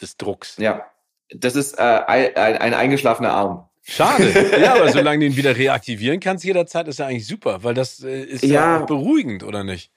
des 0.00 0.16
Drucks? 0.16 0.56
Ja, 0.58 0.84
das 1.30 1.54
ist 1.54 1.78
äh, 1.78 1.82
ein, 1.82 2.34
ein 2.36 2.74
eingeschlafener 2.74 3.30
Arm. 3.30 3.68
Schade. 3.84 4.58
Ja, 4.60 4.74
aber 4.74 4.90
solange 4.90 5.20
du 5.20 5.26
ihn 5.26 5.36
wieder 5.36 5.56
reaktivieren 5.56 6.20
kannst 6.20 6.44
jederzeit, 6.44 6.88
ist 6.88 6.98
ja 6.98 7.06
eigentlich 7.06 7.26
super, 7.26 7.62
weil 7.62 7.74
das 7.74 8.02
äh, 8.02 8.22
ist 8.24 8.42
ja, 8.42 8.78
ja 8.78 8.84
beruhigend, 8.84 9.44
oder 9.44 9.62
nicht? 9.62 9.92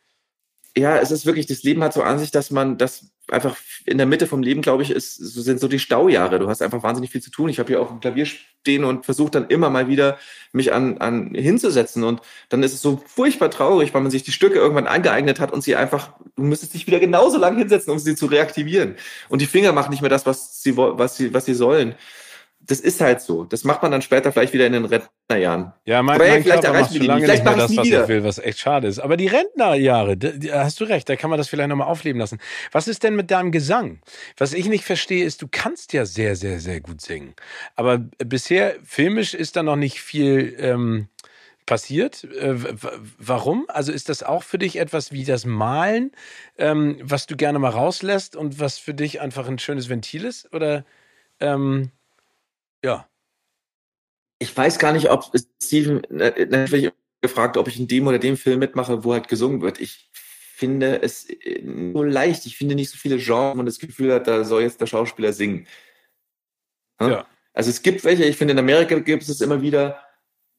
Ja, 0.78 0.98
es 0.98 1.12
ist 1.12 1.26
wirklich, 1.26 1.48
das 1.48 1.64
Leben 1.64 1.84
hat 1.84 1.94
so 1.94 2.02
an 2.02 2.18
sich, 2.18 2.32
dass 2.32 2.52
man 2.52 2.78
das 2.78 3.11
einfach 3.32 3.58
in 3.86 3.98
der 3.98 4.06
Mitte 4.06 4.28
vom 4.28 4.44
Leben, 4.44 4.62
glaube 4.62 4.84
ich, 4.84 4.92
ist, 4.92 5.16
sind 5.16 5.60
so 5.60 5.68
die 5.68 5.80
Staujahre. 5.80 6.40
Du 6.40 6.50
hast 6.50 6.62
einfach 6.62 6.84
wahnsinnig 6.84 7.12
viel 7.12 7.22
zu 7.22 7.32
tun. 7.32 7.50
Ich 7.50 7.60
habe 7.60 7.68
hier 7.68 7.82
auch 7.82 7.92
ein 7.92 8.00
Klavier 8.00 8.26
stehen 8.26 8.84
und 8.84 9.06
versuche 9.06 9.32
dann 9.32 9.48
immer 9.48 9.70
mal 9.70 9.88
wieder 9.88 10.18
mich 10.52 10.74
an, 10.74 10.98
an 10.98 11.34
hinzusetzen. 11.34 12.04
Und 12.04 12.22
dann 12.50 12.62
ist 12.62 12.74
es 12.74 12.82
so 12.82 13.02
furchtbar 13.06 13.50
traurig, 13.50 13.94
weil 13.94 14.02
man 14.02 14.12
sich 14.12 14.24
die 14.24 14.32
Stücke 14.32 14.56
irgendwann 14.56 14.88
angeeignet 14.88 15.40
hat 15.40 15.52
und 15.52 15.64
sie 15.64 15.76
einfach, 15.76 16.14
du 16.36 16.44
müsstest 16.44 16.74
dich 16.74 16.88
wieder 16.88 17.00
genauso 17.00 17.38
lang 17.38 17.58
hinsetzen, 17.58 17.92
um 17.92 18.00
sie 18.00 18.16
zu 18.16 18.26
reaktivieren. 18.26 18.96
Und 19.30 19.42
die 19.42 19.48
Finger 19.48 19.72
machen 19.72 19.92
nicht 19.92 20.02
mehr 20.02 20.10
das, 20.10 20.26
was 20.26 20.62
sie, 20.62 20.78
was 20.78 21.18
sie, 21.18 21.34
was 21.34 21.46
sie 21.46 21.54
sollen 21.54 21.96
das 22.64 22.80
ist 22.80 23.02
halt 23.02 23.22
so. 23.22 23.44
Das 23.44 23.64
macht 23.64 23.82
man 23.82 23.92
dann 23.92 24.02
später 24.02 24.32
vielleicht 24.32 24.54
wieder 24.54 24.68
in 24.68 24.74
den 24.74 24.86
Rentnerjahren. 24.86 25.74
Ja, 25.86 26.02
mein, 26.04 26.18
mein 26.18 26.44
vielleicht 26.44 26.62
Körper 26.62 26.78
erreichen 26.78 26.94
wir 26.94 27.00
die 27.02 27.08
nicht. 27.08 27.30
Ich 27.30 27.44
das, 27.44 27.78
was 27.78 27.86
ich 27.86 28.08
will, 28.08 28.24
was 28.24 28.38
echt 28.40 28.60
schade 28.60 28.88
ist. 28.88 29.00
Aber 29.00 29.18
die 29.18 29.28
Rentnerjahre, 29.28 30.18
da 30.18 30.64
hast 30.64 30.80
du 30.80 30.86
recht, 30.86 31.10
da 31.10 31.16
kann 31.16 31.30
man 31.30 31.38
das 31.38 31.50
vielleicht 31.50 31.70
nochmal 31.70 31.88
aufleben 31.88 32.20
lassen. 32.20 32.40
Was 32.72 32.88
ist 32.88 33.04
denn 33.04 33.16
mit 33.16 33.32
deinem 33.32 33.52
Gesang? 33.52 34.02
Was 34.38 34.54
ich 34.54 34.68
nicht 34.68 34.86
verstehe, 34.86 35.26
ist, 35.26 35.42
du 35.42 35.48
kannst 35.50 35.94
ja 35.94 36.06
sehr, 36.06 36.36
sehr, 36.36 36.60
sehr 36.60 36.82
gut 36.82 37.02
singen. 37.02 37.34
Aber 37.76 37.98
bisher, 37.98 38.76
filmisch 38.84 39.34
ist 39.34 39.56
da 39.56 39.64
noch 39.64 39.76
nicht 39.76 40.02
viel 40.02 40.56
ähm, 40.60 41.08
passiert. 41.66 42.24
Äh, 42.24 42.56
warum? 43.18 43.66
Also 43.70 43.92
ist 43.92 44.10
das 44.10 44.24
auch 44.24 44.44
für 44.44 44.60
dich 44.60 44.78
etwas 44.78 45.12
wie 45.12 45.26
das 45.26 45.46
Malen, 45.46 46.12
ähm, 46.58 47.00
was 47.02 47.26
du 47.26 47.36
gerne 47.36 47.60
mal 47.60 47.70
rauslässt 47.70 48.36
und 48.36 48.60
was 48.60 48.78
für 48.78 48.94
dich 48.94 49.20
einfach 49.20 49.48
ein 49.48 49.60
schönes 49.60 49.90
Ventil 49.90 50.26
ist? 50.26 50.54
Oder 50.54 50.86
ähm, 51.40 51.92
ja. 52.84 53.08
Ich 54.40 54.56
weiß 54.56 54.80
gar 54.80 54.94
nicht, 54.94 55.10
ob 55.10 55.32
Steven, 55.62 56.02
natürlich 56.10 56.92
gefragt, 57.22 57.58
ob 57.58 57.68
ich 57.68 57.80
in 57.80 57.88
dem 57.88 58.08
oder 58.08 58.20
dem 58.20 58.38
Film 58.38 58.60
mitmache, 58.60 59.04
wo 59.04 59.14
halt 59.14 59.28
gesungen 59.28 59.62
wird. 59.62 59.80
Ich 59.80 60.10
finde 60.62 61.02
es 61.02 61.30
äh, 61.30 61.62
so 61.94 62.04
leicht. 62.04 62.46
Ich 62.46 62.58
finde 62.58 62.76
nicht 62.76 62.90
so 62.90 62.98
viele 62.98 63.18
Genres, 63.18 63.54
wo 63.54 63.58
man 63.58 63.66
das 63.66 63.80
Gefühl 63.80 64.14
hat, 64.14 64.28
da 64.28 64.44
soll 64.44 64.64
jetzt 64.64 64.82
der 64.82 64.88
Schauspieler 64.88 65.34
singen. 65.34 65.68
Hm? 67.00 67.12
Ja. 67.12 67.28
Also 67.54 67.70
es 67.70 67.82
gibt 67.82 68.04
welche, 68.04 68.24
ich 68.26 68.38
finde 68.38 68.54
in 68.54 68.60
Amerika 68.60 68.98
gibt 69.00 69.24
es 69.24 69.30
es 69.30 69.42
immer 69.42 69.62
wieder, 69.62 70.00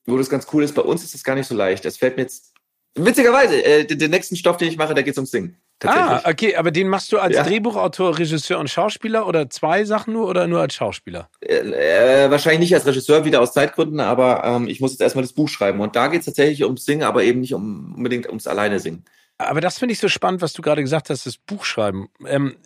wo 0.05 0.19
das 0.19 0.29
ganz 0.29 0.47
cool 0.53 0.65
ist. 0.65 0.75
Bei 0.75 0.83
uns 0.83 1.05
ist 1.05 1.15
es 1.15 1.25
gar 1.25 1.37
nicht 1.37 1.47
so 1.47 1.55
leicht. 1.55 1.85
Es 1.85 1.97
fällt 1.97 2.17
mir 2.17 2.23
jetzt, 2.23 2.53
witzigerweise, 2.95 3.65
äh, 3.65 3.85
den, 3.85 3.99
den 3.99 4.11
nächsten 4.11 4.37
Stoff, 4.37 4.57
den 4.57 4.69
ich 4.69 4.77
mache, 4.77 4.95
da 4.95 5.03
geht 5.03 5.13
es 5.13 5.19
ums 5.19 5.31
Singen. 5.31 5.62
Ah, 5.85 6.23
okay, 6.25 6.57
aber 6.57 6.71
den 6.71 6.89
machst 6.89 7.13
du 7.13 7.19
als 7.19 7.37
ja. 7.37 7.43
Drehbuchautor, 7.43 8.19
Regisseur 8.19 8.59
und 8.59 8.71
Schauspieler 8.71 9.27
oder 9.27 9.51
zwei 9.51 9.85
Sachen 9.85 10.13
nur 10.13 10.29
oder 10.29 10.47
nur 10.47 10.61
als 10.61 10.75
Schauspieler? 10.75 11.29
Äh, 11.41 12.25
äh, 12.25 12.31
wahrscheinlich 12.31 12.61
nicht 12.61 12.75
als 12.75 12.87
Regisseur, 12.87 13.25
wieder 13.25 13.41
aus 13.41 13.53
Zeitgründen, 13.53 14.01
aber 14.01 14.45
ähm, 14.45 14.69
ich 14.69 14.81
muss 14.81 14.93
jetzt 14.93 15.01
erstmal 15.01 15.23
das 15.23 15.33
Buch 15.33 15.49
schreiben. 15.49 15.81
Und 15.81 15.97
da 15.97 16.09
geht 16.09 16.21
es 16.21 16.27
tatsächlich 16.27 16.65
ums 16.65 16.85
Singen, 16.85 17.03
aber 17.03 17.25
eben 17.25 17.41
nicht 17.41 17.55
um, 17.55 17.95
unbedingt 17.97 18.29
ums 18.29 18.47
Alleine 18.47 18.81
singen. 18.81 19.05
Aber 19.39 19.61
das 19.61 19.79
finde 19.79 19.93
ich 19.93 19.99
so 19.99 20.09
spannend, 20.09 20.41
was 20.41 20.53
du 20.53 20.63
gerade 20.63 20.83
gesagt 20.83 21.11
hast, 21.11 21.27
das 21.27 21.37
Buch 21.37 21.65
schreiben. 21.65 22.09
Ähm, 22.27 22.57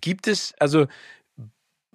gibt 0.00 0.26
es, 0.26 0.52
also 0.58 0.86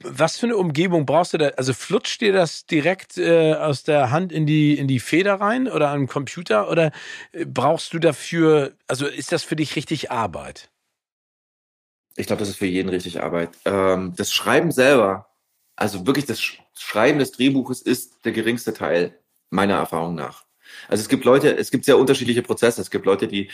was 0.03 0.37
für 0.37 0.45
eine 0.45 0.57
Umgebung 0.57 1.05
brauchst 1.05 1.33
du 1.33 1.37
da? 1.37 1.47
Also 1.49 1.73
flutscht 1.73 2.21
dir 2.21 2.33
das 2.33 2.65
direkt 2.65 3.17
äh, 3.17 3.53
aus 3.53 3.83
der 3.83 4.11
Hand 4.11 4.31
in 4.31 4.45
die, 4.45 4.77
in 4.77 4.87
die 4.87 4.99
Feder 4.99 5.35
rein 5.35 5.67
oder 5.67 5.89
am 5.89 6.07
Computer? 6.07 6.69
Oder 6.69 6.91
äh, 7.31 7.45
brauchst 7.45 7.93
du 7.93 7.99
dafür, 7.99 8.73
also 8.87 9.07
ist 9.07 9.31
das 9.31 9.43
für 9.43 9.55
dich 9.55 9.75
richtig 9.75 10.11
Arbeit? 10.11 10.69
Ich 12.15 12.27
glaube, 12.27 12.41
das 12.41 12.49
ist 12.49 12.57
für 12.57 12.65
jeden 12.65 12.89
richtig 12.89 13.21
Arbeit. 13.21 13.51
Ähm, 13.65 14.13
das 14.15 14.31
Schreiben 14.31 14.71
selber, 14.71 15.27
also 15.75 16.05
wirklich 16.05 16.25
das 16.25 16.41
Schreiben 16.73 17.19
des 17.19 17.31
Drehbuches 17.31 17.81
ist 17.81 18.25
der 18.25 18.31
geringste 18.31 18.73
Teil 18.73 19.17
meiner 19.49 19.75
Erfahrung 19.75 20.15
nach. 20.15 20.45
Also 20.87 21.01
es 21.01 21.09
gibt 21.09 21.25
Leute, 21.25 21.55
es 21.55 21.71
gibt 21.71 21.85
sehr 21.85 21.97
unterschiedliche 21.97 22.41
Prozesse. 22.41 22.81
Es 22.81 22.91
gibt 22.91 23.05
Leute, 23.05 23.27
die 23.27 23.49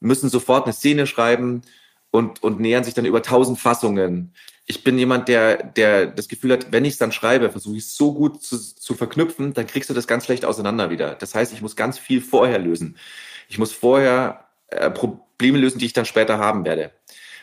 müssen 0.00 0.28
sofort 0.28 0.64
eine 0.64 0.72
Szene 0.72 1.06
schreiben 1.06 1.62
und, 2.10 2.42
und 2.42 2.60
nähern 2.60 2.84
sich 2.84 2.94
dann 2.94 3.04
über 3.04 3.22
tausend 3.22 3.58
Fassungen 3.58 4.34
ich 4.70 4.84
bin 4.84 4.96
jemand, 4.98 5.26
der, 5.26 5.64
der 5.64 6.06
das 6.06 6.28
Gefühl 6.28 6.52
hat, 6.52 6.70
wenn 6.70 6.84
ich 6.84 6.92
es 6.92 6.98
dann 6.98 7.10
schreibe, 7.10 7.50
versuche 7.50 7.76
ich 7.76 7.82
es 7.82 7.96
so 7.96 8.14
gut 8.14 8.40
zu, 8.40 8.56
zu 8.56 8.94
verknüpfen, 8.94 9.52
dann 9.52 9.66
kriegst 9.66 9.90
du 9.90 9.94
das 9.94 10.06
ganz 10.06 10.26
schlecht 10.26 10.44
auseinander 10.44 10.90
wieder. 10.90 11.16
Das 11.16 11.34
heißt, 11.34 11.52
ich 11.52 11.60
muss 11.60 11.74
ganz 11.74 11.98
viel 11.98 12.20
vorher 12.20 12.60
lösen. 12.60 12.96
Ich 13.48 13.58
muss 13.58 13.72
vorher 13.72 14.44
äh, 14.68 14.88
Probleme 14.88 15.58
lösen, 15.58 15.80
die 15.80 15.86
ich 15.86 15.92
dann 15.92 16.04
später 16.04 16.38
haben 16.38 16.64
werde. 16.64 16.92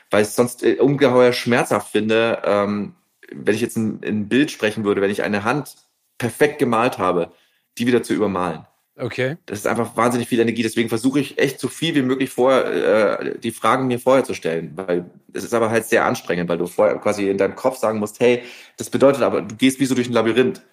Weil 0.10 0.22
ich 0.22 0.30
es 0.30 0.38
sonst 0.38 0.64
äh, 0.64 0.76
ungeheuer 0.76 1.34
schmerzhaft 1.34 1.92
finde, 1.92 2.42
ähm, 2.46 2.96
wenn 3.30 3.56
ich 3.56 3.62
jetzt 3.62 3.76
ein, 3.76 4.00
ein 4.06 4.30
Bild 4.30 4.50
sprechen 4.50 4.86
würde, 4.86 5.02
wenn 5.02 5.12
ich 5.12 5.24
eine 5.24 5.44
Hand 5.44 5.76
perfekt 6.18 6.60
gemalt 6.60 6.98
habe, 6.98 7.34
die 7.78 7.88
wieder 7.88 8.04
zu 8.04 8.14
übermalen. 8.14 8.66
Okay. 9.00 9.38
Das 9.46 9.60
ist 9.60 9.68
einfach 9.68 9.96
wahnsinnig 9.96 10.28
viel 10.28 10.40
Energie. 10.40 10.64
Deswegen 10.64 10.90
versuche 10.90 11.20
ich 11.20 11.38
echt 11.38 11.60
so 11.60 11.68
viel 11.68 11.94
wie 11.94 12.02
möglich 12.02 12.32
vorher, 12.32 13.20
äh, 13.20 13.40
die 13.40 13.52
Fragen 13.52 13.88
mir 13.88 14.00
vorher 14.00 14.24
zu 14.24 14.34
stellen. 14.34 14.72
Weil 14.76 15.06
es 15.34 15.44
ist 15.44 15.54
aber 15.54 15.70
halt 15.70 15.86
sehr 15.86 16.06
anstrengend, 16.06 16.50
weil 16.50 16.58
du 16.58 16.66
vorher 16.66 16.98
quasi 16.98 17.30
in 17.30 17.38
deinem 17.38 17.56
Kopf 17.56 17.78
sagen 17.78 18.00
musst, 18.00 18.20
hey, 18.20 18.42
das 18.78 18.90
bedeutet 18.90 19.22
aber, 19.22 19.44
du 19.44 19.56
gehst 19.56 19.80
wie 19.80 19.86
so 19.86 19.94
durch 19.94 20.08
ein 20.10 20.14
Labyrinth. 20.14 20.64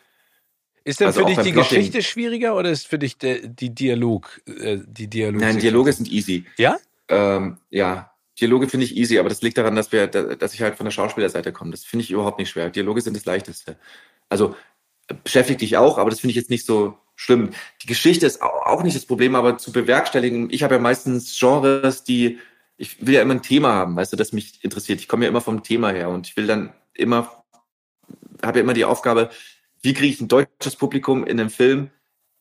Ist 0.85 1.01
denn 1.01 1.09
also 1.09 1.21
für 1.21 1.27
dich 1.27 1.39
die 1.39 1.53
Plotting. 1.53 1.79
Geschichte 1.79 2.03
schwieriger 2.03 2.57
oder 2.57 2.71
ist 2.71 2.87
für 2.87 2.99
dich 2.99 3.19
der, 3.19 3.47
die 3.47 3.75
Dialog, 3.75 4.41
äh, 4.47 4.79
die 4.87 5.09
Dialog? 5.09 5.41
Nein, 5.41 5.59
Dialoge 5.59 5.93
sind 5.93 6.11
easy. 6.11 6.45
Ja? 6.57 6.79
Ähm, 7.09 7.59
ja. 7.71 8.11
Dialoge 8.41 8.69
finde 8.69 8.87
ich 8.87 8.97
easy, 8.97 9.19
aber 9.19 9.29
das 9.29 9.43
liegt 9.43 9.59
daran, 9.59 9.77
dass 9.77 9.93
wir, 9.93 10.07
dass 10.09 10.55
ich 10.55 10.63
halt 10.63 10.77
von 10.77 10.85
der 10.85 10.91
Schauspielerseite 10.91 11.53
komme. 11.53 11.71
Das 11.71 11.85
finde 11.85 12.03
ich 12.05 12.11
überhaupt 12.11 12.39
nicht 12.39 12.51
schwer. 12.51 12.71
Dialoge 12.71 13.01
sind 13.01 13.17
das 13.17 13.27
leichteste. 13.27 13.77
Also 14.29 14.57
beschäftigt 15.23 15.61
dich 15.61 15.77
auch, 15.77 15.99
aber 15.99 16.11
das 16.11 16.21
finde 16.21 16.31
ich 16.31 16.37
jetzt 16.37 16.51
nicht 16.51 16.67
so 16.67 16.99
schlimm. 17.17 17.51
Die 17.83 17.87
Geschichte 17.87 18.27
ist 18.27 18.43
auch 18.43 18.83
nicht 18.83 18.97
das 18.97 19.07
Problem, 19.07 19.35
aber 19.35 19.59
zu 19.59 19.73
bewerkstelligen, 19.73 20.51
ich 20.51 20.63
habe 20.63 20.75
ja 20.75 20.81
meistens 20.81 21.39
Genres, 21.39 22.05
die, 22.05 22.39
ich 22.77 23.07
will 23.07 23.15
ja 23.15 23.23
immer 23.23 23.35
ein 23.35 23.43
Thema 23.43 23.73
haben, 23.73 23.97
weißt 23.97 24.13
du, 24.13 24.17
das 24.17 24.33
mich 24.33 24.65
interessiert. 24.65 25.01
Ich 25.01 25.09
komme 25.09 25.25
ja 25.25 25.31
immer 25.31 25.41
vom 25.41 25.63
Thema 25.63 25.91
her 25.91 26.09
und 26.09 26.27
ich 26.27 26.37
will 26.37 26.47
dann 26.47 26.73
immer, 26.93 27.45
habe 28.43 28.59
ja 28.59 28.65
immer 28.65 28.75
die 28.75 28.85
Aufgabe, 28.85 29.31
wie 29.83 29.95
kriege 29.95 30.13
ich 30.13 30.21
ein 30.21 30.29
deutsches 30.29 30.77
Publikum 30.77 31.25
in 31.25 31.39
einem 31.39 31.51
Film 31.51 31.91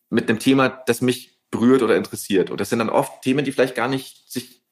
mit 0.10 0.30
einem 0.30 0.40
Thema, 0.40 0.70
das 0.70 1.02
mich 1.02 1.38
berührt 1.52 1.84
oder 1.84 1.96
interessiert. 1.96 2.50
Und 2.50 2.60
das 2.60 2.70
sind 2.70 2.80
dann 2.80 2.90
oft 2.90 3.22
Themen, 3.22 3.46
die 3.46 3.52
vielleicht 3.52 3.76
gar 3.76 3.88
nicht 3.88 4.32
sich 4.32 4.64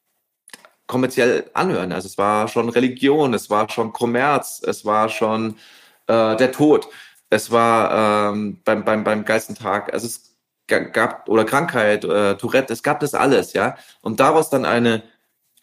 kommerziell 0.86 1.50
anhören. 1.54 1.92
Also 1.92 2.06
es 2.06 2.18
war 2.18 2.48
schon 2.48 2.68
Religion, 2.68 3.34
es 3.34 3.50
war 3.50 3.68
schon 3.70 3.92
Kommerz, 3.92 4.62
es 4.64 4.84
war 4.84 5.08
schon 5.08 5.56
äh, 6.06 6.36
der 6.36 6.52
Tod, 6.52 6.88
es 7.32 7.50
war 7.50 8.34
ähm, 8.34 8.60
beim, 8.62 8.84
beim, 8.84 9.04
beim 9.04 9.24
Geistentag, 9.24 9.90
also 9.94 10.06
es 10.06 10.36
gab, 10.66 11.30
oder 11.30 11.46
Krankheit, 11.46 12.04
äh, 12.04 12.36
Tourette, 12.36 12.74
es 12.74 12.82
gab 12.82 13.00
das 13.00 13.14
alles, 13.14 13.54
ja. 13.54 13.76
Und 14.02 14.20
daraus 14.20 14.50
dann 14.50 14.66
eine, 14.66 15.02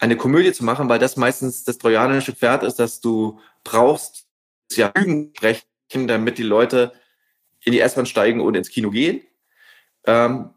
eine 0.00 0.16
Komödie 0.16 0.52
zu 0.52 0.64
machen, 0.64 0.88
weil 0.88 0.98
das 0.98 1.16
meistens 1.16 1.62
das 1.62 1.78
trojanische 1.78 2.32
Pferd 2.32 2.64
ist, 2.64 2.80
dass 2.80 3.00
du 3.00 3.38
brauchst, 3.62 4.26
ja, 4.72 4.92
sprechen, 5.36 6.08
damit 6.08 6.38
die 6.38 6.42
Leute 6.42 6.92
in 7.62 7.72
die 7.72 7.80
S-Bahn 7.80 8.06
steigen 8.06 8.40
und 8.40 8.56
ins 8.56 8.70
Kino 8.70 8.90
gehen. 8.90 9.20
Ähm, 10.06 10.50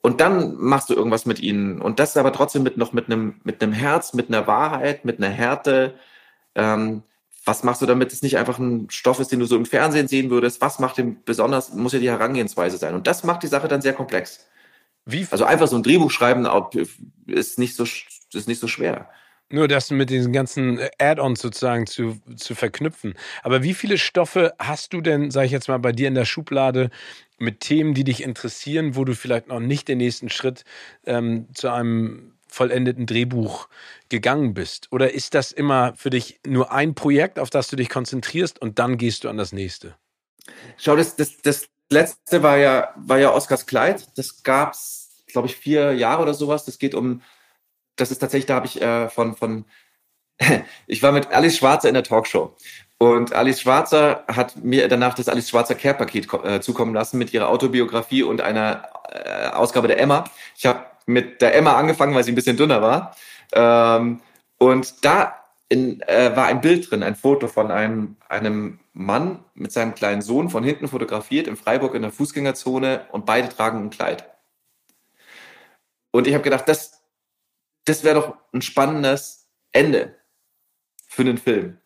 und 0.00 0.20
dann 0.20 0.56
machst 0.56 0.90
du 0.90 0.94
irgendwas 0.94 1.24
mit 1.24 1.38
ihnen. 1.38 1.80
Und 1.80 2.00
das 2.00 2.16
aber 2.16 2.32
trotzdem 2.32 2.64
mit 2.64 2.76
noch 2.76 2.92
mit 2.92 3.06
einem, 3.06 3.40
mit 3.44 3.62
einem 3.62 3.72
Herz, 3.72 4.12
mit 4.12 4.26
einer 4.26 4.48
Wahrheit, 4.48 5.04
mit 5.04 5.18
einer 5.18 5.28
Härte. 5.28 5.94
Ähm, 6.56 7.04
was 7.44 7.64
machst 7.64 7.82
du, 7.82 7.86
damit 7.86 8.12
es 8.12 8.22
nicht 8.22 8.38
einfach 8.38 8.58
ein 8.58 8.88
Stoff 8.90 9.18
ist, 9.18 9.32
den 9.32 9.40
du 9.40 9.46
so 9.46 9.56
im 9.56 9.66
Fernsehen 9.66 10.08
sehen 10.08 10.30
würdest? 10.30 10.60
Was 10.60 10.78
macht 10.78 10.98
den 10.98 11.22
besonders, 11.24 11.72
muss 11.72 11.92
ja 11.92 11.98
die 11.98 12.10
Herangehensweise 12.10 12.76
sein. 12.78 12.94
Und 12.94 13.06
das 13.06 13.24
macht 13.24 13.42
die 13.42 13.48
Sache 13.48 13.68
dann 13.68 13.82
sehr 13.82 13.94
komplex. 13.94 14.46
Wie? 15.04 15.26
Also 15.30 15.44
einfach 15.44 15.66
so 15.66 15.76
ein 15.76 15.82
Drehbuch 15.82 16.10
schreiben 16.10 16.46
ist 17.26 17.58
nicht 17.58 17.74
so, 17.74 17.84
ist 17.84 18.48
nicht 18.48 18.60
so 18.60 18.68
schwer. 18.68 19.08
Nur 19.48 19.68
das 19.68 19.90
mit 19.90 20.08
diesen 20.08 20.32
ganzen 20.32 20.80
Add-ons 20.98 21.40
sozusagen 21.40 21.86
zu, 21.86 22.16
zu 22.36 22.54
verknüpfen. 22.54 23.14
Aber 23.42 23.62
wie 23.62 23.74
viele 23.74 23.98
Stoffe 23.98 24.54
hast 24.58 24.94
du 24.94 25.02
denn, 25.02 25.30
sag 25.30 25.44
ich 25.44 25.50
jetzt 25.50 25.68
mal, 25.68 25.78
bei 25.78 25.92
dir 25.92 26.08
in 26.08 26.14
der 26.14 26.24
Schublade 26.24 26.88
mit 27.38 27.60
Themen, 27.60 27.92
die 27.92 28.04
dich 28.04 28.22
interessieren, 28.22 28.96
wo 28.96 29.04
du 29.04 29.14
vielleicht 29.14 29.48
noch 29.48 29.60
nicht 29.60 29.88
den 29.88 29.98
nächsten 29.98 30.30
Schritt 30.30 30.64
ähm, 31.04 31.48
zu 31.52 31.68
einem 31.70 32.31
vollendeten 32.52 33.06
Drehbuch 33.06 33.68
gegangen 34.08 34.54
bist? 34.54 34.88
Oder 34.92 35.12
ist 35.12 35.34
das 35.34 35.52
immer 35.52 35.94
für 35.96 36.10
dich 36.10 36.40
nur 36.46 36.72
ein 36.72 36.94
Projekt, 36.94 37.38
auf 37.38 37.50
das 37.50 37.68
du 37.68 37.76
dich 37.76 37.88
konzentrierst 37.88 38.60
und 38.60 38.78
dann 38.78 38.98
gehst 38.98 39.24
du 39.24 39.28
an 39.28 39.36
das 39.36 39.52
nächste? 39.52 39.96
Schau, 40.76 40.96
das, 40.96 41.16
das, 41.16 41.38
das 41.42 41.68
letzte 41.90 42.42
war 42.42 42.56
ja, 42.58 42.92
war 42.96 43.18
ja 43.18 43.32
Oscars 43.32 43.66
Kleid. 43.66 44.06
Das 44.16 44.42
gab 44.42 44.72
es, 44.72 45.24
glaube 45.26 45.48
ich, 45.48 45.56
vier 45.56 45.92
Jahre 45.94 46.22
oder 46.22 46.34
sowas. 46.34 46.64
Das 46.64 46.78
geht 46.78 46.94
um, 46.94 47.22
das 47.96 48.10
ist 48.10 48.18
tatsächlich, 48.18 48.46
da 48.46 48.56
habe 48.56 48.66
ich 48.66 48.80
äh, 48.80 49.08
von, 49.08 49.36
von 49.36 49.64
ich 50.86 51.02
war 51.02 51.12
mit 51.12 51.32
Alice 51.32 51.56
Schwarzer 51.56 51.88
in 51.88 51.94
der 51.94 52.04
Talkshow. 52.04 52.56
Und 52.98 53.32
Alice 53.32 53.60
Schwarzer 53.60 54.24
hat 54.28 54.62
mir 54.62 54.86
danach 54.86 55.14
das 55.14 55.28
Alice 55.28 55.48
Schwarzer 55.48 55.74
Care-Paket 55.74 56.32
äh, 56.44 56.60
zukommen 56.60 56.94
lassen 56.94 57.18
mit 57.18 57.34
ihrer 57.34 57.48
Autobiografie 57.48 58.22
und 58.22 58.40
einer 58.40 58.88
äh, 59.10 59.48
Ausgabe 59.48 59.88
der 59.88 59.98
Emma. 59.98 60.24
Ich 60.56 60.66
habe 60.66 60.86
mit 61.12 61.42
der 61.42 61.54
Emma 61.54 61.76
angefangen, 61.76 62.14
weil 62.14 62.24
sie 62.24 62.32
ein 62.32 62.36
bisschen 62.36 62.56
dünner 62.56 62.82
war. 62.82 63.16
Ähm, 63.52 64.20
und 64.58 65.04
da 65.04 65.42
in, 65.68 66.00
äh, 66.02 66.36
war 66.36 66.46
ein 66.46 66.60
Bild 66.60 66.90
drin, 66.90 67.02
ein 67.02 67.16
Foto 67.16 67.48
von 67.48 67.70
einem, 67.70 68.16
einem 68.28 68.80
Mann 68.92 69.44
mit 69.54 69.72
seinem 69.72 69.94
kleinen 69.94 70.22
Sohn 70.22 70.50
von 70.50 70.64
hinten 70.64 70.88
fotografiert 70.88 71.46
in 71.46 71.56
Freiburg 71.56 71.94
in 71.94 72.02
der 72.02 72.12
Fußgängerzone 72.12 73.06
und 73.10 73.26
beide 73.26 73.48
tragen 73.48 73.82
ein 73.82 73.90
Kleid. 73.90 74.28
Und 76.10 76.26
ich 76.26 76.34
habe 76.34 76.44
gedacht, 76.44 76.68
das, 76.68 77.02
das 77.86 78.04
wäre 78.04 78.20
doch 78.20 78.36
ein 78.52 78.62
spannendes 78.62 79.48
Ende 79.72 80.16
für 81.08 81.22
einen 81.22 81.38
Film. 81.38 81.78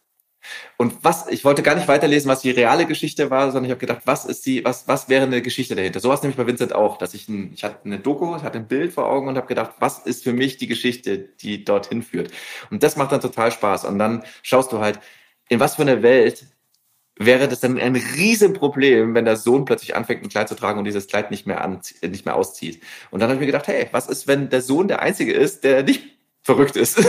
Und 0.76 0.94
was, 1.02 1.28
ich 1.28 1.44
wollte 1.44 1.62
gar 1.62 1.74
nicht 1.74 1.88
weiterlesen, 1.88 2.30
was 2.30 2.42
die 2.42 2.50
reale 2.50 2.86
Geschichte 2.86 3.30
war, 3.30 3.46
sondern 3.46 3.64
ich 3.64 3.70
habe 3.70 3.80
gedacht, 3.80 4.02
was 4.04 4.24
ist 4.24 4.44
die, 4.46 4.64
was, 4.64 4.88
was 4.88 5.08
wäre 5.08 5.24
eine 5.24 5.42
Geschichte 5.42 5.74
dahinter? 5.74 6.00
So 6.00 6.08
war 6.08 6.16
es 6.16 6.22
nämlich 6.22 6.36
bei 6.36 6.46
Vincent 6.46 6.74
auch, 6.74 6.98
dass 6.98 7.14
ich 7.14 7.28
ein, 7.28 7.52
ich 7.54 7.64
hatte 7.64 7.78
eine 7.84 7.98
Doku, 7.98 8.36
ich 8.36 8.42
hatte 8.42 8.58
ein 8.58 8.68
Bild 8.68 8.92
vor 8.92 9.06
Augen 9.06 9.28
und 9.28 9.36
habe 9.36 9.46
gedacht, 9.46 9.72
was 9.78 10.00
ist 10.00 10.24
für 10.24 10.32
mich 10.32 10.56
die 10.56 10.66
Geschichte, 10.66 11.18
die 11.18 11.64
dorthin 11.64 12.02
führt? 12.02 12.30
Und 12.70 12.82
das 12.82 12.96
macht 12.96 13.12
dann 13.12 13.20
total 13.20 13.50
Spaß. 13.52 13.84
Und 13.84 13.98
dann 13.98 14.24
schaust 14.42 14.72
du 14.72 14.78
halt, 14.78 15.00
in 15.48 15.60
was 15.60 15.76
für 15.76 15.82
einer 15.82 16.02
Welt 16.02 16.46
wäre 17.18 17.48
das 17.48 17.60
dann 17.60 17.78
ein 17.78 17.96
Riesenproblem, 17.96 19.14
wenn 19.14 19.24
der 19.24 19.36
Sohn 19.36 19.64
plötzlich 19.64 19.96
anfängt, 19.96 20.22
ein 20.22 20.28
Kleid 20.28 20.48
zu 20.48 20.54
tragen 20.54 20.78
und 20.78 20.84
dieses 20.84 21.06
Kleid 21.06 21.30
nicht 21.30 21.46
mehr, 21.46 21.62
an, 21.62 21.80
nicht 22.02 22.26
mehr 22.26 22.36
auszieht. 22.36 22.82
Und 23.10 23.20
dann 23.20 23.28
habe 23.28 23.36
ich 23.36 23.40
mir 23.40 23.46
gedacht, 23.46 23.68
hey, 23.68 23.88
was 23.92 24.06
ist, 24.08 24.26
wenn 24.26 24.50
der 24.50 24.60
Sohn 24.60 24.88
der 24.88 25.00
Einzige 25.00 25.32
ist, 25.32 25.64
der 25.64 25.82
nicht 25.82 26.02
verrückt 26.42 26.76
ist? 26.76 26.98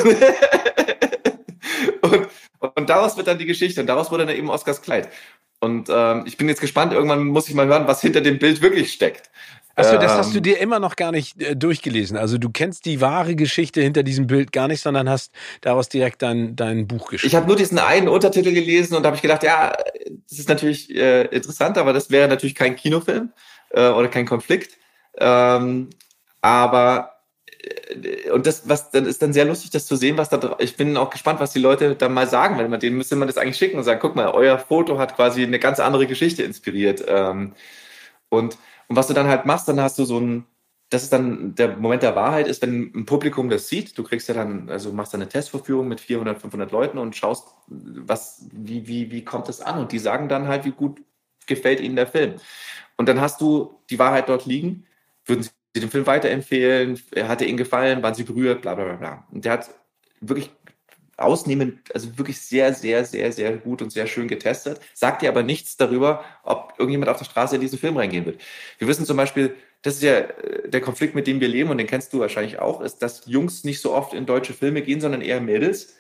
und 2.02 2.27
und 2.76 2.90
daraus 2.90 3.18
wird 3.18 3.28
dann 3.28 3.38
die 3.38 3.46
Geschichte 3.46 3.82
und 3.82 3.88
daraus 3.88 4.12
wurde 4.12 4.26
dann 4.26 4.36
eben 4.36 4.50
Oscars 4.50 4.82
Kleid. 4.82 5.10
Und 5.60 5.90
ähm, 5.90 6.24
ich 6.28 6.38
bin 6.38 6.48
jetzt 6.48 6.62
gespannt, 6.62 6.94
irgendwann 6.94 7.26
muss 7.26 7.50
ich 7.50 7.56
mal 7.56 7.66
hören, 7.66 7.88
was 7.88 8.02
hinter 8.02 8.22
dem 8.22 8.38
Bild 8.38 8.62
wirklich 8.62 8.94
steckt. 8.94 9.32
Achso, 9.78 9.98
das 9.98 10.12
hast 10.12 10.34
du 10.34 10.38
ähm, 10.38 10.44
dir 10.44 10.60
immer 10.60 10.80
noch 10.80 10.96
gar 10.96 11.12
nicht 11.12 11.40
äh, 11.40 11.56
durchgelesen. 11.56 12.18
Also 12.18 12.40
du 12.40 12.50
kennst 12.50 12.86
die 12.86 13.00
wahre 13.00 13.36
Geschichte 13.36 13.80
hinter 13.80 14.02
diesem 14.02 14.26
Bild 14.26 14.52
gar 14.52 14.68
nicht, 14.68 14.82
sondern 14.82 15.08
hast 15.08 15.32
daraus 15.62 15.88
direkt 15.88 16.24
dein, 16.24 16.56
dein 16.56 16.88
Buch 16.88 17.10
geschrieben. 17.10 17.30
Ich 17.30 17.36
habe 17.36 17.46
nur 17.46 17.56
diesen 17.56 17.78
einen 17.78 18.08
Untertitel 18.08 18.54
gelesen 18.54 18.96
und 18.96 19.06
habe 19.06 19.16
ich 19.16 19.22
gedacht, 19.22 19.44
ja, 19.44 19.76
das 20.28 20.40
ist 20.40 20.50
natürlich 20.50 20.96
äh, 20.96 21.26
interessant, 21.26 21.78
aber 21.78 21.94
das 21.94 22.10
wäre 22.10 22.28
natürlich 22.28 22.56
kein 22.56 22.76
Kinofilm 22.76 23.32
äh, 23.70 23.90
oder 23.90 24.08
kein 24.08 24.26
Konflikt. 24.26 24.78
Ähm, 25.20 25.92
aber 26.42 27.17
und 28.34 28.46
das, 28.46 28.68
was 28.70 28.92
dann 28.92 29.06
ist 29.06 29.22
dann 29.22 29.34
sehr 29.34 29.46
lustig, 29.46 29.72
das 29.72 29.86
zu 29.86 29.96
sehen, 29.96 30.18
was 30.18 30.30
da 30.30 30.56
Ich 30.60 30.76
bin 30.78 30.98
auch 30.98 31.10
gespannt, 31.10 31.40
was 31.40 31.54
die 31.54 31.60
Leute 31.60 31.96
dann 31.96 32.14
mal 32.14 32.28
sagen, 32.28 32.58
weil 32.58 32.70
man 32.70 32.80
denen 32.80 32.98
müsste 32.98 33.16
man 33.16 33.28
das 33.28 33.38
eigentlich 33.38 33.58
schicken 33.58 33.78
und 33.78 33.84
sagen, 33.84 34.00
guck 34.02 34.16
mal, 34.16 34.30
euer 34.30 34.60
Foto 34.60 34.98
hat 35.00 35.16
quasi 35.16 35.44
eine 35.44 35.60
ganz 35.60 35.80
andere 35.80 36.08
Geschichte 36.08 36.44
inspiriert. 36.44 37.04
Ähm, 37.08 37.54
und, 38.30 38.58
und 38.88 38.96
was 38.96 39.08
du 39.08 39.14
dann 39.14 39.28
halt 39.28 39.46
machst, 39.46 39.68
dann 39.68 39.82
hast 39.82 39.98
du 40.00 40.06
so 40.06 40.20
ein, 40.20 40.46
das 40.90 41.04
ist 41.04 41.14
dann 41.14 41.56
der 41.56 41.78
Moment 41.78 42.04
der 42.04 42.16
Wahrheit, 42.16 42.48
ist, 42.48 42.62
wenn 42.62 42.92
ein 42.96 43.06
Publikum 43.06 43.50
das 43.50 43.68
sieht, 43.68 43.98
du 43.98 44.04
kriegst 44.04 44.30
ja 44.30 44.36
dann, 44.36 44.70
also 44.70 44.94
machst 44.94 45.14
dann 45.14 45.22
eine 45.22 45.30
Testvorführung 45.30 45.88
mit 45.88 46.00
400, 46.00 46.40
500 46.40 46.72
Leuten 46.72 46.98
und 46.98 47.16
schaust, 47.16 47.48
was, 47.68 48.46
wie, 48.52 48.88
wie, 48.88 49.12
wie 49.12 49.26
kommt 49.26 49.50
das 49.50 49.62
an? 49.62 49.80
Und 49.80 49.92
die 49.92 50.00
sagen 50.00 50.30
dann 50.30 50.48
halt, 50.48 50.66
wie 50.66 50.72
gut 50.72 51.02
gefällt 51.48 51.80
ihnen 51.82 51.96
der 51.96 52.08
Film. 52.08 52.36
Und 52.98 53.10
dann 53.10 53.22
hast 53.22 53.42
du 53.42 53.80
die 53.90 54.00
Wahrheit 54.00 54.30
dort 54.30 54.46
liegen, 54.46 54.86
würden 55.26 55.44
sie 55.44 55.50
sie 55.78 55.82
den 55.82 55.92
Film 55.92 56.06
weiterempfehlen, 56.06 57.00
hat 57.24 57.42
er 57.42 57.48
ihnen 57.48 57.58
gefallen, 57.58 58.04
waren 58.04 58.16
sie 58.16 58.24
berührt, 58.24 58.62
bla 58.62 58.76
bla 58.76 58.86
bla 58.86 58.96
bla. 58.96 59.28
Und 59.32 59.46
der 59.46 59.54
hat 59.54 59.70
wirklich 60.20 60.50
ausnehmend, 61.18 61.80
also 61.94 62.18
wirklich 62.18 62.40
sehr, 62.40 62.74
sehr, 62.74 63.04
sehr, 63.04 63.32
sehr 63.32 63.58
gut 63.58 63.82
und 63.82 63.92
sehr 63.92 64.06
schön 64.06 64.28
getestet, 64.28 64.80
sagt 64.94 65.22
dir 65.22 65.30
aber 65.30 65.42
nichts 65.44 65.76
darüber, 65.76 66.24
ob 66.44 66.74
irgendjemand 66.78 67.10
auf 67.10 67.18
der 67.18 67.26
Straße 67.26 67.56
in 67.56 67.62
diesen 67.62 67.80
Film 67.80 67.98
reingehen 67.98 68.26
wird. 68.26 68.40
Wir 68.78 68.88
wissen 68.88 69.06
zum 69.06 69.18
Beispiel, 69.18 69.56
das 69.82 69.96
ist 69.96 70.04
ja 70.04 70.20
äh, 70.20 70.70
der 70.70 70.82
Konflikt, 70.82 71.16
mit 71.16 71.26
dem 71.26 71.40
wir 71.40 71.48
leben, 71.48 71.72
und 71.72 71.80
den 71.80 71.88
kennst 71.88 72.14
du 72.14 72.20
wahrscheinlich 72.20 72.60
auch, 72.60 72.82
ist, 72.82 73.02
dass 73.02 73.26
Jungs 73.26 73.64
nicht 73.64 73.82
so 73.82 73.94
oft 73.94 74.14
in 74.14 74.28
deutsche 74.28 74.54
Filme 74.54 74.84
gehen, 74.84 75.02
sondern 75.02 75.22
eher 75.22 75.42
Mädels. 75.42 75.96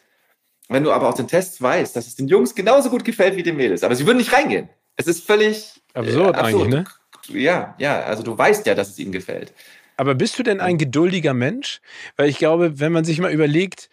Wenn 0.69 0.83
du 0.83 0.91
aber 0.91 1.07
aus 1.09 1.15
den 1.15 1.27
Tests 1.27 1.61
weißt, 1.61 1.95
dass 1.95 2.07
es 2.07 2.15
den 2.15 2.27
Jungs 2.27 2.53
genauso 2.53 2.89
gut 2.89 3.03
gefällt 3.03 3.35
wie 3.37 3.43
den 3.43 3.57
Mädels, 3.57 3.83
aber 3.83 3.95
sie 3.95 4.05
würden 4.05 4.17
nicht 4.17 4.33
reingehen. 4.33 4.69
Es 4.97 5.07
ist 5.07 5.25
völlig 5.25 5.81
absurd, 5.93 6.35
äh, 6.35 6.39
absurd. 6.39 6.63
eigentlich, 6.63 6.67
ne? 6.67 6.85
Ja, 7.29 7.75
ja, 7.77 8.01
also 8.01 8.23
du 8.23 8.37
weißt 8.37 8.65
ja, 8.65 8.75
dass 8.75 8.89
es 8.89 8.99
ihm 8.99 9.11
gefällt. 9.11 9.53
Aber 9.97 10.13
bist 10.15 10.37
du 10.37 10.43
denn 10.43 10.61
ein 10.61 10.77
geduldiger 10.77 11.33
Mensch? 11.33 11.81
Weil 12.15 12.29
ich 12.29 12.37
glaube, 12.37 12.79
wenn 12.79 12.91
man 12.91 13.03
sich 13.03 13.19
mal 13.19 13.31
überlegt, 13.31 13.89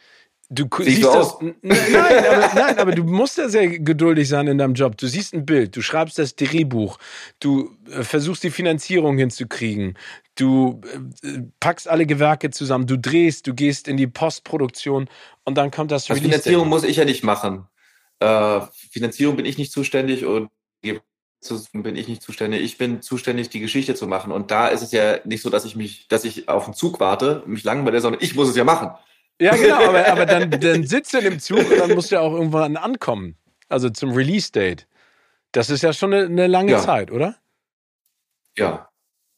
Du 0.50 0.68
siehst, 0.76 0.96
siehst 0.96 1.04
das. 1.04 1.36
Nein 1.40 1.78
aber, 2.26 2.54
nein, 2.54 2.78
aber 2.78 2.92
du 2.92 3.02
musst 3.02 3.38
ja 3.38 3.48
sehr 3.48 3.66
geduldig 3.78 4.28
sein 4.28 4.46
in 4.46 4.58
deinem 4.58 4.74
Job. 4.74 4.96
Du 4.98 5.06
siehst 5.06 5.32
ein 5.32 5.46
Bild, 5.46 5.74
du 5.74 5.80
schreibst 5.80 6.18
das 6.18 6.36
Drehbuch, 6.36 6.98
du 7.40 7.74
äh, 7.90 8.02
versuchst 8.02 8.44
die 8.44 8.50
Finanzierung 8.50 9.16
hinzukriegen, 9.16 9.96
du 10.34 10.82
äh, 11.22 11.40
packst 11.60 11.88
alle 11.88 12.04
Gewerke 12.04 12.50
zusammen, 12.50 12.86
du 12.86 12.98
drehst, 12.98 13.46
du 13.46 13.54
gehst 13.54 13.88
in 13.88 13.96
die 13.96 14.06
Postproduktion 14.06 15.08
und 15.44 15.56
dann 15.56 15.70
kommt 15.70 15.90
das 15.90 16.10
also 16.10 16.22
Finanzierung 16.22 16.68
muss 16.68 16.84
ich 16.84 16.98
ja 16.98 17.06
nicht 17.06 17.24
machen. 17.24 17.66
Äh, 18.20 18.60
Finanzierung 18.90 19.36
bin 19.36 19.46
ich 19.46 19.56
nicht 19.56 19.72
zuständig 19.72 20.26
und 20.26 20.50
bin 21.72 21.96
ich 21.96 22.08
nicht 22.08 22.22
zuständig. 22.22 22.62
Ich 22.62 22.78
bin 22.78 23.02
zuständig, 23.02 23.50
die 23.50 23.60
Geschichte 23.60 23.94
zu 23.94 24.06
machen. 24.06 24.32
Und 24.32 24.50
da 24.50 24.68
ist 24.68 24.82
es 24.82 24.92
ja 24.92 25.18
nicht 25.24 25.42
so, 25.42 25.50
dass 25.50 25.64
ich 25.64 25.76
mich, 25.76 26.08
dass 26.08 26.24
ich 26.24 26.48
auf 26.48 26.64
den 26.64 26.74
Zug 26.74 27.00
warte, 27.00 27.42
mich 27.46 27.64
langweile, 27.64 28.00
sondern 28.00 28.22
ich 28.22 28.34
muss 28.34 28.48
es 28.48 28.56
ja 28.56 28.64
machen. 28.64 28.90
Ja, 29.40 29.54
genau, 29.56 29.84
aber, 29.84 30.06
aber 30.12 30.26
dann, 30.26 30.50
dann 30.50 30.86
sitzt 30.86 31.12
du 31.14 31.18
im 31.18 31.40
Zug 31.40 31.70
und 31.70 31.78
dann 31.78 31.94
musst 31.94 32.10
du 32.10 32.16
ja 32.16 32.20
auch 32.20 32.32
irgendwann 32.32 32.76
ankommen. 32.76 33.36
Also 33.68 33.90
zum 33.90 34.12
Release-Date. 34.12 34.86
Das 35.52 35.70
ist 35.70 35.82
ja 35.82 35.92
schon 35.92 36.12
eine, 36.12 36.26
eine 36.26 36.46
lange 36.46 36.72
ja. 36.72 36.80
Zeit, 36.80 37.10
oder? 37.10 37.36
Ja, 38.56 38.88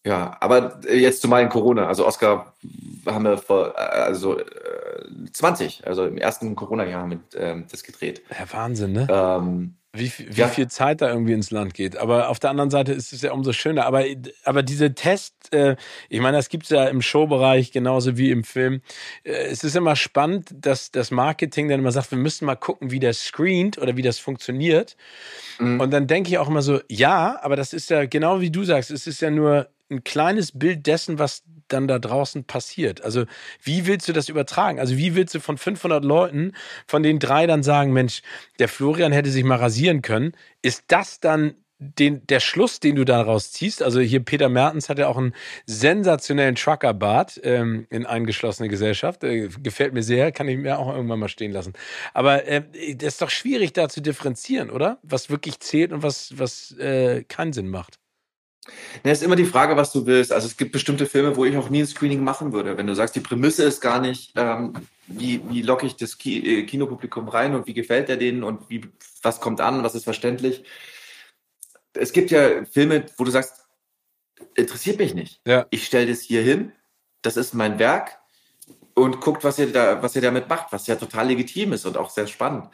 ja, 0.07 0.37
aber 0.39 0.79
jetzt 0.89 1.21
zu 1.21 1.27
meinen 1.27 1.49
Corona. 1.49 1.89
Also 1.89 2.07
Oscar 2.07 2.55
haben 3.07 3.25
wir 3.25 3.39
vor, 3.39 3.77
also 3.77 4.41
20, 5.33 5.85
also 5.85 6.07
im 6.07 6.17
ersten 6.17 6.55
Corona-Jahr 6.55 7.09
mit 7.09 7.21
ähm, 7.37 7.67
das 7.69 7.83
gedreht. 7.83 8.23
Ja, 8.31 8.47
Wahnsinn, 8.53 8.93
ne? 8.93 9.09
Ähm, 9.11 9.75
wie, 9.99 10.13
wie 10.19 10.41
ja. 10.41 10.49
viel 10.49 10.69
Zeit 10.69 11.01
da 11.01 11.09
irgendwie 11.09 11.33
ins 11.33 11.51
Land 11.51 11.75
geht. 11.75 11.97
Aber 11.97 12.29
auf 12.29 12.39
der 12.39 12.51
anderen 12.51 12.71
Seite 12.71 12.93
ist 12.93 13.13
es 13.13 13.23
ja 13.23 13.33
umso 13.33 13.53
schöner. 13.53 13.87
Aber, 13.87 14.05
aber 14.45 14.63
diese 14.63 14.95
Test, 14.95 15.35
äh, 15.53 15.77
ich 16.09 16.21
meine, 16.21 16.37
das 16.37 16.49
gibt 16.49 16.65
es 16.65 16.71
ja 16.71 16.87
im 16.87 17.03
Showbereich 17.03 17.73
genauso 17.73 18.17
wie 18.17 18.31
im 18.31 18.45
Film. 18.45 18.83
Äh, 19.25 19.33
es 19.33 19.65
ist 19.65 19.77
immer 19.77 19.97
spannend, 19.97 20.49
dass 20.53 20.91
das 20.91 21.11
Marketing 21.11 21.69
dann 21.69 21.81
immer 21.81 21.93
sagt, 21.93 22.11
wir 22.11 22.19
müssen 22.19 22.47
mal 22.47 22.57
gucken, 22.57 22.91
wie 22.91 23.01
das 23.01 23.25
screent 23.25 23.79
oder 23.79 23.97
wie 23.97 24.03
das 24.03 24.19
funktioniert. 24.19 24.97
Mhm. 25.59 25.81
Und 25.81 25.91
dann 25.91 26.07
denke 26.07 26.31
ich 26.31 26.39
auch 26.39 26.49
immer 26.49 26.63
so, 26.63 26.81
ja, 26.89 27.39
aber 27.43 27.57
das 27.57 27.73
ist 27.73 27.91
ja 27.91 28.07
genau 28.07 28.41
wie 28.41 28.51
du 28.51 28.65
sagst, 28.65 28.91
es 28.91 29.07
ist 29.07 29.21
ja 29.21 29.31
nur 29.31 29.69
ein 29.91 30.05
kleines 30.05 30.53
Bild 30.53 30.87
dessen, 30.87 31.19
was 31.19 31.43
dann 31.69 31.89
da 31.89 31.99
draußen 31.99 32.45
passiert. 32.45 33.03
Also 33.03 33.25
wie 33.63 33.87
willst 33.87 34.09
du 34.09 34.13
das 34.13 34.29
übertragen? 34.29 34.79
Also 34.81 34.97
wie 34.97 35.15
willst 35.15 35.35
du 35.35 35.41
von 35.41 35.59
500 35.59 36.05
Leuten, 36.05 36.53
von 36.87 37.03
denen 37.03 37.19
drei 37.19 37.47
dann 37.47 37.63
sagen, 37.63 37.93
Mensch, 37.93 38.23
der 38.59 38.69
Florian 38.69 39.13
hätte 39.13 39.31
sich 39.31 39.45
mal 39.45 39.59
rasieren 39.59 40.03
können, 40.03 40.33
ist 40.63 40.85
das 40.89 41.21
dann 41.21 41.55
den, 41.79 42.27
der 42.27 42.41
Schluss, 42.41 42.81
den 42.81 42.97
du 42.97 43.05
daraus 43.05 43.53
ziehst, 43.53 43.83
also 43.83 44.01
hier 44.01 44.21
Peter 44.21 44.49
Mertens 44.49 44.89
hat 44.89 44.99
ja 44.99 45.09
auch 45.09 45.19
einen 45.19 45.35
sensationellen 45.67 46.55
Truckerbart 46.55 47.41
ähm, 47.45 47.87
in 47.91 48.07
eingeschlossene 48.07 48.69
Gesellschaft. 48.69 49.25
Äh, 49.25 49.49
gefällt 49.63 49.93
mir 49.93 50.03
sehr, 50.03 50.33
kann 50.33 50.49
ich 50.49 50.57
mir 50.57 50.79
auch 50.79 50.95
irgendwann 50.95 51.19
mal 51.19 51.29
stehen 51.29 51.53
lassen. 51.53 51.75
Aber 52.15 52.47
äh, 52.47 52.63
das 52.97 53.15
ist 53.15 53.23
doch 53.23 53.31
schwierig, 53.31 53.75
da 53.75 53.89
zu 53.89 54.01
differenzieren, 54.01 54.71
oder? 54.71 54.99
Was 55.03 55.29
wirklich 55.29 55.61
zählt 55.61 55.93
und 55.93 56.03
was, 56.03 56.39
was 56.39 56.73
äh, 56.79 57.25
keinen 57.25 57.53
Sinn 57.53 57.69
macht. 57.69 57.99
Ja, 59.05 59.13
ist 59.13 59.23
immer 59.23 59.37
die 59.37 59.45
Frage, 59.45 59.77
was 59.77 59.93
du 59.93 60.07
willst. 60.07 60.33
Also 60.33 60.47
es 60.47 60.57
gibt 60.57 60.73
bestimmte 60.73 61.07
Filme, 61.07 61.37
wo 61.37 61.45
ich 61.45 61.57
auch 61.57 61.71
nie 61.71 61.81
ein 61.81 61.87
Screening 61.87 62.25
machen 62.25 62.53
würde. 62.53 62.77
Wenn 62.77 62.87
du 62.87 62.95
sagst, 62.95 63.15
die 63.15 63.21
Prämisse 63.21 63.65
ist 63.65 63.81
gar 63.81 64.01
nicht, 64.01 64.33
ähm, 64.37 64.75
wie, 65.07 65.41
wie 65.49 65.63
locke 65.63 65.87
ich 65.87 65.97
das 65.97 66.19
Ki 66.19 66.61
äh, 66.61 66.63
Kinopublikum 66.65 67.29
rein 67.29 67.55
und 67.55 67.67
wie 67.67 67.75
gefällt 67.75 68.09
er 68.09 68.17
denen 68.17 68.43
und 68.43 68.69
wie, 68.69 68.83
was 69.23 69.41
kommt 69.41 69.61
an, 69.61 69.83
was 69.83 69.95
ist 69.95 70.05
verständlich 70.05 70.65
es 71.97 72.13
gibt 72.13 72.31
ja 72.31 72.65
Filme, 72.65 73.07
wo 73.17 73.25
du 73.25 73.31
sagst, 73.31 73.65
interessiert 74.55 74.99
mich 74.99 75.15
nicht. 75.15 75.41
Ja. 75.47 75.67
Ich 75.71 75.87
stelle 75.87 76.07
das 76.07 76.21
hier 76.21 76.43
hin, 76.43 76.73
das 77.23 77.37
ist 77.37 77.55
mein 77.55 77.79
Werk 77.79 78.19
und 78.95 79.21
guckt, 79.21 79.45
was 79.45 79.59
ihr 79.59 79.73
da, 79.73 80.03
was 80.03 80.17
ihr 80.17 80.23
damit 80.23 80.49
macht, 80.49 80.73
was 80.73 80.87
ja 80.87 80.97
total 80.97 81.29
legitim 81.29 81.73
ist 81.73 81.87
und 81.87 81.97
auch 81.97 82.11
sehr 82.11 82.27
spannend. 82.27 82.69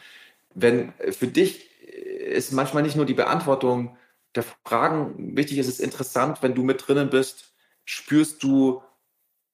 Wenn 0.54 0.92
für 1.12 1.26
dich 1.26 1.70
ist 1.80 2.52
manchmal 2.52 2.82
nicht 2.82 2.96
nur 2.96 3.06
die 3.06 3.14
Beantwortung 3.14 3.96
der 4.34 4.44
Fragen 4.64 5.36
wichtig, 5.36 5.58
ist 5.58 5.68
es 5.68 5.80
interessant, 5.80 6.42
wenn 6.42 6.54
du 6.54 6.62
mit 6.62 6.86
drinnen 6.86 7.10
bist, 7.10 7.52
spürst 7.84 8.42
du, 8.42 8.82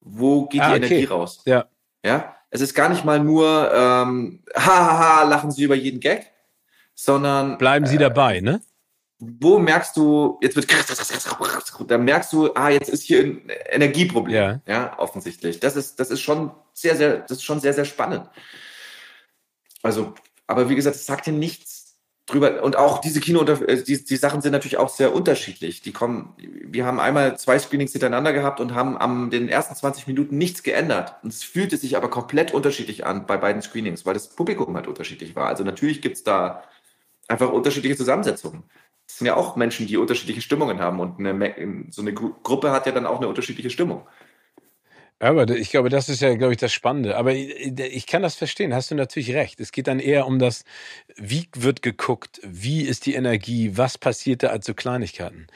wo 0.01 0.47
geht 0.47 0.61
ah, 0.61 0.71
die 0.71 0.85
okay. 0.85 0.87
Energie 0.87 1.05
raus. 1.05 1.43
Ja. 1.45 1.67
Ja. 2.05 2.37
Es 2.51 2.61
ist 2.61 2.75
gar 2.75 2.89
nicht 2.89 3.05
mal 3.05 3.21
nur, 3.21 3.71
ähm, 3.75 4.43
hahaha, 4.55 5.25
lachen 5.25 5.51
Sie 5.51 5.65
über 5.65 5.75
jeden 5.75 6.01
Gag, 6.01 6.33
sondern. 6.95 7.59
Bleiben 7.59 7.87
Sie 7.87 7.97
äh, 7.97 8.01
dabei, 8.01 8.41
ne? 8.41 8.63
wo 9.21 9.59
merkst 9.59 9.97
du, 9.97 10.39
jetzt 10.41 10.55
wird, 10.55 10.71
da 11.91 11.99
merkst 11.99 12.33
du, 12.33 12.55
ah, 12.55 12.69
jetzt 12.69 12.89
ist 12.89 13.03
hier 13.03 13.25
ein 13.25 13.49
Energieproblem. 13.71 14.35
Ja. 14.35 14.61
ja, 14.67 14.99
offensichtlich. 14.99 15.59
Das 15.59 15.75
ist, 15.77 15.99
das 15.99 16.11
ist 16.11 16.21
schon 16.21 16.53
sehr, 16.73 16.97
sehr, 16.97 17.19
das 17.19 17.39
ist 17.39 17.45
schon 17.45 17.61
sehr, 17.61 17.75
sehr 17.75 17.85
spannend. 17.85 18.29
Also, 19.83 20.15
aber 20.47 20.69
wie 20.69 20.77
gesagt, 20.77 20.97
es 20.97 21.07
sagt 21.07 21.27
dir 21.27 21.33
nichts 21.33 21.78
drüber. 22.29 22.63
Und 22.63 22.77
auch 22.77 23.01
diese 23.01 23.21
Kino, 23.21 23.43
äh, 23.43 23.83
die, 23.83 24.05
die 24.05 24.17
Sachen 24.17 24.41
sind 24.41 24.53
natürlich 24.53 24.77
auch 24.77 24.89
sehr 24.89 25.15
unterschiedlich. 25.15 25.83
Die 25.83 25.93
kommen, 25.93 26.35
wir 26.39 26.87
haben 26.87 27.01
einmal 27.01 27.37
zwei 27.39 27.59
Screenings 27.59 27.93
hintereinander 27.93 28.33
gehabt 28.33 28.61
und 28.61 28.75
haben 28.75 28.97
am 28.97 29.31
den 29.31 29.49
ersten 29.49 29.75
20 29.75 30.07
Minuten 30.07 30.39
nichts 30.39 30.63
geändert. 30.63 31.17
Und 31.23 31.33
es 31.33 31.43
fühlte 31.43 31.77
sich 31.77 31.97
aber 31.97 32.09
komplett 32.09 32.55
unterschiedlich 32.55 33.05
an 33.05 33.27
bei 33.27 33.37
beiden 33.37 33.63
Screenings, 33.63 34.07
weil 34.07 34.15
das 34.15 34.29
Publikum 34.29 34.75
halt 34.77 34.87
unterschiedlich 34.87 35.35
war. 35.35 35.49
Also 35.49 35.65
natürlich 35.65 36.01
gibt's 36.01 36.23
da 36.23 36.63
einfach 37.27 37.51
unterschiedliche 37.51 37.97
Zusammensetzungen 37.97 38.65
sind 39.11 39.27
ja 39.27 39.37
auch 39.37 39.57
Menschen, 39.57 39.87
die 39.87 39.97
unterschiedliche 39.97 40.43
Stimmungen 40.43 40.81
haben 40.81 41.01
und 41.01 41.19
eine, 41.19 41.87
so 41.91 42.03
eine 42.03 42.13
Gruppe 42.13 42.71
hat 42.71 42.87
ja 42.87 42.93
dann 42.93 43.07
auch 43.07 43.19
eine 43.19 43.29
unterschiedliche 43.29 43.71
Stimmung. 43.71 44.07
Aber 45.21 45.49
ich 45.49 45.71
glaube, 45.71 45.89
das 45.89 46.09
ist 46.09 46.21
ja, 46.23 46.35
glaube 46.37 46.53
ich, 46.53 46.59
das 46.59 46.73
Spannende. 46.73 47.17
Aber 47.17 47.35
ich 47.35 48.07
kann 48.07 48.23
das 48.23 48.37
verstehen, 48.37 48.73
hast 48.73 48.91
du 48.91 48.95
natürlich 48.95 49.35
recht. 49.35 49.59
Es 49.59 49.73
geht 49.73 49.89
dann 49.89 49.99
eher 49.99 50.27
um 50.27 50.39
das, 50.39 50.65
wie 51.17 51.49
wird 51.55 51.83
geguckt, 51.83 52.41
wie 52.45 52.83
ist 52.83 53.05
die 53.07 53.15
Energie, 53.15 53.77
was 53.77 53.99
passiert 53.99 54.45
da 54.45 54.49
als 54.49 54.67
so 54.67 54.75
Kleinigkeiten. 54.75 55.49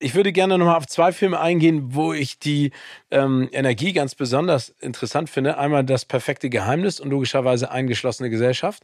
Ich 0.00 0.16
würde 0.16 0.32
gerne 0.32 0.58
nochmal 0.58 0.76
auf 0.76 0.88
zwei 0.88 1.12
Filme 1.12 1.38
eingehen, 1.38 1.94
wo 1.94 2.12
ich 2.12 2.38
die 2.40 2.72
ähm, 3.12 3.48
Energie 3.52 3.92
ganz 3.92 4.16
besonders 4.16 4.70
interessant 4.80 5.30
finde. 5.30 5.56
Einmal 5.56 5.84
das 5.84 6.04
perfekte 6.04 6.50
Geheimnis 6.50 6.98
und 6.98 7.10
logischerweise 7.10 7.70
eingeschlossene 7.70 8.28
Gesellschaft 8.28 8.82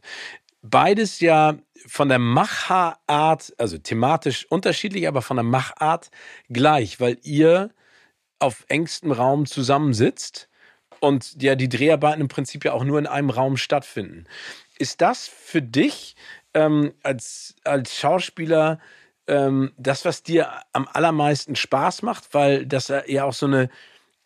beides 0.61 1.19
ja 1.19 1.57
von 1.87 2.09
der 2.09 2.19
Machart, 2.19 3.53
also 3.57 3.77
thematisch 3.77 4.45
unterschiedlich, 4.49 5.07
aber 5.07 5.21
von 5.21 5.37
der 5.37 5.43
Machart 5.43 6.11
gleich, 6.49 6.99
weil 6.99 7.17
ihr 7.23 7.71
auf 8.41 8.65
engstem 8.67 9.11
Raum 9.11 9.45
zusammensitzt 9.45 10.49
und 10.99 11.41
ja 11.41 11.55
die 11.55 11.69
Dreharbeiten 11.69 12.21
im 12.21 12.27
Prinzip 12.27 12.65
ja 12.65 12.73
auch 12.73 12.83
nur 12.83 12.99
in 12.99 13.07
einem 13.07 13.29
Raum 13.29 13.57
stattfinden. 13.57 14.25
Ist 14.77 15.01
das 15.01 15.27
für 15.27 15.61
dich 15.61 16.15
ähm, 16.53 16.93
als, 17.03 17.55
als 17.63 17.97
Schauspieler 17.97 18.79
ähm, 19.27 19.71
das, 19.77 20.05
was 20.05 20.23
dir 20.23 20.49
am 20.73 20.87
allermeisten 20.91 21.55
Spaß 21.55 22.01
macht, 22.01 22.33
weil 22.33 22.65
das 22.65 22.91
ja 23.07 23.23
auch 23.23 23.33
so 23.33 23.45
eine 23.45 23.69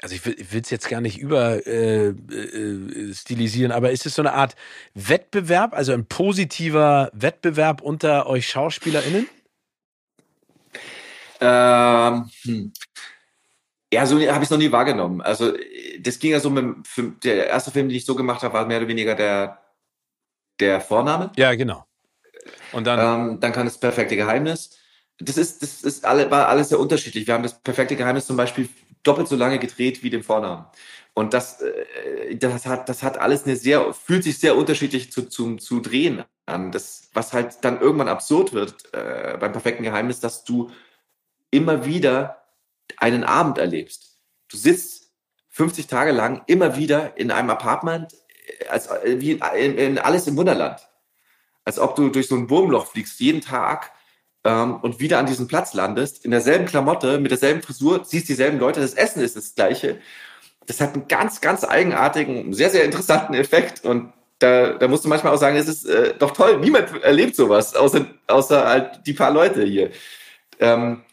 also 0.01 0.13
ich 0.13 0.26
will 0.26 0.61
es 0.61 0.70
jetzt 0.70 0.89
gar 0.89 0.99
nicht 0.99 1.18
über 1.18 1.66
äh, 1.66 2.09
äh, 2.09 3.72
aber 3.72 3.91
ist 3.91 4.05
es 4.05 4.16
so 4.16 4.22
eine 4.22 4.34
Art 4.34 4.55
Wettbewerb, 4.93 5.74
also 5.74 5.93
ein 5.93 6.05
positiver 6.05 7.09
Wettbewerb 7.13 7.82
unter 7.82 8.28
euch 8.28 8.47
SchauspielerInnen? 8.49 9.28
Ähm, 11.39 12.30
hm. 12.43 12.74
Ja, 13.95 14.05
so 14.05 14.15
habe 14.15 14.43
ich 14.43 14.43
es 14.43 14.49
noch 14.49 14.57
nie 14.57 14.73
wahrgenommen. 14.73 15.21
Also 15.21 15.53
das 16.01 16.19
ging 16.19 16.31
ja 16.31 16.41
so 16.41 16.49
mit 16.49 17.23
der 17.23 17.47
erste 17.47 17.71
Film, 17.71 17.87
den 17.87 17.95
ich 17.95 18.05
so 18.05 18.13
gemacht 18.13 18.43
habe, 18.43 18.53
war 18.53 18.65
mehr 18.65 18.79
oder 18.79 18.89
weniger 18.89 19.15
der 19.15 19.61
der 20.59 20.81
Vorname. 20.81 21.31
Ja, 21.37 21.55
genau. 21.55 21.85
Und 22.73 22.85
dann 22.85 22.99
ähm, 22.99 23.39
dann 23.39 23.53
kann 23.53 23.65
das 23.65 23.77
perfekte 23.77 24.17
Geheimnis. 24.17 24.77
Das 25.17 25.37
ist 25.37 25.63
das 25.63 25.81
ist 25.83 26.03
alle 26.03 26.29
war 26.29 26.49
alles 26.49 26.69
sehr 26.69 26.79
unterschiedlich. 26.79 27.25
Wir 27.25 27.35
haben 27.35 27.43
das 27.43 27.57
perfekte 27.61 27.95
Geheimnis 27.95 28.27
zum 28.27 28.35
Beispiel 28.35 28.67
doppelt 29.03 29.29
so 29.29 29.37
lange 29.37 29.59
gedreht 29.59 30.03
wie 30.03 30.09
den 30.09 30.23
Vornamen. 30.23 30.65
Und 31.13 31.33
das, 31.33 31.61
äh, 31.61 32.35
das 32.35 32.65
hat, 32.65 32.89
das 32.89 33.01
hat 33.01 33.17
alles 33.17 33.45
eine 33.45 33.55
sehr, 33.55 33.93
fühlt 33.93 34.25
sich 34.25 34.37
sehr 34.37 34.57
unterschiedlich 34.57 35.13
zu, 35.13 35.29
zu, 35.29 35.55
zu 35.55 35.79
drehen 35.79 36.25
an. 36.45 36.73
Das, 36.73 37.09
was 37.13 37.31
halt 37.31 37.63
dann 37.63 37.79
irgendwann 37.79 38.09
absurd 38.09 38.51
wird 38.51 38.93
äh, 38.93 39.37
beim 39.39 39.53
perfekten 39.53 39.83
Geheimnis, 39.83 40.19
dass 40.19 40.43
du 40.43 40.71
immer 41.51 41.85
wieder 41.85 42.44
einen 42.97 43.23
Abend 43.23 43.57
erlebst. 43.57 44.17
Du 44.49 44.57
sitzt 44.57 45.11
50 45.49 45.88
Tage 45.88 46.11
lang 46.11 46.41
immer 46.47 46.75
wieder 46.75 47.17
in 47.17 47.31
einem 47.31 47.49
Apartment, 47.49 48.13
äh, 48.59 48.67
als 48.67 48.88
äh, 48.88 49.19
wie 49.19 49.39
in, 49.57 49.77
in 49.77 49.97
alles 49.97 50.27
im 50.27 50.38
Wunderland. 50.38 50.88
Als 51.63 51.79
ob 51.79 51.95
du 51.95 52.09
durch 52.09 52.27
so 52.27 52.36
ein 52.36 52.49
Wurmloch 52.49 52.88
fliegst, 52.88 53.19
jeden 53.19 53.41
Tag 53.41 53.91
ähm, 54.43 54.75
und 54.81 54.99
wieder 54.99 55.17
an 55.17 55.25
diesem 55.25 55.47
Platz 55.47 55.73
landest, 55.73 56.25
in 56.25 56.31
derselben 56.31 56.65
Klamotte, 56.65 57.19
mit 57.19 57.31
derselben 57.31 57.61
Frisur, 57.61 58.03
siehst 58.05 58.29
dieselben 58.29 58.59
Leute, 58.59 58.81
das 58.81 58.93
Essen 58.93 59.21
ist 59.21 59.36
das 59.36 59.55
gleiche. 59.55 59.99
Das 60.67 60.81
hat 60.81 60.93
einen 60.93 61.07
ganz, 61.07 61.41
ganz 61.41 61.63
eigenartigen, 61.63 62.53
sehr, 62.53 62.69
sehr 62.69 62.86
interessanten 62.86 63.33
Effekt 63.33 63.86
und 63.86 64.13
da, 64.39 64.73
da 64.73 64.88
musst 64.88 65.05
du 65.05 65.09
manchmal 65.09 65.33
auch 65.33 65.39
sagen, 65.39 65.55
es 65.55 65.67
ist 65.67 65.86
äh, 65.86 66.13
doch 66.17 66.31
toll, 66.31 66.59
niemand 66.59 67.01
erlebt 67.03 67.36
sowas, 67.36 67.75
außer, 67.75 68.05
außer 68.27 68.67
halt 68.67 68.99
die 69.05 69.13
paar 69.13 69.31
Leute 69.31 69.63
hier. 69.63 69.91
Ähm, 70.59 71.03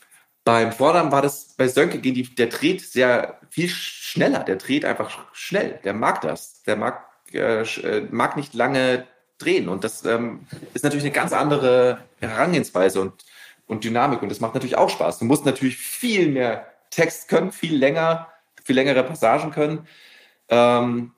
beim 0.45 0.73
Vornamen 0.73 1.13
war 1.13 1.23
das 1.23 1.55
bei 1.57 1.69
Sönke 1.69 1.99
gehen 1.99 2.15
die, 2.15 2.35
der 2.35 2.49
dreht 2.49 2.81
sehr 2.81 3.39
viel 3.51 3.69
schneller, 3.69 4.41
der 4.41 4.57
dreht 4.57 4.85
einfach 4.85 5.33
schnell, 5.33 5.79
der 5.85 5.95
mag 5.95 6.21
das, 6.23 6.63
der 6.65 6.77
mag, 6.77 7.07
äh, 7.33 7.63
äh 7.63 8.09
mag 8.11 8.37
nicht 8.37 8.55
lange 8.55 9.07
drehen. 9.39 9.69
Und 9.69 9.85
das 9.85 10.05
ähm, 10.05 10.47
ist 10.75 10.83
natürlich 10.83 11.05
eine 11.05 11.13
ganz 11.13 11.33
andere 11.33 11.99
Herangehensweise 12.21 13.01
und, 13.01 13.25
und 13.67 13.85
Dynamik. 13.85 14.23
Und 14.23 14.31
das 14.31 14.41
macht 14.41 14.55
natürlich 14.55 14.77
auch 14.77 14.91
Spaß. 14.91 15.19
Du 15.19 15.25
musst 15.25 15.45
natürlich 15.45 15.77
viel 15.77 16.29
mehr 16.29 16.67
Text 16.91 17.29
können, 17.29 17.53
viel 17.53 17.77
länger, 17.77 18.29
viel 18.65 18.77
längere 18.77 19.03
Passagen 19.05 19.51
können. 19.51 19.87
Ähm, 20.49 21.13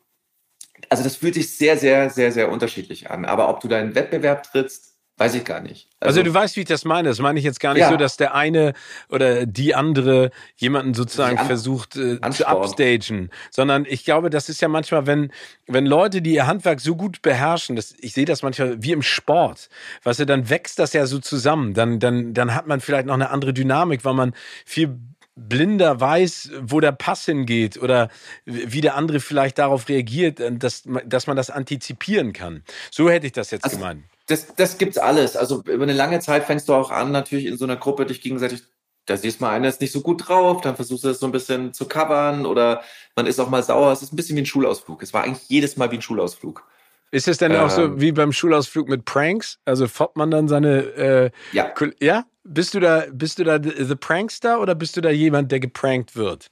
also 0.89 1.03
das 1.03 1.17
fühlt 1.17 1.35
sich 1.35 1.57
sehr, 1.57 1.77
sehr, 1.77 2.11
sehr, 2.11 2.33
sehr 2.33 2.51
unterschiedlich 2.51 3.11
an. 3.11 3.25
Aber 3.25 3.49
ob 3.49 3.61
du 3.61 3.69
da 3.69 3.81
in 3.81 3.95
Wettbewerb 3.95 4.43
trittst, 4.45 4.94
Weiß 5.17 5.37
ich 5.37 5.45
gar 5.45 5.61
nicht. 5.61 5.89
Also, 6.01 6.21
also, 6.21 6.23
du 6.25 6.35
weißt, 6.35 6.57
wie 6.57 6.61
ich 6.63 6.67
das 6.67 6.85
meine. 6.85 7.09
Das 7.09 7.21
meine 7.21 7.39
ich 7.39 7.45
jetzt 7.45 7.61
gar 7.61 7.75
nicht 7.75 7.83
ja. 7.83 7.91
so, 7.91 7.97
dass 7.97 8.17
der 8.17 8.35
eine 8.35 8.73
oder 9.09 9.47
die 9.47 9.77
andere 9.77 10.33
jemanden 10.57 10.93
sozusagen 10.93 11.39
an, 11.39 11.47
versucht 11.47 11.95
äh, 11.95 12.19
zu 12.31 12.49
upstagen, 12.49 13.31
sondern 13.53 13.87
ich 13.89 14.05
glaube, 14.05 14.29
das 14.29 14.49
ist 14.49 14.61
ja 14.61 14.67
manchmal, 14.67 15.07
wenn 15.07 15.31
wenn 15.69 15.87
Leute, 15.87 16.21
die 16.21 16.35
ihr 16.35 16.49
Handwerk 16.49 16.81
so 16.81 16.97
gut 16.97 17.23
beherrschen, 17.23 17.77
das, 17.77 17.95
ich 18.01 18.13
sehe 18.13 18.25
das 18.25 18.43
manchmal 18.43 18.83
wie 18.83 18.91
im 18.91 19.03
Sport, 19.03 19.69
weißt 20.03 20.21
du, 20.21 20.27
dann 20.27 20.51
wächst 20.51 20.81
das 20.81 20.93
ja 20.93 21.07
so 21.07 21.21
zusammen. 21.21 21.75
Dann 21.75 22.01
dann 22.01 22.35
dann 22.35 22.53
hat 22.53 22.67
man 22.67 22.81
vielleicht 22.81 23.07
noch 23.07 23.15
eine 23.15 23.31
andere 23.31 23.55
Dynamik, 23.55 24.05
weil 24.05 24.15
man 24.15 24.35
viel 24.67 24.99
blinder 25.37 26.01
weiß, 26.01 26.51
wo 26.61 26.81
der 26.81 26.93
Pass 26.93 27.25
hingeht 27.25 27.77
oder 27.81 28.09
wie 28.47 28.81
der 28.81 28.97
andere 28.97 29.21
vielleicht 29.21 29.59
darauf 29.59 29.89
reagiert, 29.89 30.41
dass, 30.41 30.83
dass 31.07 31.27
man 31.29 31.37
das 31.37 31.51
antizipieren 31.51 32.33
kann. 32.33 32.63
So 32.91 33.11
hätte 33.11 33.27
ich 33.27 33.33
das 33.33 33.53
jetzt 33.53 33.65
also, 33.65 33.77
gemeint 33.77 34.05
das, 34.27 34.55
das 34.57 34.79
gibt's 34.79 34.99
alles. 34.99 35.37
Also 35.37 35.63
über 35.67 35.83
eine 35.83 35.93
lange 35.93 36.21
Zeit 36.21 36.45
fängst 36.45 36.69
du 36.69 36.75
auch 36.75 36.91
an, 36.91 37.13
natürlich 37.13 37.47
in 37.47 37.57
so 37.57 37.65
einer 37.65 37.77
Gruppe 37.77 38.07
dich 38.07 38.21
gegenseitig, 38.21 38.63
da 39.07 39.17
siehst 39.17 39.41
mal 39.41 39.51
einer 39.51 39.69
ist 39.69 39.81
nicht 39.81 39.93
so 39.93 40.01
gut 40.01 40.29
drauf, 40.29 40.63
dann 40.63 40.77
versuchst 40.77 41.05
du 41.05 41.09
das 41.09 41.21
so 41.21 41.27
ein 41.27 41.33
bisschen 41.33 41.75
zu 41.75 41.87
covern 41.87 42.47
oder 42.47 42.83
man 43.17 43.27
ist 43.27 43.39
auch 43.39 43.51
mal 43.51 43.63
sauer. 43.63 43.93
Es 43.93 44.03
ist 44.03 44.13
ein 44.13 44.17
bisschen 44.17 44.37
wie 44.37 44.43
ein 44.43 44.47
Schulausflug. 44.47 45.03
Es 45.03 45.13
war 45.13 45.25
eigentlich 45.25 45.49
jedes 45.49 45.77
Mal 45.77 45.91
wie 45.91 45.97
ein 45.97 46.03
Schulausflug. 46.03 46.67
Ist 47.11 47.29
es 47.29 47.39
denn 47.39 47.53
ähm, 47.53 47.61
auch 47.61 47.71
so 47.71 47.85
ähm. 47.85 48.01
wie 48.01 48.13
beim 48.13 48.33
Schulausflug 48.33 48.89
mit 48.89 49.05
Pranks? 49.05 49.59
Also 49.67 49.87
foppt 49.87 50.17
man 50.17 50.31
dann 50.31 50.49
seine 50.49 50.81
äh, 50.97 51.31
ja. 51.53 51.73
ja? 52.01 52.25
Bist 52.45 52.75
du 52.75 52.81
da, 52.81 53.05
bist 53.11 53.39
du 53.39 53.45
da 53.45 53.59
the 53.63 53.95
Prankster 53.95 54.61
oder 54.61 54.75
bist 54.75 54.97
du 54.97 55.01
da 55.01 55.11
jemand, 55.11 55.53
der 55.53 55.61
geprankt 55.61 56.17
wird? 56.17 56.49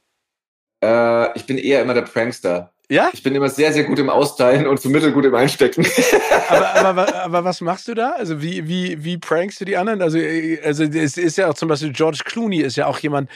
Äh, 0.83 1.37
ich 1.37 1.45
bin 1.45 1.57
eher 1.57 1.81
immer 1.81 1.93
der 1.93 2.03
Prankster. 2.03 2.72
Ja? 2.89 3.09
Ich 3.13 3.23
bin 3.23 3.33
immer 3.33 3.49
sehr, 3.49 3.71
sehr 3.71 3.85
gut 3.85 3.97
im 3.99 4.09
Austeilen 4.09 4.67
und 4.67 4.79
so 4.81 4.89
mittelgut 4.89 5.25
im 5.25 5.33
Einstecken. 5.35 5.85
aber, 6.49 6.75
aber, 6.75 7.15
aber 7.15 7.43
was 7.43 7.61
machst 7.61 7.87
du 7.87 7.93
da? 7.93 8.11
Also 8.11 8.41
wie, 8.41 8.67
wie, 8.67 9.03
wie 9.03 9.17
prankst 9.17 9.61
du 9.61 9.65
die 9.65 9.77
anderen? 9.77 10.01
Also, 10.01 10.19
also 10.63 10.83
es 10.83 11.17
ist 11.17 11.37
ja 11.37 11.49
auch 11.49 11.53
zum 11.53 11.69
Beispiel 11.69 11.93
George 11.93 12.21
Clooney 12.25 12.61
ist 12.61 12.75
ja 12.75 12.87
auch 12.87 12.99
jemand, 12.99 13.29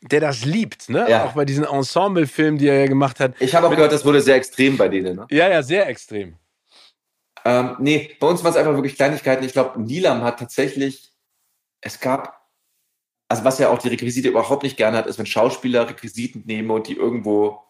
der 0.00 0.20
das 0.20 0.44
liebt, 0.44 0.88
ne? 0.88 1.06
Ja. 1.08 1.24
Auch 1.24 1.32
bei 1.32 1.44
diesen 1.44 1.64
Ensemble-Filmen, 1.64 2.58
die 2.58 2.68
er 2.68 2.80
ja 2.80 2.86
gemacht 2.86 3.20
hat. 3.20 3.34
Ich 3.40 3.54
habe 3.54 3.66
auch 3.66 3.70
gehört, 3.70 3.92
das 3.92 4.04
wurde 4.04 4.20
sehr 4.20 4.36
extrem 4.36 4.76
bei 4.76 4.88
denen. 4.88 5.16
Ne? 5.16 5.26
Ja, 5.30 5.48
ja, 5.48 5.62
sehr 5.62 5.86
extrem. 5.86 6.36
Ähm, 7.44 7.76
nee, 7.78 8.16
bei 8.18 8.26
uns 8.26 8.42
waren 8.42 8.52
es 8.52 8.56
einfach 8.56 8.74
wirklich 8.74 8.96
Kleinigkeiten. 8.96 9.44
Ich 9.44 9.52
glaube, 9.52 9.80
Nilam 9.80 10.22
hat 10.22 10.38
tatsächlich, 10.38 11.12
es 11.82 12.00
gab, 12.00 12.40
also 13.28 13.44
was 13.44 13.58
ja 13.58 13.68
auch 13.68 13.78
die 13.78 13.88
Requisite 13.88 14.28
überhaupt 14.28 14.62
nicht 14.62 14.78
gerne 14.78 14.96
hat, 14.96 15.06
ist, 15.06 15.18
wenn 15.18 15.26
Schauspieler 15.26 15.88
Requisiten 15.88 16.44
nehmen 16.46 16.70
und 16.70 16.88
die 16.88 16.96
irgendwo 16.96 17.63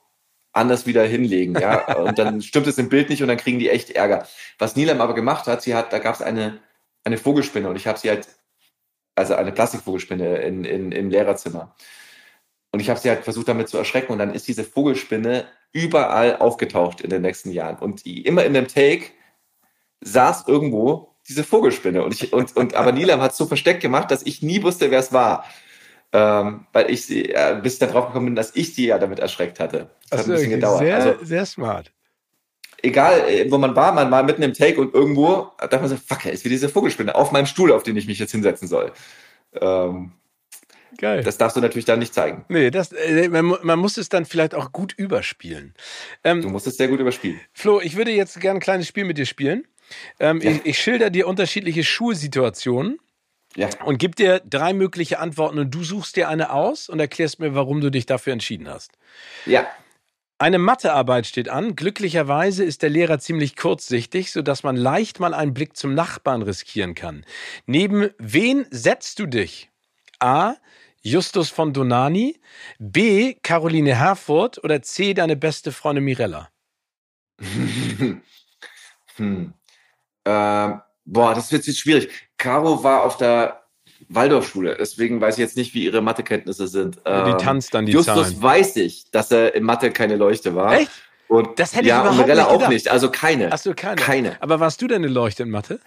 anders 0.55 0.87
wieder 0.87 1.05
hinlegen, 1.05 1.59
ja. 1.61 1.95
Und 1.99 2.19
dann 2.19 2.41
stimmt 2.41 2.67
es 2.67 2.79
im 2.79 2.89
Bild 2.89 3.11
nicht 3.11 3.23
und 3.23 3.29
dann 3.29 3.37
kriegen 3.37 3.59
die 3.59 3.69
echt 3.69 3.91
Ärger. 3.91 4.27
Was 4.59 4.77
Nilam 4.77 5.01
aber 5.01 5.15
gemacht 5.15 5.47
hat, 5.47 5.63
sie 5.63 5.75
hat, 5.75 5.93
da 5.93 5.99
gab 5.99 6.15
es 6.15 6.23
eine, 6.23 6.61
eine 7.03 7.19
Vogelspinne 7.19 7.69
und 7.69 7.77
ich 7.77 7.87
habe 7.87 7.99
sie 7.99 8.09
halt, 8.09 8.29
also 9.17 9.35
eine 9.35 9.53
Plastikvogelspinne 9.53 10.39
in, 10.39 10.65
in, 10.65 10.93
im 10.93 11.11
Lehrerzimmer. 11.11 11.75
Und 12.73 12.81
ich 12.81 12.89
habe 12.91 12.99
sie 12.99 13.09
halt 13.09 13.23
versucht, 13.23 13.49
damit 13.49 13.69
zu 13.69 13.79
erschrecken. 13.79 14.13
Und 14.13 14.19
dann 14.19 14.35
ist 14.35 14.49
diese 14.49 14.65
Vogelspinne 14.65 15.47
überall 15.73 16.39
aufgetaucht 16.39 17.01
in 17.01 17.11
den 17.11 17.23
nächsten 17.23 17.53
Jahren. 17.53 17.79
Und 17.79 18.05
die, 18.05 18.23
immer 18.23 18.45
in 18.45 18.55
dem 18.55 18.67
Take 18.67 19.07
saß 20.01 20.49
irgendwo 20.49 21.15
diese 21.29 21.45
Vogelspinne. 21.45 22.03
Und 22.03 22.15
ich, 22.15 22.33
und, 22.33 22.57
und 22.57 22.75
aber 22.75 22.91
Nilam 22.91 23.21
hat 23.21 23.33
es 23.33 23.37
so 23.37 23.47
versteckt 23.47 23.81
gemacht, 23.81 24.11
dass 24.11 24.27
ich 24.27 24.43
nie 24.43 24.63
wusste, 24.63 24.91
wer 24.91 24.99
es 24.99 25.13
war 25.13 25.45
ähm, 26.15 26.67
weil 26.73 26.91
ich 26.93 27.05
sie, 27.05 27.31
äh, 27.31 27.59
bis 27.61 27.81
darauf 27.81 28.07
gekommen 28.07 28.27
bin, 28.27 28.35
dass 28.37 28.55
ich 28.55 28.73
sie 28.73 28.87
ja 28.87 28.99
damit 28.99 29.19
erschreckt 29.19 29.59
hatte. 29.59 29.91
Das 30.09 30.21
hat 30.21 30.27
ein 30.27 30.33
bisschen 30.33 30.51
gedauert. 30.51 30.79
Sehr, 30.79 30.97
also, 30.97 31.25
sehr 31.25 31.45
smart. 31.45 31.91
Egal, 32.83 33.29
äh, 33.29 33.51
wo 33.51 33.59
man 33.59 33.75
war, 33.75 33.93
man 33.93 34.11
war 34.13 34.23
mitten 34.23 34.43
im 34.43 34.55
Take 34.55 34.81
und 34.81 34.95
irgendwo 34.95 35.51
dachte 35.59 35.81
man 35.81 35.89
so, 35.89 35.97
fuck, 35.97 36.25
ist 36.27 36.45
wie 36.45 36.51
diese 36.51 36.69
Vogelspinne 36.69 37.17
auf 37.17 37.33
meinem 37.33 37.47
Stuhl, 37.47 37.73
auf 37.73 37.83
den 37.83 37.97
ich 37.97 38.07
mich 38.07 38.21
jetzt 38.21 38.31
hinsetzen 38.31 38.69
soll. 38.69 38.93
Ähm, 39.61 40.13
Geil. 40.99 41.25
Das 41.25 41.37
darfst 41.37 41.57
du 41.57 41.61
natürlich 41.61 41.87
dann 41.87 41.99
nicht 41.99 42.15
zeigen. 42.15 42.45
Nee, 42.49 42.71
das, 42.71 42.93
äh, 42.93 43.29
man, 43.29 43.57
man, 43.63 43.79
muss 43.81 43.97
es 43.97 44.09
dann 44.09 44.25
vielleicht 44.25 44.55
auch 44.55 44.71
gut 44.71 44.93
überspielen. 44.97 45.75
Ähm, 46.23 46.43
du 46.43 46.49
musst 46.49 46.69
es 46.69 46.77
sehr 46.77 46.87
gut 46.87 47.01
überspielen. 47.01 47.41
Flo, 47.53 47.81
ich 47.81 47.97
würde 47.97 48.13
jetzt 48.13 48.41
gerne 48.41 48.59
ein 48.59 48.63
kleines 48.63 48.87
Spiel 48.87 49.05
mit 49.05 49.19
dir 49.19 49.27
spielen. 49.27 49.67
Ähm, 50.21 50.41
ja. 50.41 50.53
ich, 50.53 50.65
ich 50.65 50.79
schilder 50.79 51.11
dir 51.11 51.27
unterschiedliche 51.27 51.83
Schulsituationen 51.83 53.01
ja. 53.57 53.69
Und 53.85 53.99
gib 53.99 54.17
dir 54.17 54.41
drei 54.41 54.73
mögliche 54.73 55.19
Antworten 55.19 55.59
und 55.59 55.71
du 55.71 55.85
suchst 55.85 56.17
dir 56.17 56.29
eine 56.29 56.51
aus 56.51 56.89
und 56.89 56.99
erklärst 56.99 57.39
mir, 57.41 57.55
warum 57.55 57.81
du 57.81 57.91
dich 57.91 58.07
dafür 58.07 58.33
entschieden 58.33 58.69
hast. 58.69 58.93
Ja. 59.47 59.67
Eine 60.39 60.59
Mathearbeit 60.59 61.27
steht 61.27 61.49
an. 61.49 61.77
Glücklicherweise 61.77 62.65
ist 62.65 62.83
der 62.83 62.91
Lehrer 62.91 63.21
ziemlich 63.21 63.55
kurzsichtig, 63.57 64.33
sodass 64.33 64.65
man 64.65 64.77
leicht 64.77 65.21
mal 65.21 65.33
einen 65.33 65.55
Blick 65.55 65.77
zum 65.77 65.95
Nachbarn 65.95 66.43
riskieren 66.43 66.95
kann. 66.95 67.25
Neben 67.67 68.11
wen 68.19 68.67
setzt 68.71 69.21
du 69.21 69.27
dich? 69.27 69.71
A. 70.19 70.55
Justus 71.03 71.51
von 71.51 71.73
Donani, 71.73 72.41
B. 72.79 73.35
Caroline 73.43 73.95
Herfurth 73.95 74.63
oder 74.65 74.83
C. 74.83 75.15
Deine 75.15 75.37
beste 75.37 75.71
Freundin 75.71 76.05
Mirella? 76.05 76.49
hm. 79.17 79.55
Ähm, 80.25 80.81
Boah, 81.07 81.35
das 81.35 81.53
wird 81.53 81.67
jetzt 81.67 81.81
schwierig. 81.81 82.24
Caro 82.39 82.83
war 82.83 83.05
auf 83.05 83.17
der 83.17 83.65
Waldorfschule, 84.09 84.77
deswegen 84.79 85.21
weiß 85.21 85.35
ich 85.35 85.41
jetzt 85.41 85.57
nicht, 85.57 85.75
wie 85.75 85.85
ihre 85.85 86.03
Mathekenntnisse 86.03 86.69
sind. 86.69 86.97
Die 87.07 87.11
ähm, 87.11 87.39
tanzt 87.39 87.75
dann 87.75 87.87
die 87.87 87.93
Justus 87.93 88.29
Zahlen. 88.29 88.43
weiß 88.43 88.77
ich, 88.77 89.11
dass 89.11 89.31
er 89.31 89.55
in 89.55 89.65
Mathe 89.65 89.91
keine 89.91 90.17
Leuchte 90.17 90.55
war. 90.55 90.79
Echt? 90.79 90.91
Und 91.29 91.59
das 91.59 91.75
hätte 91.75 91.87
ja, 91.87 91.99
ich 91.99 92.03
überhaupt 92.03 92.29
und 92.29 92.37
nicht 92.37 92.47
auch 92.47 92.69
nicht, 92.69 92.89
also 92.89 93.11
keine. 93.11 93.51
Hast 93.51 93.67
du 93.67 93.75
keine? 93.75 93.97
Keine. 93.97 94.37
Aber 94.41 94.61
warst 94.61 94.83
du 94.83 94.87
denn 94.87 95.05
eine 95.05 95.13
Leuchte 95.13 95.43
in 95.43 95.51
Mathe? 95.51 95.81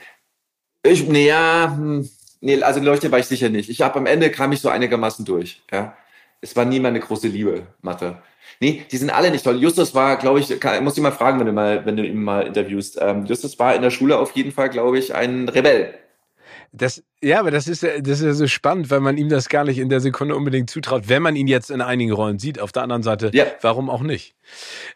Ich, 0.83 1.07
nee, 1.07 1.27
ja, 1.27 1.73
hm, 1.75 2.09
nee, 2.41 2.61
also 2.61 2.79
Leuchte 2.79 3.11
war 3.11 3.19
ich 3.19 3.25
sicher 3.25 3.49
nicht. 3.49 3.69
Ich 3.69 3.81
habe 3.81 3.99
am 3.99 4.05
Ende 4.05 4.31
kam 4.31 4.51
ich 4.51 4.61
so 4.61 4.69
einigermaßen 4.69 5.25
durch, 5.25 5.61
ja. 5.71 5.95
Es 6.39 6.55
war 6.55 6.65
nie 6.65 6.79
meine 6.79 6.99
große 6.99 7.27
Liebe, 7.27 7.67
Mathe. 7.81 8.21
Nee, 8.59 8.85
die 8.91 8.97
sind 8.97 9.09
alle 9.09 9.31
nicht 9.31 9.43
toll. 9.43 9.57
Justus 9.61 9.93
war, 9.95 10.17
glaube 10.17 10.39
ich, 10.39 10.59
kann, 10.59 10.83
muss 10.83 10.95
ich 10.95 11.03
mal 11.03 11.11
fragen, 11.11 11.39
wenn 11.39 11.47
du 11.47 11.53
mal, 11.53 11.85
wenn 11.85 11.97
du 11.97 12.05
ihn 12.05 12.23
mal 12.23 12.45
interviewst. 12.45 12.97
Ähm, 13.01 13.25
Justus 13.25 13.57
war 13.59 13.75
in 13.75 13.81
der 13.81 13.89
Schule 13.89 14.17
auf 14.17 14.31
jeden 14.31 14.51
Fall, 14.51 14.69
glaube 14.69 14.97
ich, 14.97 15.13
ein 15.13 15.49
Rebell. 15.49 15.93
Das, 16.77 17.03
ja, 17.21 17.39
aber 17.39 17.51
das 17.51 17.67
ist, 17.67 17.83
das 17.83 18.07
ist 18.07 18.21
ja 18.21 18.33
so 18.33 18.47
spannend, 18.47 18.89
weil 18.89 18.99
man 18.99 19.17
ihm 19.17 19.29
das 19.29 19.49
gar 19.49 19.63
nicht 19.63 19.79
in 19.79 19.89
der 19.89 19.99
Sekunde 19.99 20.35
unbedingt 20.35 20.69
zutraut, 20.69 21.09
wenn 21.09 21.21
man 21.21 21.35
ihn 21.35 21.47
jetzt 21.47 21.71
in 21.71 21.81
einigen 21.81 22.11
Rollen 22.11 22.39
sieht. 22.39 22.59
Auf 22.59 22.71
der 22.71 22.83
anderen 22.83 23.03
Seite, 23.03 23.31
ja. 23.33 23.45
warum 23.61 23.89
auch 23.89 24.01
nicht? 24.01 24.35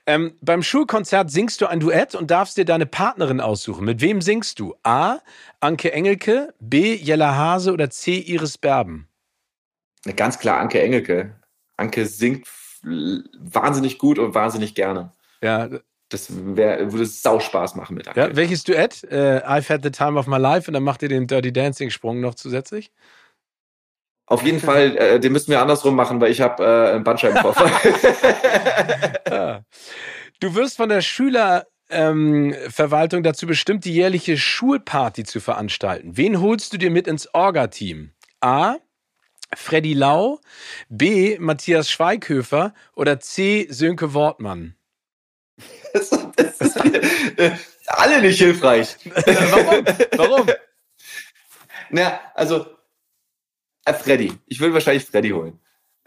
Ähm, 0.06 0.34
beim 0.42 0.64
Schulkonzert 0.64 1.32
singst 1.32 1.62
du 1.62 1.68
ein 1.68 1.80
Duett 1.80 2.16
und 2.16 2.32
darfst 2.32 2.58
dir 2.58 2.66
deine 2.66 2.86
Partnerin 2.86 3.42
aussuchen. 3.42 3.86
Mit 3.86 4.02
wem 4.02 4.22
singst 4.22 4.60
du? 4.60 4.76
A. 4.84 5.20
Anke 5.60 5.92
Engelke, 5.92 6.54
B. 6.60 6.96
Jella 6.96 7.36
Hase 7.36 7.74
oder 7.74 7.90
C. 7.90 8.18
Iris 8.18 8.58
Berben? 8.58 9.08
Ganz 10.16 10.40
klar 10.40 10.60
Anke 10.60 10.82
Engelke. 10.82 11.36
Anke 11.78 12.06
singt 12.06 12.48
wahnsinnig 12.84 13.98
gut 13.98 14.20
und 14.20 14.34
wahnsinnig 14.34 14.76
gerne. 14.76 15.12
Ja. 15.44 15.70
Das 16.12 16.28
wär, 16.30 16.92
würde 16.92 17.06
sau 17.06 17.40
Spaß 17.40 17.76
machen 17.76 17.96
mit 17.96 18.08
Anke. 18.08 18.20
Ja, 18.20 18.36
welches 18.36 18.66
Duett? 18.66 19.04
Äh, 19.06 19.42
I've 19.46 19.70
had 19.70 19.82
the 19.82 19.92
time 19.92 20.20
of 20.20 20.28
my 20.28 20.38
life 20.38 20.68
und 20.68 20.74
dann 20.74 20.84
macht 20.84 21.02
ihr 21.02 21.10
den 21.10 21.26
Dirty 21.26 21.54
Dancing 21.54 21.90
Sprung 21.90 22.20
noch 22.20 22.36
zusätzlich? 22.36 22.92
Auf 24.26 24.44
jeden 24.44 24.60
Fall, 24.60 24.98
äh, 24.98 25.20
den 25.20 25.32
müssten 25.32 25.52
wir 25.52 25.62
andersrum 25.62 25.96
machen, 25.96 26.22
weil 26.22 26.32
ich 26.32 26.42
habe 26.42 26.64
äh, 26.64 26.94
einen 26.94 27.04
Bandscheibenvorfall. 27.04 27.72
ja. 29.30 29.62
Du 30.40 30.56
wirst 30.56 30.78
von 30.78 30.90
der 30.90 31.02
Schülerverwaltung 31.02 33.20
ähm, 33.20 33.24
dazu 33.24 33.46
bestimmt, 33.46 33.86
die 33.86 33.94
jährliche 33.94 34.38
Schulparty 34.38 35.24
zu 35.24 35.40
veranstalten. 35.40 36.18
Wen 36.18 36.42
holst 36.42 36.74
du 36.74 36.78
dir 36.78 36.90
mit 36.90 37.08
ins 37.08 37.32
Orga-Team? 37.32 38.10
A. 38.40 38.78
Freddy 39.54 39.94
Lau, 39.94 40.40
B. 40.90 41.38
Matthias 41.38 41.92
Schweighöfer 41.92 42.74
oder 42.96 43.20
C. 43.20 43.68
Sönke 43.70 44.16
Wortmann? 44.16 44.76
Das, 45.94 46.10
das 46.36 46.62
ist 46.62 46.78
äh, 47.38 47.52
alle 47.88 48.22
nicht 48.22 48.40
hilfreich. 48.40 48.98
Warum? 49.06 49.86
Warum? 50.18 50.48
Na, 51.90 52.20
also 52.36 52.66
äh, 53.86 53.94
Freddy. 53.94 54.34
Ich 54.48 54.60
würde 54.60 54.74
wahrscheinlich 54.74 55.06
Freddy 55.06 55.30
holen. 55.30 55.60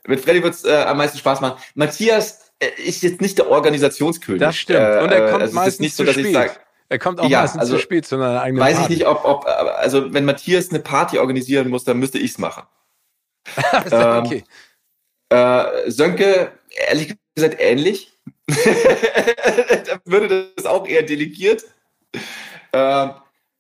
Mit 0.07 0.21
Freddy 0.21 0.43
wird 0.43 0.55
es 0.55 0.65
äh, 0.65 0.73
am 0.73 0.99
meisten 0.99 1.19
Spaß 1.19 1.41
machen. 1.41 1.61
Matthias 1.75 2.53
äh, 2.59 2.69
ist 2.83 3.03
jetzt 3.03 3.21
nicht 3.21 3.39
der 3.39 3.51
Organisationskönig. 3.51 4.41
Das 4.41 4.57
stimmt. 4.57 4.79
Und 4.81 5.11
er 5.11 5.31
kommt 5.31 5.43
also 5.43 5.55
meistens 5.55 5.81
nicht 5.81 5.97
so, 5.97 6.05
dass 6.05 6.15
zu 6.15 6.21
spät. 6.21 6.31
Ich 6.31 6.37
sag, 6.37 6.61
er 6.89 6.99
kommt 6.99 7.21
auch 7.21 7.29
ja, 7.29 7.41
meistens 7.41 7.61
also, 7.61 7.77
zu 7.77 7.83
spät 7.83 8.07
zu 8.07 8.17
einer 8.17 8.43
eigenen 8.43 8.63
Weiß 8.63 8.77
Party. 8.77 8.93
ich 8.93 8.99
nicht, 9.01 9.09
ob, 9.09 9.25
ob, 9.25 9.47
also 9.47 10.13
wenn 10.13 10.25
Matthias 10.25 10.71
eine 10.71 10.81
Party 10.81 11.19
organisieren 11.19 11.69
muss, 11.69 11.85
dann 11.85 11.99
müsste 11.99 12.19
ich 12.19 12.33
es 12.33 12.39
machen. 12.39 12.65
ähm, 13.91 14.25
okay. 14.25 14.45
Äh, 15.31 15.91
Sönke, 15.91 16.53
ehrlich 16.89 17.17
gesagt, 17.35 17.57
ähnlich. 17.59 18.14
da 18.47 20.01
würde 20.05 20.51
das 20.57 20.67
auch 20.67 20.87
eher 20.87 21.03
delegiert. 21.03 21.65
Äh, 22.73 23.09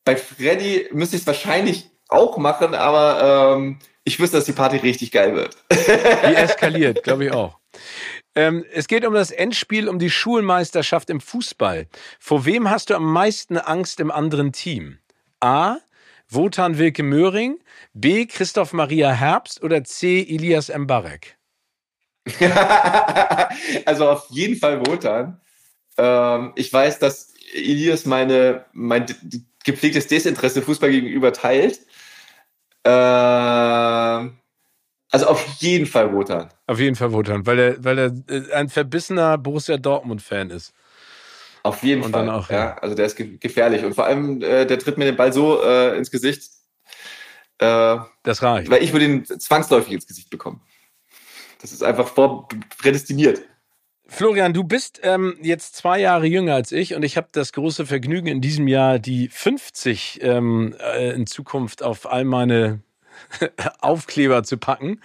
bei 0.04 0.16
Freddy 0.16 0.88
müsste 0.92 1.16
ich 1.16 1.22
es 1.22 1.26
wahrscheinlich 1.26 1.90
auch 2.08 2.36
machen, 2.36 2.74
aber 2.74 3.56
ähm, 3.56 3.78
ich 4.04 4.20
wüsste, 4.20 4.36
dass 4.36 4.44
die 4.44 4.52
Party 4.52 4.76
richtig 4.76 5.10
geil 5.10 5.34
wird. 5.34 5.56
die 5.72 6.34
eskaliert, 6.34 7.02
glaube 7.02 7.26
ich 7.26 7.32
auch. 7.32 7.58
Ähm, 8.34 8.64
es 8.72 8.88
geht 8.88 9.06
um 9.06 9.14
das 9.14 9.30
Endspiel 9.30 9.88
um 9.88 9.98
die 9.98 10.10
Schulmeisterschaft 10.10 11.08
im 11.08 11.20
Fußball. 11.20 11.86
Vor 12.18 12.44
wem 12.44 12.68
hast 12.70 12.90
du 12.90 12.94
am 12.94 13.10
meisten 13.10 13.56
Angst 13.56 14.00
im 14.00 14.10
anderen 14.10 14.52
Team? 14.52 14.98
A. 15.40 15.78
Wotan 16.28 16.78
Wilke 16.78 17.02
Möhring, 17.02 17.58
B. 17.92 18.26
Christoph 18.26 18.72
Maria 18.72 19.12
Herbst 19.12 19.62
oder 19.62 19.84
C. 19.84 20.20
Elias 20.22 20.72
Mbarek? 20.74 21.36
also 23.84 24.10
auf 24.10 24.26
jeden 24.30 24.56
Fall 24.56 24.86
Wotan. 24.86 25.40
Ähm, 25.96 26.52
ich 26.56 26.72
weiß, 26.72 26.98
dass 26.98 27.34
Elias 27.52 28.06
meine, 28.06 28.64
mein 28.72 29.06
gepflegtes 29.64 30.06
Desinteresse 30.06 30.62
Fußball 30.62 30.90
gegenüber 30.90 31.32
teilt. 31.32 31.80
Ähm, 32.84 34.38
also 35.10 35.26
auf 35.26 35.46
jeden 35.58 35.86
Fall 35.86 36.12
Wotan. 36.12 36.48
Auf 36.66 36.80
jeden 36.80 36.96
Fall 36.96 37.12
Wotan, 37.12 37.46
weil 37.46 37.58
er, 37.58 37.84
weil 37.84 37.98
er 37.98 38.12
äh, 38.28 38.52
ein 38.52 38.68
verbissener 38.68 39.38
Borussia 39.38 39.76
Dortmund-Fan 39.76 40.50
ist. 40.50 40.72
Auf 41.62 41.82
jeden 41.82 42.02
und 42.02 42.12
Fall. 42.12 42.28
Auch, 42.28 42.50
ja. 42.50 42.56
ja. 42.56 42.78
Also 42.78 42.94
der 42.94 43.06
ist 43.06 43.16
gefährlich. 43.16 43.84
Und 43.84 43.94
vor 43.94 44.04
allem, 44.04 44.42
äh, 44.42 44.66
der 44.66 44.78
tritt 44.78 44.98
mir 44.98 45.06
den 45.06 45.16
Ball 45.16 45.32
so 45.32 45.62
äh, 45.62 45.96
ins 45.96 46.10
Gesicht. 46.10 46.50
Äh, 47.58 47.96
das 48.22 48.42
reicht. 48.42 48.70
Weil 48.70 48.82
ich 48.82 48.92
würde 48.92 49.06
ihn 49.06 49.24
zwangsläufig 49.24 49.92
ins 49.92 50.06
Gesicht 50.06 50.28
bekommen. 50.28 50.60
Das 51.64 51.72
ist 51.72 51.82
einfach 51.82 52.08
vor 52.08 52.46
prädestiniert. 52.76 53.40
Florian, 54.06 54.52
du 54.52 54.64
bist 54.64 55.00
ähm, 55.02 55.38
jetzt 55.40 55.76
zwei 55.76 55.98
Jahre 55.98 56.26
jünger 56.26 56.54
als 56.54 56.72
ich 56.72 56.94
und 56.94 57.02
ich 57.02 57.16
habe 57.16 57.28
das 57.32 57.54
große 57.54 57.86
Vergnügen, 57.86 58.26
in 58.26 58.42
diesem 58.42 58.68
Jahr 58.68 58.98
die 58.98 59.28
50 59.28 60.18
ähm, 60.20 60.76
äh, 60.78 61.12
in 61.14 61.26
Zukunft 61.26 61.82
auf 61.82 62.12
all 62.12 62.26
meine 62.26 62.82
Aufkleber 63.80 64.42
zu 64.42 64.58
packen. 64.58 65.00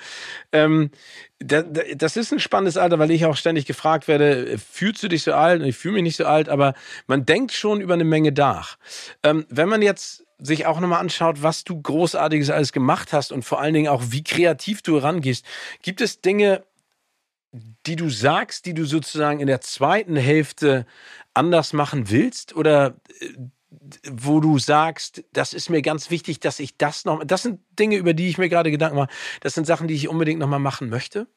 Ähm, 0.52 0.92
das 1.40 2.18
ist 2.18 2.34
ein 2.34 2.42
spannendes 2.42 2.76
Alter, 2.76 3.00
weil 3.00 3.12
ich 3.12 3.26
auch 3.26 3.38
ständig 3.38 3.66
gefragt 3.66 4.10
werde, 4.10 4.58
fühlst 4.58 5.02
du 5.02 5.08
dich 5.08 5.24
so 5.24 5.32
alt? 5.32 5.62
Und 5.62 5.68
ich 5.70 5.78
fühle 5.78 5.94
mich 5.94 6.04
nicht 6.04 6.18
so 6.18 6.26
alt, 6.26 6.50
aber 6.50 6.74
man 7.08 7.26
denkt 7.26 7.54
schon 7.54 7.80
über 7.80 7.94
eine 7.94 8.04
Menge 8.04 8.34
nach. 8.34 8.78
Ähm, 9.24 9.46
wenn 9.48 9.70
man 9.70 9.82
jetzt 9.82 10.26
sich 10.40 10.66
auch 10.66 10.80
nochmal 10.80 11.02
anschaut, 11.02 11.44
was 11.44 11.64
du 11.64 11.82
Großartiges 11.82 12.50
alles 12.50 12.72
gemacht 12.72 13.14
hast 13.14 13.32
und 13.32 13.44
vor 13.44 13.60
allen 13.60 13.74
Dingen 13.74 13.90
auch, 13.90 14.04
wie 14.10 14.24
kreativ 14.24 14.82
du 14.82 14.98
rangehst, 14.98 15.46
gibt 15.82 16.02
es 16.02 16.22
Dinge, 16.22 16.64
die 17.86 17.96
du 17.96 18.10
sagst, 18.10 18.66
die 18.66 18.74
du 18.74 18.86
sozusagen 18.86 19.40
in 19.40 19.48
der 19.48 19.62
zweiten 19.62 20.16
Hälfte 20.16 20.86
anders 21.34 21.74
machen 21.74 22.10
willst? 22.10 22.56
Oder 22.56 22.96
äh, 23.20 23.34
wo 24.10 24.40
du 24.40 24.58
sagst, 24.60 25.24
das 25.32 25.54
ist 25.54 25.70
mir 25.70 25.82
ganz 25.82 26.10
wichtig, 26.10 26.40
dass 26.40 26.60
ich 26.60 26.78
das 26.78 27.06
noch. 27.06 27.24
Das 27.24 27.44
sind 27.44 27.60
Dinge, 27.78 27.98
über 27.98 28.14
die 28.14 28.30
ich 28.30 28.38
mir 28.38 28.50
gerade 28.50 28.72
Gedanken 28.72 28.98
mache. 28.98 29.10
Das 29.42 29.54
sind 29.54 29.66
Sachen, 29.66 29.88
die 29.88 29.94
ich 29.94 30.08
unbedingt 30.08 30.40
nochmal 30.40 30.60
machen 30.60 30.90
möchte. 30.90 31.28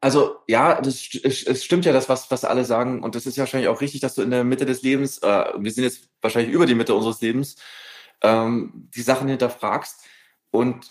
Also 0.00 0.36
ja, 0.46 0.80
das, 0.80 1.08
es 1.14 1.64
stimmt 1.64 1.84
ja 1.84 1.92
das, 1.92 2.08
was, 2.08 2.30
was 2.30 2.44
alle 2.44 2.64
sagen. 2.64 3.02
Und 3.02 3.14
das 3.14 3.26
ist 3.26 3.36
ja 3.36 3.42
wahrscheinlich 3.42 3.68
auch 3.68 3.80
richtig, 3.80 4.00
dass 4.00 4.14
du 4.14 4.22
in 4.22 4.30
der 4.30 4.44
Mitte 4.44 4.66
des 4.66 4.82
Lebens, 4.82 5.18
äh, 5.18 5.52
wir 5.56 5.70
sind 5.72 5.84
jetzt 5.84 6.08
wahrscheinlich 6.20 6.52
über 6.52 6.66
die 6.66 6.74
Mitte 6.74 6.94
unseres 6.94 7.20
Lebens, 7.20 7.56
ähm, 8.22 8.88
die 8.94 9.02
Sachen 9.02 9.28
hinterfragst. 9.28 10.04
Und 10.50 10.90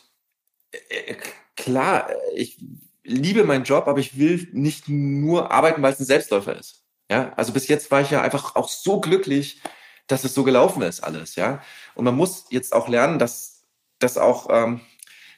äh, 0.71 1.15
klar, 1.55 2.09
ich 2.35 2.57
liebe 3.03 3.43
meinen 3.43 3.63
Job, 3.63 3.87
aber 3.87 3.99
ich 3.99 4.17
will 4.17 4.47
nicht 4.51 4.89
nur 4.89 5.51
arbeiten, 5.51 5.81
weil 5.81 5.93
es 5.93 5.99
ein 5.99 6.05
Selbstläufer 6.05 6.57
ist. 6.57 6.83
Ja, 7.09 7.33
also 7.35 7.53
bis 7.53 7.67
jetzt 7.67 7.91
war 7.91 8.01
ich 8.01 8.09
ja 8.09 8.21
einfach 8.21 8.55
auch 8.55 8.67
so 8.67 8.99
glücklich, 8.99 9.61
dass 10.07 10.23
es 10.23 10.33
so 10.33 10.43
gelaufen 10.43 10.81
ist 10.81 11.01
alles, 11.01 11.35
ja. 11.35 11.61
Und 11.93 12.05
man 12.05 12.15
muss 12.15 12.45
jetzt 12.49 12.73
auch 12.73 12.87
lernen, 12.87 13.19
dass 13.19 13.63
das 13.99 14.17
auch, 14.17 14.47
ähm, 14.49 14.81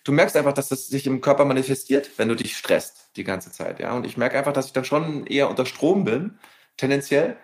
du 0.07 0.11
merkst 0.11 0.35
einfach, 0.35 0.53
dass 0.53 0.69
das 0.69 0.87
sich 0.87 1.05
im 1.07 1.21
Körper 1.21 1.45
manifestiert, 1.45 2.09
wenn 2.17 2.29
du 2.29 2.35
dich 2.35 2.55
stresst 2.55 3.09
die 3.15 3.23
ganze 3.23 3.51
Zeit, 3.51 3.79
ja. 3.79 3.93
Und 3.93 4.05
ich 4.05 4.17
merke 4.17 4.37
einfach, 4.37 4.53
dass 4.53 4.67
ich 4.67 4.73
dann 4.73 4.85
schon 4.85 5.27
eher 5.27 5.49
unter 5.49 5.65
Strom 5.65 6.03
bin, 6.03 6.39
tendenziell. 6.77 7.37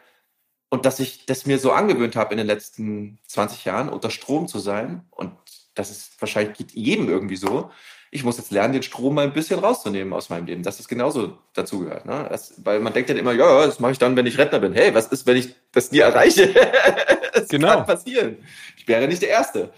Und 0.70 0.86
dass 0.86 1.00
ich 1.00 1.26
das 1.28 1.46
mir 1.46 1.60
so 1.60 1.72
angewöhnt 1.72 2.16
habe 2.16 2.34
in 2.34 2.38
den 2.38 2.48
letzten 2.48 3.20
20 3.28 3.66
Jahren, 3.66 3.90
unter 3.90 4.10
Strom 4.10 4.48
zu 4.48 4.58
sein. 4.60 5.06
Und 5.12 5.34
das 5.76 5.92
ist 5.92 6.20
wahrscheinlich 6.20 6.58
geht 6.58 6.72
jedem 6.72 7.10
irgendwie 7.10 7.36
so 7.36 7.70
ich 8.14 8.24
muss 8.24 8.38
jetzt 8.38 8.52
lernen, 8.52 8.74
den 8.74 8.84
Strom 8.84 9.16
mal 9.16 9.26
ein 9.26 9.34
bisschen 9.34 9.60
rauszunehmen 9.60 10.14
aus 10.14 10.30
meinem 10.30 10.46
Leben, 10.46 10.62
dass 10.62 10.78
das 10.78 10.88
genauso 10.88 11.40
dazugehört. 11.54 12.06
Ne? 12.06 12.28
Das, 12.30 12.54
weil 12.64 12.80
man 12.80 12.94
denkt 12.94 13.10
dann 13.10 13.18
immer, 13.18 13.34
ja, 13.34 13.66
das 13.66 13.80
mache 13.80 13.94
ich 13.94 13.98
dann, 13.98 14.16
wenn 14.16 14.28
ich 14.28 14.38
Rentner 14.38 14.60
bin. 14.60 14.74
Hey, 14.74 14.94
was 14.94 15.08
ist, 15.08 15.26
wenn 15.26 15.36
ich 15.36 15.56
das 15.72 15.92
nie 15.92 16.00
erreiche? 16.00 16.54
das 17.34 17.48
genau. 17.48 17.70
kann 17.70 17.86
passieren. 17.88 18.38
Ich 18.78 18.88
wäre 18.88 19.08
nicht 19.08 19.24
der 19.24 19.30
Erste. 19.30 19.74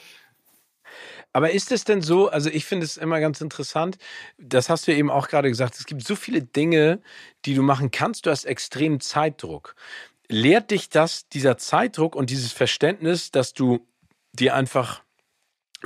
Aber 1.36 1.52
ist 1.52 1.74
es 1.74 1.84
denn 1.84 2.02
so, 2.02 2.30
also 2.30 2.50
ich 2.50 2.64
finde 2.64 2.86
es 2.86 2.96
immer 2.96 3.20
ganz 3.20 3.42
interessant, 3.42 3.98
das 4.38 4.70
hast 4.70 4.88
du 4.88 4.96
eben 4.96 5.10
auch 5.10 5.28
gerade 5.28 5.50
gesagt, 5.50 5.76
es 5.76 5.86
gibt 5.86 6.08
so 6.08 6.16
viele 6.16 6.42
Dinge, 6.42 7.02
die 7.44 7.56
du 7.56 7.62
machen 7.62 7.92
kannst, 7.92 8.26
du 8.26 8.30
hast 8.30 8.46
extremen 8.46 9.02
Zeitdruck. 9.02 9.76
Lehrt 10.30 10.72
dich 10.72 10.88
das, 10.88 11.28
dieser 11.28 11.58
Zeitdruck 11.58 12.16
und 12.16 12.30
dieses 12.30 12.54
Verständnis, 12.54 13.32
dass 13.32 13.54
du 13.54 13.86
dir 14.32 14.56
einfach 14.56 15.04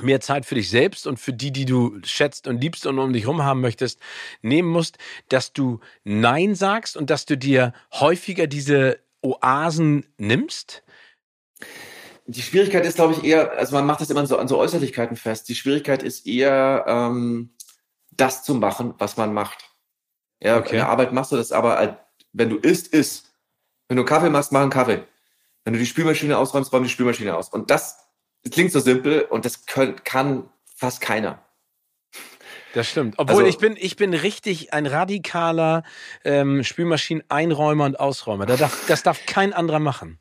mehr 0.00 0.20
Zeit 0.20 0.46
für 0.46 0.54
dich 0.54 0.70
selbst 0.70 1.08
und 1.08 1.18
für 1.18 1.32
die, 1.32 1.50
die 1.50 1.64
du 1.64 1.98
schätzt 2.04 2.46
und 2.46 2.60
liebst 2.60 2.86
und 2.86 3.00
um 3.00 3.12
dich 3.12 3.24
herum 3.24 3.42
haben 3.42 3.60
möchtest, 3.60 3.98
nehmen 4.42 4.68
musst, 4.68 4.98
dass 5.30 5.52
du 5.52 5.80
Nein 6.04 6.54
sagst 6.54 6.96
und 6.96 7.10
dass 7.10 7.26
du 7.26 7.36
dir 7.36 7.72
häufiger 7.92 8.46
diese 8.46 9.00
Oasen 9.20 10.06
nimmst? 10.16 10.84
Die 12.30 12.42
Schwierigkeit 12.42 12.84
ist, 12.86 12.96
glaube 12.96 13.14
ich, 13.14 13.24
eher, 13.24 13.52
also 13.52 13.74
man 13.74 13.86
macht 13.86 14.00
das 14.00 14.10
immer 14.10 14.26
so 14.26 14.38
an 14.38 14.48
so 14.48 14.58
Äußerlichkeiten 14.58 15.16
fest. 15.16 15.48
Die 15.48 15.54
Schwierigkeit 15.54 16.02
ist 16.02 16.26
eher, 16.26 16.84
ähm, 16.86 17.50
das 18.10 18.44
zu 18.44 18.54
machen, 18.54 18.94
was 18.98 19.16
man 19.16 19.32
macht. 19.32 19.70
Ja, 20.40 20.58
okay. 20.58 20.70
in 20.70 20.76
der 20.76 20.88
Arbeit 20.88 21.12
machst 21.12 21.32
du 21.32 21.36
das, 21.36 21.52
aber 21.52 22.06
wenn 22.32 22.48
du 22.48 22.56
isst, 22.56 22.88
isst. 22.88 23.32
Wenn 23.88 23.96
du 23.96 24.04
Kaffee 24.04 24.30
machst, 24.30 24.52
mach 24.52 24.60
einen 24.60 24.70
Kaffee. 24.70 25.02
Wenn 25.64 25.72
du 25.72 25.78
die 25.78 25.86
Spülmaschine 25.86 26.38
ausräumst, 26.38 26.72
räum 26.72 26.84
die 26.84 26.88
Spülmaschine 26.88 27.36
aus. 27.36 27.48
Und 27.48 27.70
das 27.70 28.10
das 28.42 28.52
klingt 28.52 28.72
so 28.72 28.80
simpel 28.80 29.22
und 29.22 29.44
das 29.44 29.66
können, 29.66 30.02
kann 30.04 30.48
fast 30.74 31.00
keiner. 31.00 31.44
Das 32.72 32.88
stimmt. 32.88 33.16
Obwohl 33.18 33.44
also, 33.44 33.46
ich 33.46 33.58
bin, 33.58 33.76
ich 33.78 33.96
bin 33.96 34.14
richtig 34.14 34.72
ein 34.72 34.86
radikaler 34.86 35.82
ähm, 36.24 36.62
Spülmaschinen-Einräumer 36.62 37.84
und 37.84 37.98
Ausräumer. 37.98 38.46
Da 38.46 38.56
darf, 38.56 38.86
das 38.86 39.02
darf 39.02 39.26
kein 39.26 39.52
anderer 39.52 39.80
machen. 39.80 40.18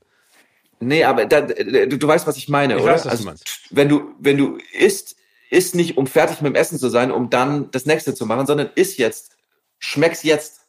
Nee, 0.79 1.03
aber 1.03 1.25
da, 1.25 1.41
du, 1.41 1.97
du 1.97 2.07
weißt, 2.07 2.25
was 2.25 2.37
ich 2.37 2.47
meine, 2.47 2.75
ich 2.75 2.81
oder? 2.81 2.93
Weiß, 2.93 3.05
was 3.05 3.11
also, 3.11 3.23
du 3.23 3.29
meinst. 3.29 3.61
Wenn 3.69 3.89
du, 3.89 4.13
wenn 4.19 4.37
du 4.37 4.57
isst, 4.73 5.15
isst 5.49 5.75
nicht, 5.75 5.97
um 5.97 6.07
fertig 6.07 6.41
mit 6.41 6.53
dem 6.53 6.55
Essen 6.55 6.79
zu 6.79 6.89
sein, 6.89 7.11
um 7.11 7.29
dann 7.29 7.69
das 7.71 7.85
nächste 7.85 8.15
zu 8.15 8.25
machen, 8.25 8.45
sondern 8.45 8.69
isst 8.75 8.97
jetzt, 8.97 9.35
schmeckst 9.79 10.23
jetzt. 10.23 10.61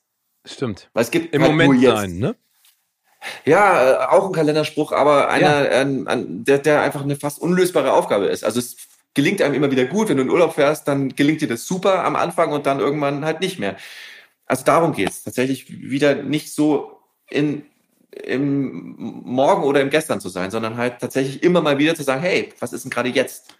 Stimmt. 0.44 0.88
Weil 0.94 1.04
es 1.04 1.10
gibt 1.10 1.34
im 1.34 1.42
halt 1.42 1.52
Moment 1.52 1.82
sein, 1.82 2.18
ne? 2.18 2.36
Ja, 3.44 3.90
äh, 3.90 4.06
auch 4.06 4.26
ein 4.26 4.32
Kalenderspruch, 4.32 4.92
aber 4.92 5.28
einer, 5.28 5.70
ja. 5.70 5.80
ein, 5.80 6.08
ein, 6.08 6.44
der, 6.44 6.58
der 6.58 6.82
einfach 6.82 7.02
eine 7.02 7.16
fast 7.16 7.38
unlösbare 7.38 7.92
Aufgabe 7.92 8.26
ist. 8.26 8.44
Also 8.44 8.58
es 8.58 8.76
gelingt 9.14 9.42
einem 9.42 9.54
immer 9.54 9.70
wieder 9.70 9.84
gut. 9.84 10.08
Wenn 10.08 10.16
du 10.16 10.22
in 10.22 10.30
Urlaub 10.30 10.54
fährst, 10.54 10.88
dann 10.88 11.10
gelingt 11.10 11.42
dir 11.42 11.48
das 11.48 11.66
super 11.66 12.04
am 12.04 12.16
Anfang 12.16 12.52
und 12.52 12.66
dann 12.66 12.80
irgendwann 12.80 13.24
halt 13.24 13.40
nicht 13.40 13.58
mehr. 13.58 13.76
Also 14.46 14.64
darum 14.64 14.92
geht's 14.92 15.22
Tatsächlich 15.22 15.70
wieder 15.70 16.14
nicht 16.14 16.52
so 16.52 16.98
in, 17.28 17.66
im 18.12 19.22
Morgen 19.24 19.62
oder 19.62 19.80
im 19.80 19.90
Gestern 19.90 20.20
zu 20.20 20.28
sein, 20.28 20.50
sondern 20.50 20.76
halt 20.76 21.00
tatsächlich 21.00 21.42
immer 21.42 21.60
mal 21.60 21.78
wieder 21.78 21.94
zu 21.94 22.02
sagen, 22.02 22.20
hey, 22.20 22.52
was 22.58 22.72
ist 22.72 22.84
denn 22.84 22.90
gerade 22.90 23.08
jetzt? 23.08 23.54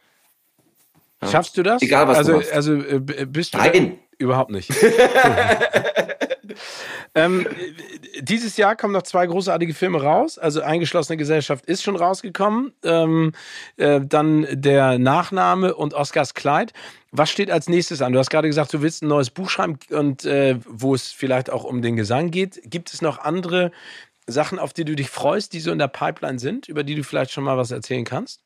Ja. 1.23 1.29
Schaffst 1.29 1.57
du 1.57 1.63
das? 1.63 1.83
Egal 1.83 2.09
was 2.09 2.19
also, 2.19 2.33
du 2.33 2.39
machst. 2.39 2.53
Also 2.53 2.75
äh, 2.75 3.27
bist 3.27 3.55
du 3.55 3.59
Nein. 3.59 3.99
überhaupt 4.19 4.51
nicht. 4.51 4.71
ähm, 7.15 7.47
dieses 8.21 8.57
Jahr 8.57 8.75
kommen 8.75 8.95
noch 8.95 9.03
zwei 9.03 9.27
großartige 9.27 9.75
Filme 9.75 10.03
raus. 10.03 10.39
Also 10.39 10.63
Eingeschlossene 10.63 11.17
Gesellschaft 11.17 11.67
ist 11.67 11.83
schon 11.83 11.97
rausgekommen. 11.97 12.73
Ähm, 12.85 13.33
äh, 13.77 14.01
dann 14.03 14.47
der 14.51 14.99
Nachname 14.99 15.75
und 15.75 15.95
Oscars 15.95 16.35
Kleid. 16.35 16.73
Was 17.13 17.31
steht 17.31 17.51
als 17.51 17.69
nächstes 17.69 18.03
an? 18.03 18.13
Du 18.13 18.19
hast 18.19 18.31
gerade 18.31 18.49
gesagt, 18.49 18.73
du 18.73 18.83
willst 18.83 19.03
ein 19.03 19.09
neues 19.09 19.31
Buch 19.31 19.51
schreiben 19.51 19.79
und 19.91 20.25
äh, 20.25 20.57
wo 20.67 20.95
es 20.95 21.13
vielleicht 21.13 21.51
auch 21.51 21.65
um 21.65 21.83
den 21.83 21.97
Gesang 21.97 22.31
geht. 22.31 22.61
Gibt 22.65 22.95
es 22.95 23.03
noch 23.03 23.19
andere 23.19 23.73
Sachen, 24.31 24.59
auf 24.59 24.73
die 24.73 24.85
du 24.85 24.95
dich 24.95 25.11
freust, 25.11 25.53
die 25.53 25.61
so 25.61 25.73
in 25.73 25.79
der 25.79 25.89
Pipeline 25.89 26.39
sind, 26.39 26.69
über 26.69 26.85
die 26.85 26.95
du 26.95 27.05
vielleicht 27.05 27.31
schon 27.31 27.45
mal 27.45 27.57
was 27.57 27.71
erzählen 27.71 28.05
kannst? 28.05 28.41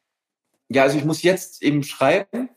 Ja, 0.69 0.83
also 0.83 0.99
ich 0.99 1.05
muss 1.05 1.23
jetzt 1.23 1.63
eben 1.63 1.83
schreiben 1.83 2.49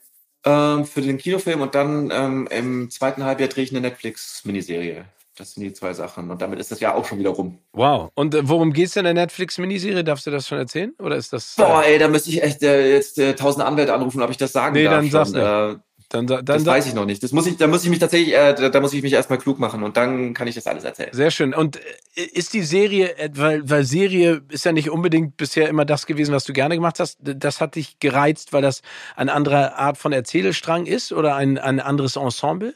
ähm, 0.46 0.86
für 0.86 1.02
den 1.02 1.18
Kinofilm 1.18 1.62
und 1.62 1.76
dann 1.76 2.10
ähm, 2.12 2.48
im 2.52 2.90
zweiten 2.90 3.24
Halbjahr 3.24 3.50
drehe 3.50 3.64
ich 3.64 3.72
eine 3.72 3.82
Netflix-Miniserie. 3.82 5.06
Das 5.38 5.54
sind 5.54 5.64
die 5.64 5.74
zwei 5.74 5.94
Sachen. 5.94 6.32
Und 6.32 6.42
damit 6.42 6.60
ist 6.60 6.72
das 6.72 6.80
Jahr 6.80 6.96
auch 6.96 7.06
schon 7.06 7.20
wieder 7.20 7.30
rum. 7.30 7.60
Wow. 7.74 8.10
Und 8.16 8.34
äh, 8.34 8.48
worum 8.48 8.74
geht 8.74 8.88
es 8.88 8.94
denn 8.94 9.06
in 9.06 9.16
der 9.16 9.26
Netflix-Miniserie? 9.26 10.04
Darfst 10.04 10.26
du 10.26 10.32
das 10.32 10.48
schon 10.48 10.58
erzählen? 10.58 10.94
Oder 11.00 11.16
ist 11.16 11.32
das. 11.32 11.58
Äh 11.58 11.62
Boah, 11.62 11.84
ey, 11.84 12.00
da 12.00 12.08
müsste 12.08 12.32
ich 12.32 12.42
echt 12.42 12.64
äh, 12.64 12.92
jetzt 12.92 13.20
äh, 13.20 13.36
tausend 13.36 13.64
Anwälte 13.64 13.94
anrufen, 13.94 14.22
ob 14.24 14.32
ich 14.32 14.38
das 14.38 14.52
sagen 14.52 14.74
nee, 14.74 14.86
darf. 14.86 15.04
Nee, 15.04 15.10
dann 15.10 15.26
sag's 15.26 15.32
nicht. 15.32 15.84
Dann, 16.10 16.26
dann, 16.26 16.46
das 16.46 16.66
weiß 16.66 16.88
ich 16.88 16.94
noch 16.94 17.06
nicht. 17.06 17.22
Das 17.22 17.34
muss 17.34 17.48
ich, 17.48 17.58
da 17.58 17.68
muss 17.68 17.84
ich 17.84 17.90
mich 17.90 18.00
tatsächlich, 18.00 18.34
äh, 18.34 18.54
da, 18.54 18.70
da 18.70 18.80
muss 18.80 18.94
ich 18.94 19.04
mich 19.04 19.12
erstmal 19.12 19.40
klug 19.40 19.60
machen 19.60 19.84
und 19.84 19.98
dann 19.98 20.34
kann 20.34 20.48
ich 20.48 20.56
das 20.56 20.66
alles 20.66 20.86
erzählen. 20.86 21.10
Sehr 21.12 21.32
schön. 21.32 21.54
Und 21.54 21.76
äh, 22.16 22.22
ist 22.22 22.54
die 22.54 22.62
Serie, 22.62 23.18
äh, 23.18 23.30
weil, 23.34 23.70
weil 23.70 23.84
Serie 23.84 24.42
ist 24.50 24.64
ja 24.64 24.72
nicht 24.72 24.90
unbedingt 24.90 25.36
bisher 25.36 25.68
immer 25.68 25.84
das 25.84 26.06
gewesen, 26.06 26.34
was 26.34 26.46
du 26.46 26.54
gerne 26.54 26.76
gemacht 26.76 27.02
hast. 27.02 27.18
Das 27.22 27.60
hat 27.60 27.76
dich 27.76 28.00
gereizt, 28.00 28.54
weil 28.54 28.62
das 28.62 28.84
eine 29.18 29.34
andere 29.34 29.76
Art 29.76 29.98
von 29.98 30.14
Erzählstrang 30.14 30.86
ist 30.86 31.12
oder 31.12 31.36
ein, 31.36 31.58
ein 31.58 31.82
anderes 31.82 32.16
Ensemble? 32.16 32.74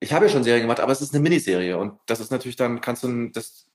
Ich 0.00 0.12
habe 0.12 0.26
ja 0.26 0.32
schon 0.32 0.44
Serien 0.44 0.62
gemacht, 0.62 0.80
aber 0.80 0.92
es 0.92 1.00
ist 1.00 1.14
eine 1.14 1.22
Miniserie 1.22 1.76
und 1.76 1.98
das 2.06 2.20
ist 2.20 2.30
natürlich 2.30 2.56
dann, 2.56 2.80
kannst 2.80 3.02
du, 3.02 3.28
das 3.28 3.66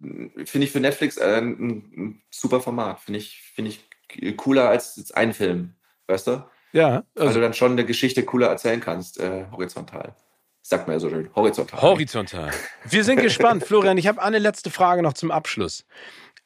finde 0.46 0.66
ich 0.66 0.72
für 0.72 0.80
Netflix 0.80 1.18
äh, 1.18 1.38
ein, 1.38 1.52
ein, 1.96 2.22
super 2.32 2.62
Format. 2.62 3.00
Finde 3.02 3.20
ich, 3.20 3.42
finde 3.54 3.72
ich 3.72 4.38
cooler 4.38 4.70
als 4.70 4.96
jetzt 4.98 5.16
ein 5.16 5.34
Film, 5.34 5.76
weißt 6.08 6.28
du? 6.28 6.44
Ja. 6.74 7.04
Also 7.18 7.36
du 7.36 7.42
dann 7.42 7.54
schon 7.54 7.74
eine 7.74 7.86
Geschichte 7.86 8.24
cooler 8.24 8.48
erzählen 8.50 8.82
kannst, 8.82 9.20
äh, 9.20 9.46
horizontal. 9.52 10.16
Sagt 10.64 10.88
man 10.88 10.96
ja 10.96 11.00
so 11.00 11.10
schön, 11.10 11.30
horizontal. 11.36 11.82
Horizontal. 11.82 12.52
Wir 12.86 13.04
sind 13.04 13.22
gespannt. 13.22 13.64
Florian, 13.68 13.98
ich 13.98 14.08
habe 14.08 14.22
eine 14.22 14.40
letzte 14.40 14.72
Frage 14.72 15.04
noch 15.04 15.14
zum 15.14 15.30
Abschluss. 15.30 15.86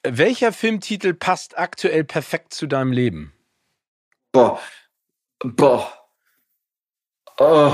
Welcher 0.04 0.52
Filmtitel 0.52 1.14
passt 1.14 1.58
aktuell 1.58 2.04
perfekt 2.04 2.54
zu 2.54 2.68
deinem 2.68 2.92
Leben? 2.92 3.34
Boah. 4.32 4.60
Boah. 5.40 5.94
Oh. 7.40 7.74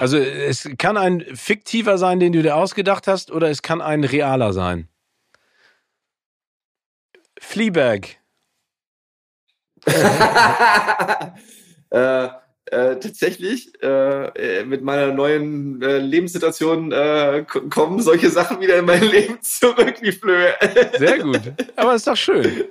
Also 0.00 0.18
es 0.18 0.68
kann 0.78 0.96
ein 0.96 1.24
fiktiver 1.34 1.98
sein, 1.98 2.18
den 2.18 2.32
du 2.32 2.42
dir 2.42 2.56
ausgedacht 2.56 3.06
hast, 3.06 3.30
oder 3.30 3.48
es 3.50 3.62
kann 3.62 3.80
ein 3.80 4.04
realer 4.04 4.52
sein. 4.52 4.88
Fleabag. 7.38 8.19
Äh, 11.90 12.28
äh, 12.70 13.00
tatsächlich, 13.00 13.72
äh, 13.82 14.64
mit 14.64 14.82
meiner 14.82 15.12
neuen 15.12 15.82
äh, 15.82 15.98
Lebenssituation 15.98 16.92
äh, 16.92 17.44
kommen 17.68 18.00
solche 18.00 18.30
Sachen 18.30 18.60
wieder 18.60 18.78
in 18.78 18.84
mein 18.84 19.02
Leben 19.10 19.38
zurück, 19.42 19.94
wie 20.00 20.12
Flöhe. 20.12 20.54
Sehr 20.98 21.18
gut. 21.18 21.40
Aber 21.76 21.94
ist 21.94 22.06
doch 22.06 22.16
schön. 22.16 22.64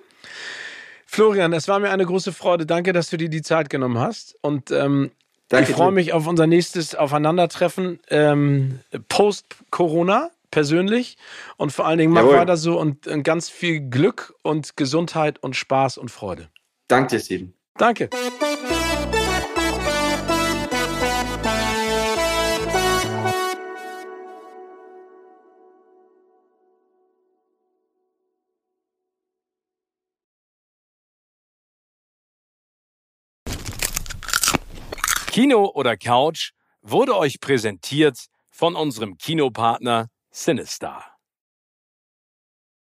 Florian, 1.05 1.51
es 1.53 1.67
war 1.67 1.79
mir 1.79 1.89
eine 1.89 2.05
große 2.05 2.31
Freude. 2.31 2.65
Danke, 2.65 2.93
dass 2.93 3.09
du 3.09 3.17
dir 3.17 3.29
die 3.29 3.41
Zeit 3.41 3.69
genommen 3.69 3.97
hast. 3.97 4.37
Und 4.41 4.71
ähm, 4.71 5.11
Danke 5.49 5.71
ich 5.71 5.75
freue 5.75 5.91
mich 5.91 6.13
auf 6.13 6.27
unser 6.27 6.45
nächstes 6.45 6.93
Aufeinandertreffen 6.93 7.99
ähm, 8.09 8.79
post-Corona 9.09 10.29
persönlich. 10.51 11.17
Und 11.57 11.71
vor 11.71 11.87
allen 11.87 11.97
Dingen 11.97 12.13
mach 12.13 12.21
Jawohl. 12.21 12.37
weiter 12.37 12.57
so 12.57 12.79
und 12.79 13.07
äh, 13.07 13.21
ganz 13.21 13.49
viel 13.49 13.81
Glück 13.81 14.35
und 14.43 14.77
Gesundheit 14.77 15.41
und 15.41 15.55
Spaß 15.55 15.97
und 15.97 16.09
Freude. 16.09 16.49
Danke 16.89 17.17
dir, 17.17 17.19
Steven. 17.19 17.53
Danke. 17.75 18.09
Kino 35.31 35.71
oder 35.75 35.95
Couch 35.95 36.53
wurde 36.81 37.15
euch 37.15 37.39
präsentiert 37.39 38.17
von 38.49 38.75
unserem 38.75 39.17
Kinopartner 39.17 40.09
Sinistar. 40.31 41.18